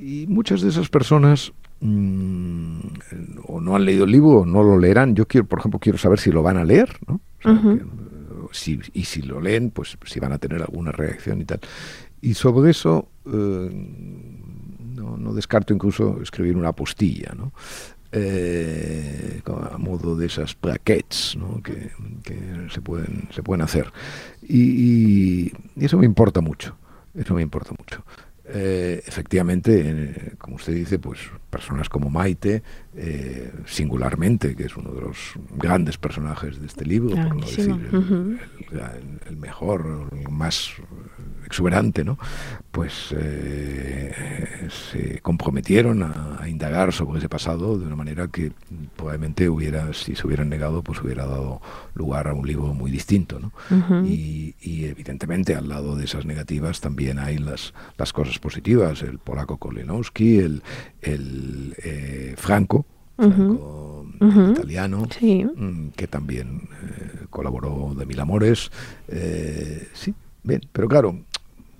y 0.00 0.26
muchas 0.28 0.62
de 0.62 0.68
esas 0.70 0.88
personas 0.88 1.52
mm, 1.80 2.78
o 3.46 3.60
no 3.60 3.76
han 3.76 3.84
leído 3.84 4.04
el 4.04 4.10
libro 4.10 4.40
o 4.40 4.46
no 4.46 4.62
lo 4.62 4.78
leerán. 4.78 5.14
Yo 5.14 5.26
quiero, 5.26 5.46
por 5.46 5.60
ejemplo, 5.60 5.78
quiero 5.78 5.98
saber 5.98 6.18
si 6.18 6.32
lo 6.32 6.42
van 6.42 6.56
a 6.56 6.64
leer, 6.64 6.96
¿no? 7.06 7.20
Y 8.92 9.04
si 9.04 9.22
lo 9.22 9.40
leen, 9.40 9.70
pues 9.70 9.96
si 10.04 10.20
van 10.20 10.32
a 10.32 10.38
tener 10.38 10.62
alguna 10.62 10.92
reacción 10.92 11.40
y 11.40 11.44
tal. 11.44 11.60
Y 12.20 12.34
sobre 12.34 12.70
eso, 12.70 13.08
eh, 13.26 13.70
no, 14.94 15.34
descarto 15.34 15.74
incluso 15.74 16.20
escribir 16.22 16.56
una 16.56 16.72
postilla, 16.72 17.32
¿no? 17.36 17.52
eh, 18.12 19.40
a 19.46 19.78
modo 19.78 20.14
de 20.14 20.26
esas 20.26 20.56
brackets 20.60 21.36
que, 21.64 21.90
se, 22.70 22.80
pueden, 22.80 23.28
se 23.32 23.42
pueden 23.42 23.62
hacer. 23.62 23.90
Y, 24.42 25.52
eso 25.76 25.98
me 25.98 26.06
importa 26.06 26.40
mucho, 26.40 26.76
eso 27.14 27.34
me 27.34 27.42
importa 27.42 27.70
mucho. 27.76 28.04
Eh, 28.54 29.02
efectivamente, 29.06 30.34
como 30.38 30.56
usted 30.56 30.74
dice, 30.74 30.98
pues 30.98 31.18
personas 31.48 31.88
como 31.88 32.10
Maite, 32.10 32.62
eh, 32.94 33.50
singularmente, 33.66 34.54
que 34.54 34.64
es 34.64 34.76
uno 34.76 34.92
de 34.92 35.00
los 35.00 35.34
grandes 35.56 35.96
personajes 35.96 36.60
de 36.60 36.66
este 36.66 36.84
libro, 36.84 37.16
por 37.16 37.36
no 37.36 37.46
decir 37.46 37.70
el, 39.26 39.36
mejor, 39.36 40.08
el 40.12 40.28
más 40.30 40.72
exuberante, 41.46 42.04
¿no? 42.04 42.18
Pues 42.70 43.14
eh, 43.16 44.68
se 44.90 45.20
comprometieron 45.20 46.02
a, 46.02 46.41
indagar 46.62 46.92
sobre 46.92 47.18
ese 47.18 47.28
pasado 47.28 47.76
de 47.76 47.86
una 47.86 47.96
manera 47.96 48.28
que 48.28 48.52
probablemente 48.94 49.48
hubiera, 49.48 49.92
si 49.92 50.14
se 50.14 50.24
hubieran 50.24 50.48
negado, 50.48 50.82
pues 50.82 51.02
hubiera 51.02 51.26
dado 51.26 51.60
lugar 51.94 52.28
a 52.28 52.34
un 52.34 52.46
libro 52.46 52.72
muy 52.72 52.92
distinto, 52.92 53.40
¿no? 53.40 53.52
y, 54.06 54.54
evidentemente 54.62 55.56
al 55.56 55.68
lado 55.68 55.96
de 55.96 56.04
esas 56.04 56.24
negativas 56.24 56.80
también 56.80 57.18
hay 57.18 57.38
las, 57.38 57.74
las 57.98 58.12
cosas 58.12 58.38
positivas, 58.38 59.02
el 59.02 59.18
polaco 59.18 59.56
Kolinowski, 59.56 60.38
el, 60.38 60.62
el 61.00 61.74
eh, 61.82 62.34
Franco, 62.36 62.86
italiano, 64.50 65.08
mm, 65.20 65.88
que 65.96 66.06
también 66.06 66.68
eh, 66.82 67.26
colaboró 67.28 67.92
de 67.96 68.06
Mil 68.06 68.20
Amores. 68.20 68.70
sí, 69.94 70.14
bien, 70.44 70.60
pero 70.72 70.88
claro, 70.88 71.24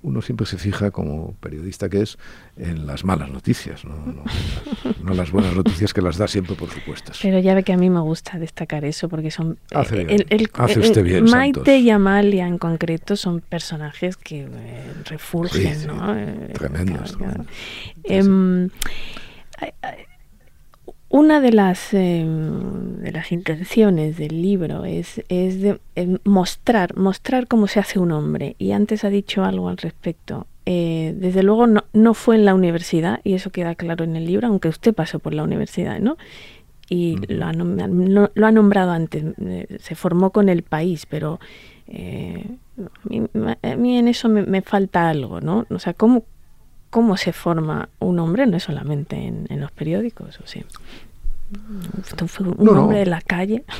uno 0.03 0.21
siempre 0.21 0.45
se 0.45 0.57
fija, 0.57 0.91
como 0.91 1.33
periodista 1.39 1.89
que 1.89 2.01
es, 2.01 2.17
en 2.57 2.85
las 2.85 3.03
malas 3.03 3.29
noticias, 3.29 3.83
no, 3.85 5.13
las, 5.13 5.31
buenas 5.31 5.55
noticias 5.55 5.93
que 5.93 6.01
las 6.01 6.17
da 6.17 6.27
siempre 6.27 6.55
por 6.55 6.69
supuestas. 6.69 7.19
Pero 7.21 7.39
ya 7.39 7.55
ve 7.55 7.63
que 7.63 7.73
a 7.73 7.77
mí 7.77 7.89
me 7.89 8.01
gusta 8.01 8.37
destacar 8.37 8.85
eso, 8.85 9.09
porque 9.09 9.31
son... 9.31 9.57
Hace, 9.73 10.79
usted 10.79 11.03
bien, 11.03 11.23
Maite 11.25 11.77
y 11.77 11.89
Amalia 11.89 12.47
en 12.47 12.57
concreto 12.57 13.15
son 13.15 13.39
personajes 13.41 14.17
que 14.17 14.41
eh, 14.41 14.93
refulgen, 15.05 15.87
¿no? 15.87 16.15
Eh, 16.17 16.51
tremendos. 16.53 17.17
Una 21.13 21.41
de 21.41 21.51
las, 21.51 21.93
em, 21.93 22.95
de 22.95 23.11
las 23.11 23.31
intenciones 23.31 24.17
del 24.17 24.41
libro 24.41 24.83
es, 24.83 25.21
es 25.29 25.61
de, 25.61 25.79
mostrar, 26.23 26.97
mostrar 26.97 27.45
cómo 27.45 27.67
se 27.67 27.79
hace 27.79 27.99
un 27.99 28.11
hombre. 28.11 28.55
Y 28.57 28.71
antes 28.71 29.03
ha 29.03 29.11
dicho 29.11 29.43
algo 29.43 29.69
al 29.69 29.77
respecto. 29.77 30.47
Eh, 30.65 31.13
desde 31.15 31.43
luego 31.43 31.67
no, 31.67 31.83
no, 31.93 32.15
fue 32.15 32.35
en 32.37 32.45
la 32.45 32.55
universidad, 32.55 33.19
y 33.23 33.35
eso 33.35 33.51
queda 33.51 33.75
claro 33.75 34.03
en 34.03 34.15
el 34.15 34.25
libro, 34.25 34.47
aunque 34.47 34.69
usted 34.69 34.91
pasó 34.91 35.19
por 35.19 35.35
la 35.35 35.43
universidad, 35.43 35.99
¿no? 35.99 36.17
Y 36.89 37.17
lo, 37.31 37.45
ha, 37.45 37.53
lo, 37.53 38.47
ha, 38.47 38.51
nombrado 38.51 38.89
antes, 38.89 39.23
eh, 39.39 39.67
se 39.79 39.93
formó 39.93 40.31
con 40.31 40.49
el 40.49 40.63
país, 40.63 41.05
pero 41.05 41.39
eh, 41.89 42.43
a, 43.61 43.75
mí, 43.75 43.99
en 43.99 44.07
eso 44.07 44.29
me, 44.29 44.41
me, 44.41 44.63
falta 44.63 45.09
algo, 45.09 45.41
¿no? 45.41 45.67
O 45.69 45.77
sea, 45.77 45.93
¿cómo, 45.93 46.25
cómo 46.93 47.17
se 47.17 47.33
forma 47.33 47.89
un 47.97 48.19
hombre, 48.19 48.45
no 48.45 48.55
es 48.55 48.63
solamente 48.63 49.15
en, 49.15 49.59
los 49.59 49.71
periódicos, 49.71 50.39
o 50.39 50.45
sea, 50.45 50.63
fue 52.27 52.47
un 52.47 52.69
hombre 52.69 52.99
de 52.99 53.07
la 53.07 53.19
calle. 53.19 53.63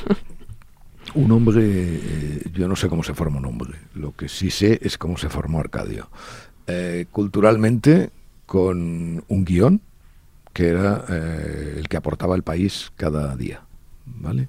Un 1.14 1.30
hombre, 1.30 1.62
eh, 1.62 2.42
yo 2.52 2.66
no 2.66 2.74
sé 2.74 2.88
cómo 2.88 3.04
se 3.04 3.12
forma 3.12 3.38
un 3.38 3.44
hombre, 3.44 3.78
lo 3.94 4.16
que 4.16 4.26
sí 4.26 4.50
sé 4.50 4.80
es 4.82 4.96
cómo 4.96 5.18
se 5.18 5.28
formó 5.28 5.60
Arcadio. 5.60 6.08
Eh, 6.66 7.04
culturalmente, 7.12 8.10
con 8.46 9.22
un 9.28 9.44
guion 9.44 9.82
que 10.54 10.68
era 10.68 11.04
eh, 11.10 11.74
el 11.76 11.88
que 11.88 11.98
aportaba 11.98 12.34
el 12.34 12.42
país 12.42 12.90
cada 12.96 13.36
día. 13.36 13.60
¿vale? 14.06 14.48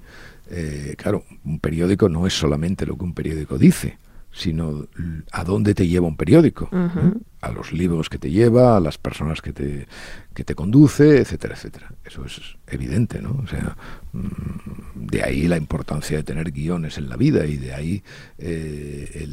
claro, 0.96 1.24
un 1.44 1.60
periódico 1.60 2.08
no 2.08 2.26
es 2.26 2.32
solamente 2.32 2.86
lo 2.86 2.96
que 2.96 3.04
un 3.04 3.12
periódico 3.12 3.58
dice, 3.58 3.98
sino 4.36 4.86
a 5.32 5.44
dónde 5.44 5.74
te 5.74 5.88
lleva 5.88 6.06
un 6.06 6.16
periódico, 6.16 6.68
¿eh? 6.72 7.12
a 7.40 7.50
los 7.50 7.72
libros 7.72 8.10
que 8.10 8.18
te 8.18 8.30
lleva, 8.30 8.76
a 8.76 8.80
las 8.80 8.98
personas 8.98 9.40
que 9.40 9.52
te, 9.52 9.88
que 10.34 10.44
te 10.44 10.54
conduce, 10.54 11.18
etcétera, 11.18 11.54
etcétera. 11.54 11.92
Eso 12.04 12.24
es 12.26 12.56
evidente, 12.66 13.22
¿no? 13.22 13.40
O 13.42 13.46
sea, 13.46 13.76
mm, 14.12 15.06
de 15.06 15.22
ahí 15.22 15.48
la 15.48 15.56
importancia 15.56 16.18
de 16.18 16.22
tener 16.22 16.50
guiones 16.52 16.98
en 16.98 17.08
la 17.08 17.16
vida 17.16 17.46
y 17.46 17.56
de 17.56 17.72
ahí 17.72 18.02
eh, 18.38 19.26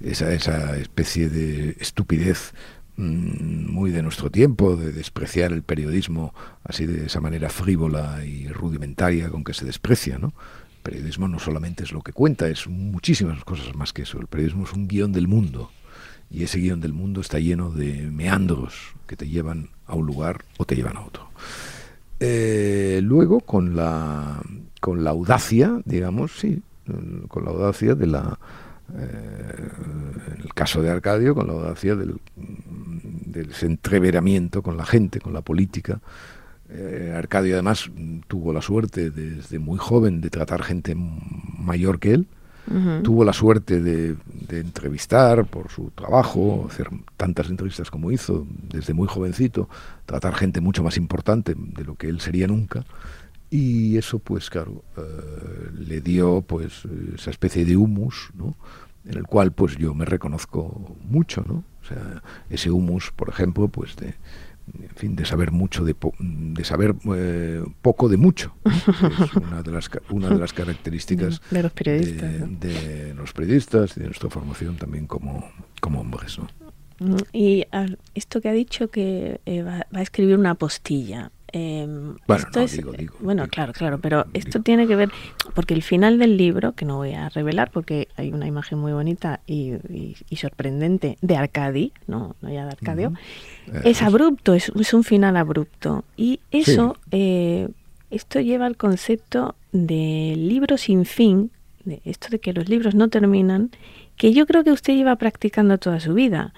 esa, 0.00 0.32
esa 0.32 0.76
especie 0.76 1.30
de 1.30 1.76
estupidez 1.80 2.52
mm, 2.96 3.72
muy 3.72 3.92
de 3.92 4.02
nuestro 4.02 4.30
tiempo, 4.30 4.76
de 4.76 4.92
despreciar 4.92 5.52
el 5.52 5.62
periodismo 5.62 6.34
así 6.64 6.84
de 6.84 7.06
esa 7.06 7.20
manera 7.20 7.48
frívola 7.48 8.24
y 8.26 8.48
rudimentaria 8.48 9.30
con 9.30 9.42
que 9.42 9.54
se 9.54 9.64
desprecia, 9.64 10.18
¿no? 10.18 10.34
Periodismo 10.84 11.26
no 11.26 11.40
solamente 11.40 11.82
es 11.82 11.92
lo 11.92 12.02
que 12.02 12.12
cuenta, 12.12 12.46
es 12.46 12.68
muchísimas 12.68 13.42
cosas 13.44 13.74
más 13.74 13.92
que 13.92 14.02
eso. 14.02 14.20
El 14.20 14.28
periodismo 14.28 14.64
es 14.64 14.72
un 14.72 14.86
guion 14.86 15.12
del 15.12 15.26
mundo 15.26 15.72
y 16.30 16.44
ese 16.44 16.60
guion 16.60 16.80
del 16.80 16.92
mundo 16.92 17.20
está 17.20 17.40
lleno 17.40 17.70
de 17.70 18.08
meandros 18.12 18.94
que 19.08 19.16
te 19.16 19.28
llevan 19.28 19.70
a 19.86 19.94
un 19.94 20.06
lugar 20.06 20.44
o 20.58 20.64
te 20.64 20.76
llevan 20.76 20.98
a 20.98 21.00
otro. 21.00 21.28
Eh, 22.20 23.00
luego, 23.02 23.40
con 23.40 23.74
la, 23.74 24.40
con 24.80 25.02
la 25.02 25.10
audacia, 25.10 25.80
digamos, 25.84 26.38
sí, 26.38 26.62
con 27.28 27.44
la 27.44 27.50
audacia 27.50 27.94
de 27.94 28.06
la, 28.06 28.38
eh, 28.94 29.68
en 30.36 30.42
el 30.42 30.54
caso 30.54 30.82
de 30.82 30.90
Arcadio, 30.90 31.34
con 31.34 31.46
la 31.46 31.54
audacia 31.54 31.96
del, 31.96 32.20
del 32.36 33.50
entreveramiento 33.62 34.62
con 34.62 34.76
la 34.76 34.84
gente, 34.84 35.20
con 35.20 35.32
la 35.32 35.40
política, 35.40 36.00
eh, 36.70 37.14
Arcadio 37.16 37.54
además 37.54 37.90
tuvo 38.26 38.52
la 38.52 38.62
suerte 38.62 39.10
desde 39.10 39.58
muy 39.58 39.78
joven 39.78 40.20
de 40.20 40.30
tratar 40.30 40.62
gente 40.62 40.94
mayor 40.96 41.98
que 41.98 42.14
él. 42.14 42.26
Tuvo 43.02 43.26
la 43.26 43.34
suerte 43.34 43.82
de, 43.82 44.16
entrevistar 44.48 45.44
por 45.44 45.70
su 45.70 45.90
trabajo, 45.90 46.66
hacer 46.70 46.88
tantas 47.18 47.50
entrevistas 47.50 47.90
como 47.90 48.10
hizo 48.10 48.46
desde 48.70 48.94
muy 48.94 49.06
jovencito, 49.06 49.68
tratar 50.06 50.34
gente 50.34 50.62
mucho 50.62 50.82
más 50.82 50.96
importante 50.96 51.54
de 51.54 51.84
lo 51.84 51.96
que 51.96 52.08
él 52.08 52.22
sería 52.22 52.46
nunca. 52.46 52.86
Y 53.50 53.98
eso, 53.98 54.18
pues 54.18 54.48
claro, 54.48 54.82
eh, 54.96 55.02
le 55.78 56.00
dio 56.00 56.40
pues 56.40 56.88
esa 57.14 57.30
especie 57.30 57.66
de 57.66 57.76
humus, 57.76 58.30
¿no? 58.34 58.56
en 59.06 59.18
el 59.18 59.24
cual 59.24 59.52
pues 59.52 59.76
yo 59.76 59.94
me 59.94 60.04
reconozco 60.04 60.96
mucho, 61.02 61.44
¿no? 61.46 61.64
O 61.82 61.86
sea, 61.86 62.22
ese 62.48 62.70
humus, 62.70 63.12
por 63.14 63.28
ejemplo, 63.28 63.68
pues 63.68 63.96
de, 63.96 64.14
en 64.72 64.94
fin, 64.96 65.16
de 65.16 65.24
saber 65.24 65.52
mucho, 65.52 65.84
de, 65.84 65.94
de 66.18 66.64
saber 66.64 66.94
eh, 67.14 67.62
poco 67.82 68.08
de 68.08 68.16
mucho. 68.16 68.54
Es 68.64 69.34
una 69.34 69.62
de 69.62 69.70
las, 69.70 69.90
una 70.10 70.28
de 70.28 70.38
las 70.38 70.52
características 70.52 71.40
de, 71.50 71.62
los 71.62 71.72
periodistas. 71.72 72.60
De, 72.60 73.14
los 73.14 73.32
periodistas 73.32 73.96
y 73.96 74.00
de 74.00 74.06
nuestra 74.06 74.30
formación 74.30 74.76
también 74.76 75.06
como, 75.06 75.50
como 75.80 76.00
hombres. 76.00 76.38
¿no? 76.38 76.48
Mm, 76.98 77.16
y 77.32 77.66
esto 78.14 78.40
que 78.40 78.48
ha 78.48 78.52
dicho 78.52 78.90
que 78.90 79.40
eh, 79.46 79.62
va, 79.62 79.86
a 79.92 80.02
escribir 80.02 80.38
una 80.38 80.54
postilla. 80.54 81.30
Bueno, 81.54 82.44
bueno 83.20 83.48
claro, 83.48 83.72
claro, 83.72 83.98
pero 84.00 84.26
esto 84.32 84.60
tiene 84.60 84.86
que 84.88 84.96
ver, 84.96 85.10
porque 85.54 85.74
el 85.74 85.82
final 85.82 86.18
del 86.18 86.36
libro, 86.36 86.72
que 86.72 86.84
no 86.84 86.96
voy 86.96 87.12
a 87.12 87.28
revelar 87.28 87.70
porque 87.70 88.08
hay 88.16 88.32
una 88.32 88.46
imagen 88.46 88.78
muy 88.78 88.92
bonita 88.92 89.40
y, 89.46 89.74
sorprendente 90.36 91.16
de 91.22 91.36
Arcadi, 91.36 91.92
no, 92.08 92.34
no 92.42 92.52
ya 92.52 92.64
de 92.64 92.72
Arcadio, 92.72 93.12
eh, 93.68 93.80
es 93.84 94.02
abrupto, 94.02 94.54
es, 94.54 94.70
un 94.92 95.04
final 95.04 95.36
abrupto. 95.36 96.04
Y 96.16 96.40
eso, 96.50 96.96
eh, 97.12 97.68
esto 98.10 98.40
lleva 98.40 98.66
al 98.66 98.76
concepto 98.76 99.54
de 99.70 100.34
libro 100.36 100.76
sin 100.76 101.04
fin, 101.04 101.50
de 101.84 102.00
esto 102.04 102.28
de 102.30 102.40
que 102.40 102.52
los 102.52 102.68
libros 102.68 102.94
no 102.94 103.08
terminan, 103.08 103.70
que 104.16 104.32
yo 104.32 104.46
creo 104.46 104.64
que 104.64 104.72
usted 104.72 104.94
lleva 104.94 105.16
practicando 105.16 105.78
toda 105.78 106.00
su 106.00 106.14
vida. 106.14 106.52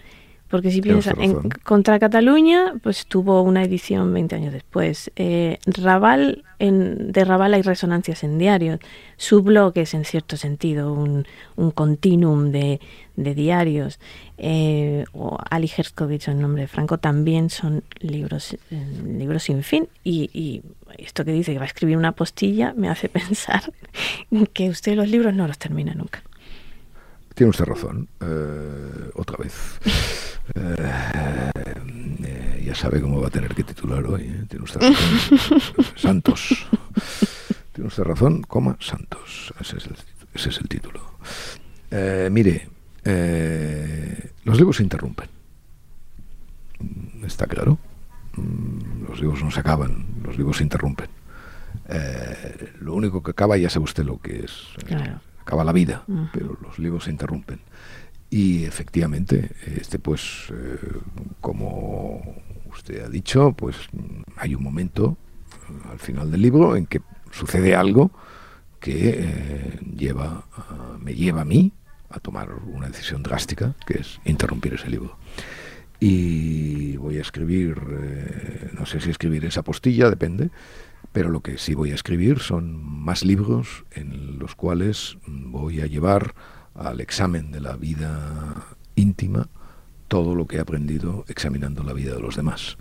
Porque 0.56 0.70
si 0.70 0.80
piensa 0.80 1.12
en 1.18 1.50
contra 1.64 1.98
Cataluña, 1.98 2.76
pues 2.82 3.04
tuvo 3.04 3.42
una 3.42 3.62
edición 3.62 4.14
20 4.14 4.36
años 4.36 4.54
después. 4.54 5.12
Eh, 5.14 5.58
Raval, 5.66 6.44
en, 6.58 7.12
de 7.12 7.24
Raval 7.26 7.52
hay 7.52 7.60
resonancias 7.60 8.24
en 8.24 8.38
diarios. 8.38 8.80
Su 9.18 9.42
blog 9.42 9.72
es 9.74 9.92
en 9.92 10.06
cierto 10.06 10.38
sentido 10.38 10.94
un, 10.94 11.26
un 11.56 11.70
continuum 11.72 12.52
de, 12.52 12.80
de 13.16 13.34
diarios. 13.34 14.00
Eh, 14.38 15.04
o 15.12 15.36
Ali 15.50 15.70
Herskovich, 15.76 16.28
en 16.28 16.40
nombre 16.40 16.62
de 16.62 16.68
Franco, 16.68 16.96
también 16.96 17.50
son 17.50 17.84
libros, 18.00 18.54
eh, 18.54 18.58
libros 19.04 19.42
sin 19.42 19.62
fin. 19.62 19.90
Y, 20.04 20.30
y, 20.32 20.62
esto 20.96 21.26
que 21.26 21.32
dice 21.32 21.52
que 21.52 21.58
va 21.58 21.64
a 21.64 21.68
escribir 21.68 21.98
una 21.98 22.12
postilla 22.12 22.72
me 22.74 22.88
hace 22.88 23.08
pensar 23.10 23.74
que 24.54 24.70
usted 24.70 24.96
los 24.96 25.08
libros 25.08 25.34
no 25.34 25.46
los 25.46 25.58
termina 25.58 25.92
nunca. 25.92 26.22
Tiene 27.36 27.50
usted 27.50 27.66
razón, 27.66 28.08
eh, 28.22 29.10
otra 29.12 29.36
vez. 29.36 29.78
Eh, 30.54 31.50
eh, 32.24 32.62
ya 32.66 32.74
sabe 32.74 33.00
cómo 33.00 33.20
va 33.20 33.28
a 33.28 33.30
tener 33.30 33.54
que 33.54 33.64
titular 33.64 34.04
hoy. 34.06 34.44
Tiene 34.48 34.64
usted 34.64 34.80
razón. 34.80 35.60
Santos. 35.96 36.66
Tiene 37.72 37.88
usted 37.88 38.02
razón, 38.04 38.42
coma, 38.42 38.76
Santos. 38.80 39.52
Ese 39.60 39.78
es 39.78 39.86
el, 39.86 39.96
ese 40.34 40.48
es 40.50 40.58
el 40.58 40.68
título. 40.68 41.00
mire, 42.30 42.68
los 44.44 44.56
libros 44.56 44.76
se 44.76 44.82
interrumpen. 44.82 45.28
Está 47.24 47.46
claro. 47.46 47.78
Mm, 48.36 49.08
los 49.08 49.20
libros 49.20 49.42
no 49.42 49.50
se 49.50 49.60
acaban, 49.60 50.06
los 50.22 50.36
libros 50.36 50.58
se 50.58 50.62
interrumpen. 50.62 51.08
Eh, 51.88 52.72
lo 52.80 52.94
único 52.94 53.22
que 53.22 53.30
acaba, 53.30 53.56
ya 53.56 53.70
sabe 53.70 53.84
usted 53.84 54.04
lo 54.04 54.18
que 54.20 54.44
es. 54.44 54.68
Acaba 55.40 55.64
la 55.64 55.72
vida, 55.72 56.02
pero 56.32 56.58
los 56.60 56.78
libros 56.78 57.04
se 57.04 57.10
interrumpen. 57.10 57.60
Y 58.30 58.64
efectivamente, 58.64 59.50
este 59.76 59.98
pues, 59.98 60.52
eh, 60.52 60.78
como 61.40 62.22
usted 62.70 63.04
ha 63.04 63.08
dicho, 63.08 63.52
pues 63.52 63.76
hay 64.36 64.54
un 64.54 64.62
momento 64.62 65.16
eh, 65.50 65.88
al 65.90 65.98
final 65.98 66.30
del 66.30 66.42
libro 66.42 66.76
en 66.76 66.86
que 66.86 67.00
sucede 67.30 67.74
algo 67.74 68.10
que 68.80 69.80
lleva, 69.96 70.44
me 71.00 71.14
lleva 71.14 71.40
a 71.40 71.44
mí 71.44 71.72
a 72.10 72.20
tomar 72.20 72.52
una 72.52 72.88
decisión 72.88 73.22
drástica, 73.22 73.74
que 73.86 74.00
es 74.00 74.20
interrumpir 74.24 74.74
ese 74.74 74.88
libro. 74.88 75.16
Y 75.98 76.96
voy 76.96 77.18
a 77.18 77.22
escribir, 77.22 77.80
eh, 78.02 78.70
no 78.78 78.86
sé 78.86 79.00
si 79.00 79.10
escribir 79.10 79.44
esa 79.44 79.62
postilla, 79.62 80.10
depende, 80.10 80.50
pero 81.12 81.30
lo 81.30 81.40
que 81.40 81.58
sí 81.58 81.74
voy 81.74 81.92
a 81.92 81.94
escribir 81.94 82.40
son 82.40 82.82
más 82.84 83.24
libros 83.24 83.84
en 83.92 84.38
los 84.38 84.54
cuales 84.54 85.16
voy 85.26 85.80
a 85.80 85.86
llevar 85.86 86.34
al 86.78 87.00
examen 87.00 87.50
de 87.50 87.60
la 87.60 87.76
vida 87.76 88.66
íntima 88.94 89.48
todo 90.08 90.34
lo 90.34 90.46
que 90.46 90.56
he 90.56 90.60
aprendido 90.60 91.24
examinando 91.28 91.82
la 91.82 91.92
vida 91.92 92.14
de 92.14 92.20
los 92.20 92.36
demás. 92.36 92.76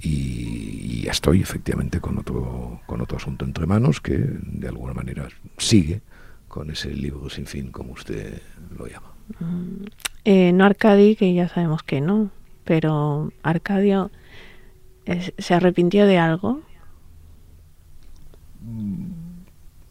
Y, 0.00 1.02
ya 1.02 1.12
estoy 1.12 1.42
efectivamente 1.42 2.00
con 2.00 2.18
otro, 2.18 2.80
con 2.86 3.00
otro 3.00 3.18
asunto 3.18 3.44
entre 3.44 3.66
manos 3.66 4.00
que 4.00 4.16
de 4.16 4.68
alguna 4.68 4.94
manera 4.94 5.28
sigue 5.58 6.00
con 6.48 6.70
ese 6.70 6.90
libro 6.90 7.28
sin 7.28 7.46
fin, 7.46 7.70
como 7.70 7.92
usted 7.92 8.40
lo 8.76 8.86
llama. 8.86 9.12
Mm, 9.40 9.84
eh, 10.24 10.52
no 10.52 10.64
Arcadi, 10.64 11.16
que 11.16 11.34
ya 11.34 11.48
sabemos 11.48 11.82
que 11.82 12.00
no, 12.00 12.30
pero 12.64 13.32
Arcadio 13.42 14.10
se 15.36 15.54
arrepintió 15.54 16.06
de 16.06 16.18
algo. 16.18 16.62
Mm, 18.62 19.10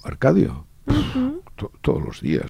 Arcadio, 0.03 0.65
todos 1.81 2.03
los 2.03 2.21
días, 2.21 2.47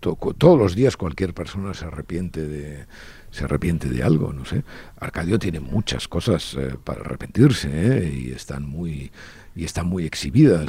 todos 0.00 0.58
los 0.58 0.74
días 0.74 0.96
cualquier 0.96 1.34
persona 1.34 1.74
se 1.74 1.86
arrepiente 1.86 2.46
de 2.46 2.86
se 3.30 3.44
arrepiente 3.44 3.88
de 3.88 4.02
algo, 4.02 4.32
no 4.32 4.44
sé. 4.44 4.64
Arcadio 4.98 5.38
tiene 5.38 5.60
muchas 5.60 6.08
cosas 6.08 6.56
eh, 6.58 6.74
para 6.82 7.00
arrepentirse 7.02 7.68
¿eh? 7.72 8.12
y 8.12 8.32
están 8.32 8.68
muy 8.68 9.12
y 9.54 9.64
están 9.64 9.86
muy 9.86 10.04
exhibidas 10.04 10.68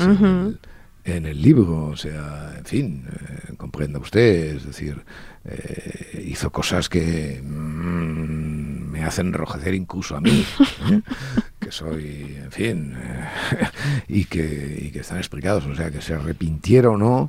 en 1.03 1.25
el 1.25 1.41
libro, 1.41 1.85
o 1.87 1.95
sea, 1.95 2.53
en 2.57 2.65
fin, 2.65 3.05
eh, 3.11 3.53
comprenda 3.57 3.99
usted, 3.99 4.55
es 4.55 4.65
decir, 4.65 5.03
eh, 5.45 6.23
hizo 6.27 6.51
cosas 6.51 6.89
que 6.89 7.41
mm, 7.43 8.91
me 8.91 9.03
hacen 9.03 9.27
enrojecer 9.27 9.73
incluso 9.73 10.15
a 10.15 10.21
mí, 10.21 10.45
que 11.59 11.71
soy, 11.71 12.37
en 12.43 12.51
fin, 12.51 12.95
y, 14.07 14.25
que, 14.25 14.79
y 14.79 14.91
que 14.91 14.99
están 14.99 15.17
explicados, 15.17 15.65
o 15.65 15.75
sea, 15.75 15.89
que 15.89 16.01
se 16.01 16.13
arrepintiera 16.13 16.89
o 16.89 16.97
no, 16.97 17.27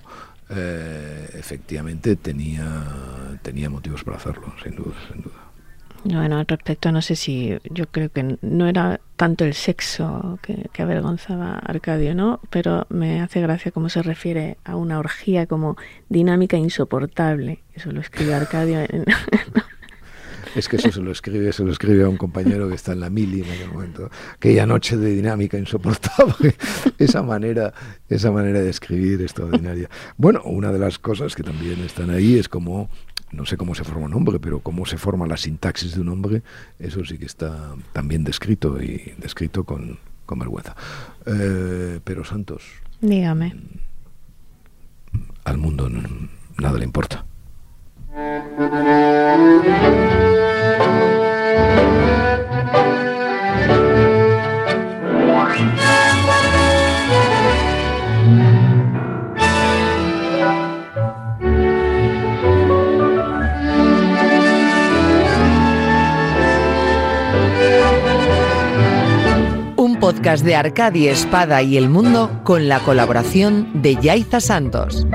efectivamente 0.53 2.17
tenía, 2.17 3.39
tenía 3.43 3.71
motivos 3.71 4.05
para 4.05 4.17
hacerlo, 4.17 4.53
sin 4.63 4.77
duda, 4.77 4.95
sin 5.13 5.23
duda. 5.23 5.43
Bueno, 6.05 6.39
al 6.39 6.47
respecto 6.47 6.91
no 6.91 7.01
sé 7.01 7.15
si 7.15 7.59
yo 7.71 7.87
creo 7.87 8.11
que 8.11 8.37
no 8.41 8.67
era 8.67 9.01
tanto 9.17 9.45
el 9.45 9.55
sexo 9.55 10.41
que, 10.43 10.69
avergonzaba 10.83 11.53
a 11.53 11.59
Arcadio, 11.59 12.15
¿no? 12.15 12.41
Pero 12.51 12.87
me 12.89 13.21
hace 13.21 13.41
gracia 13.41 13.71
cómo 13.71 13.89
se 13.89 14.03
refiere 14.03 14.57
a 14.65 14.75
una 14.75 14.99
orgía 14.99 15.47
como 15.47 15.77
dinámica 16.09 16.57
insoportable. 16.57 17.63
Eso 17.75 17.93
lo 17.93 18.01
escribe 18.01 18.35
Arcadio 18.35 18.81
en... 18.81 19.05
Es 20.55 20.69
que 20.69 20.77
eso 20.77 20.93
se 20.93 21.01
lo 21.01 21.11
escribe, 21.11 21.53
se 21.53 21.65
lo 21.65 21.73
escribe 21.73 22.05
a 22.05 22.09
un 22.09 22.17
compañero 22.17 22.69
que 22.69 22.75
está 22.75 22.93
en 22.93 23.01
la 23.01 23.11
mili 23.11 23.43
en 23.43 23.51
aquel 23.51 23.73
momento. 23.73 24.11
Aquella 24.35 24.67
noche 24.67 24.97
de 24.97 25.11
dinámica 25.11 25.59
insoportable. 25.59 26.55
Esa 26.99 27.23
manera, 27.23 27.73
esa 28.09 28.31
manera 28.31 28.61
de 28.61 28.71
escribir 28.71 29.23
extraordinaria. 29.23 29.89
Bueno, 30.17 30.43
una 30.45 30.71
de 30.71 30.79
las 30.79 30.99
cosas 30.99 31.35
que 31.35 31.43
también 31.43 31.81
están 31.81 32.11
ahí 32.11 32.39
es 32.39 32.49
como 32.49 32.89
no 33.33 33.47
sé 33.47 33.57
cómo 33.57 33.75
se 33.75 33.83
forma 33.83 34.07
un 34.07 34.15
hombre, 34.15 34.39
pero 34.39 34.61
cómo 34.61 34.87
se 34.87 34.99
forma 34.99 35.27
la 35.27 35.37
sintaxis 35.37 35.95
de 35.95 36.03
un 36.03 36.11
hombre, 36.11 36.43
eso 36.79 37.05
sí 37.05 37.19
que 37.19 37.25
está 37.25 37.75
también 37.93 38.25
descrito 38.25 38.81
y 38.81 39.15
descrito 39.17 39.65
con, 39.65 39.99
vergüenza. 40.35 40.77
Eh, 41.27 42.01
pero 42.05 42.25
Santos. 42.25 42.63
Dígame. 43.01 43.55
Al 45.45 45.59
mundo 45.59 45.91
nada 46.59 46.79
le 46.79 46.85
importa. 46.85 47.27
Podcast 70.03 70.45
de 70.45 70.57
Arcadia 70.57 71.13
Espada 71.13 71.63
y 71.63 71.77
El 71.77 71.89
Mundo 71.89 72.41
con 72.43 72.69
la 72.69 72.81
colaboración 72.81 73.83
de 73.83 73.95
Yaiza 73.95 74.41
Santos. 74.41 75.07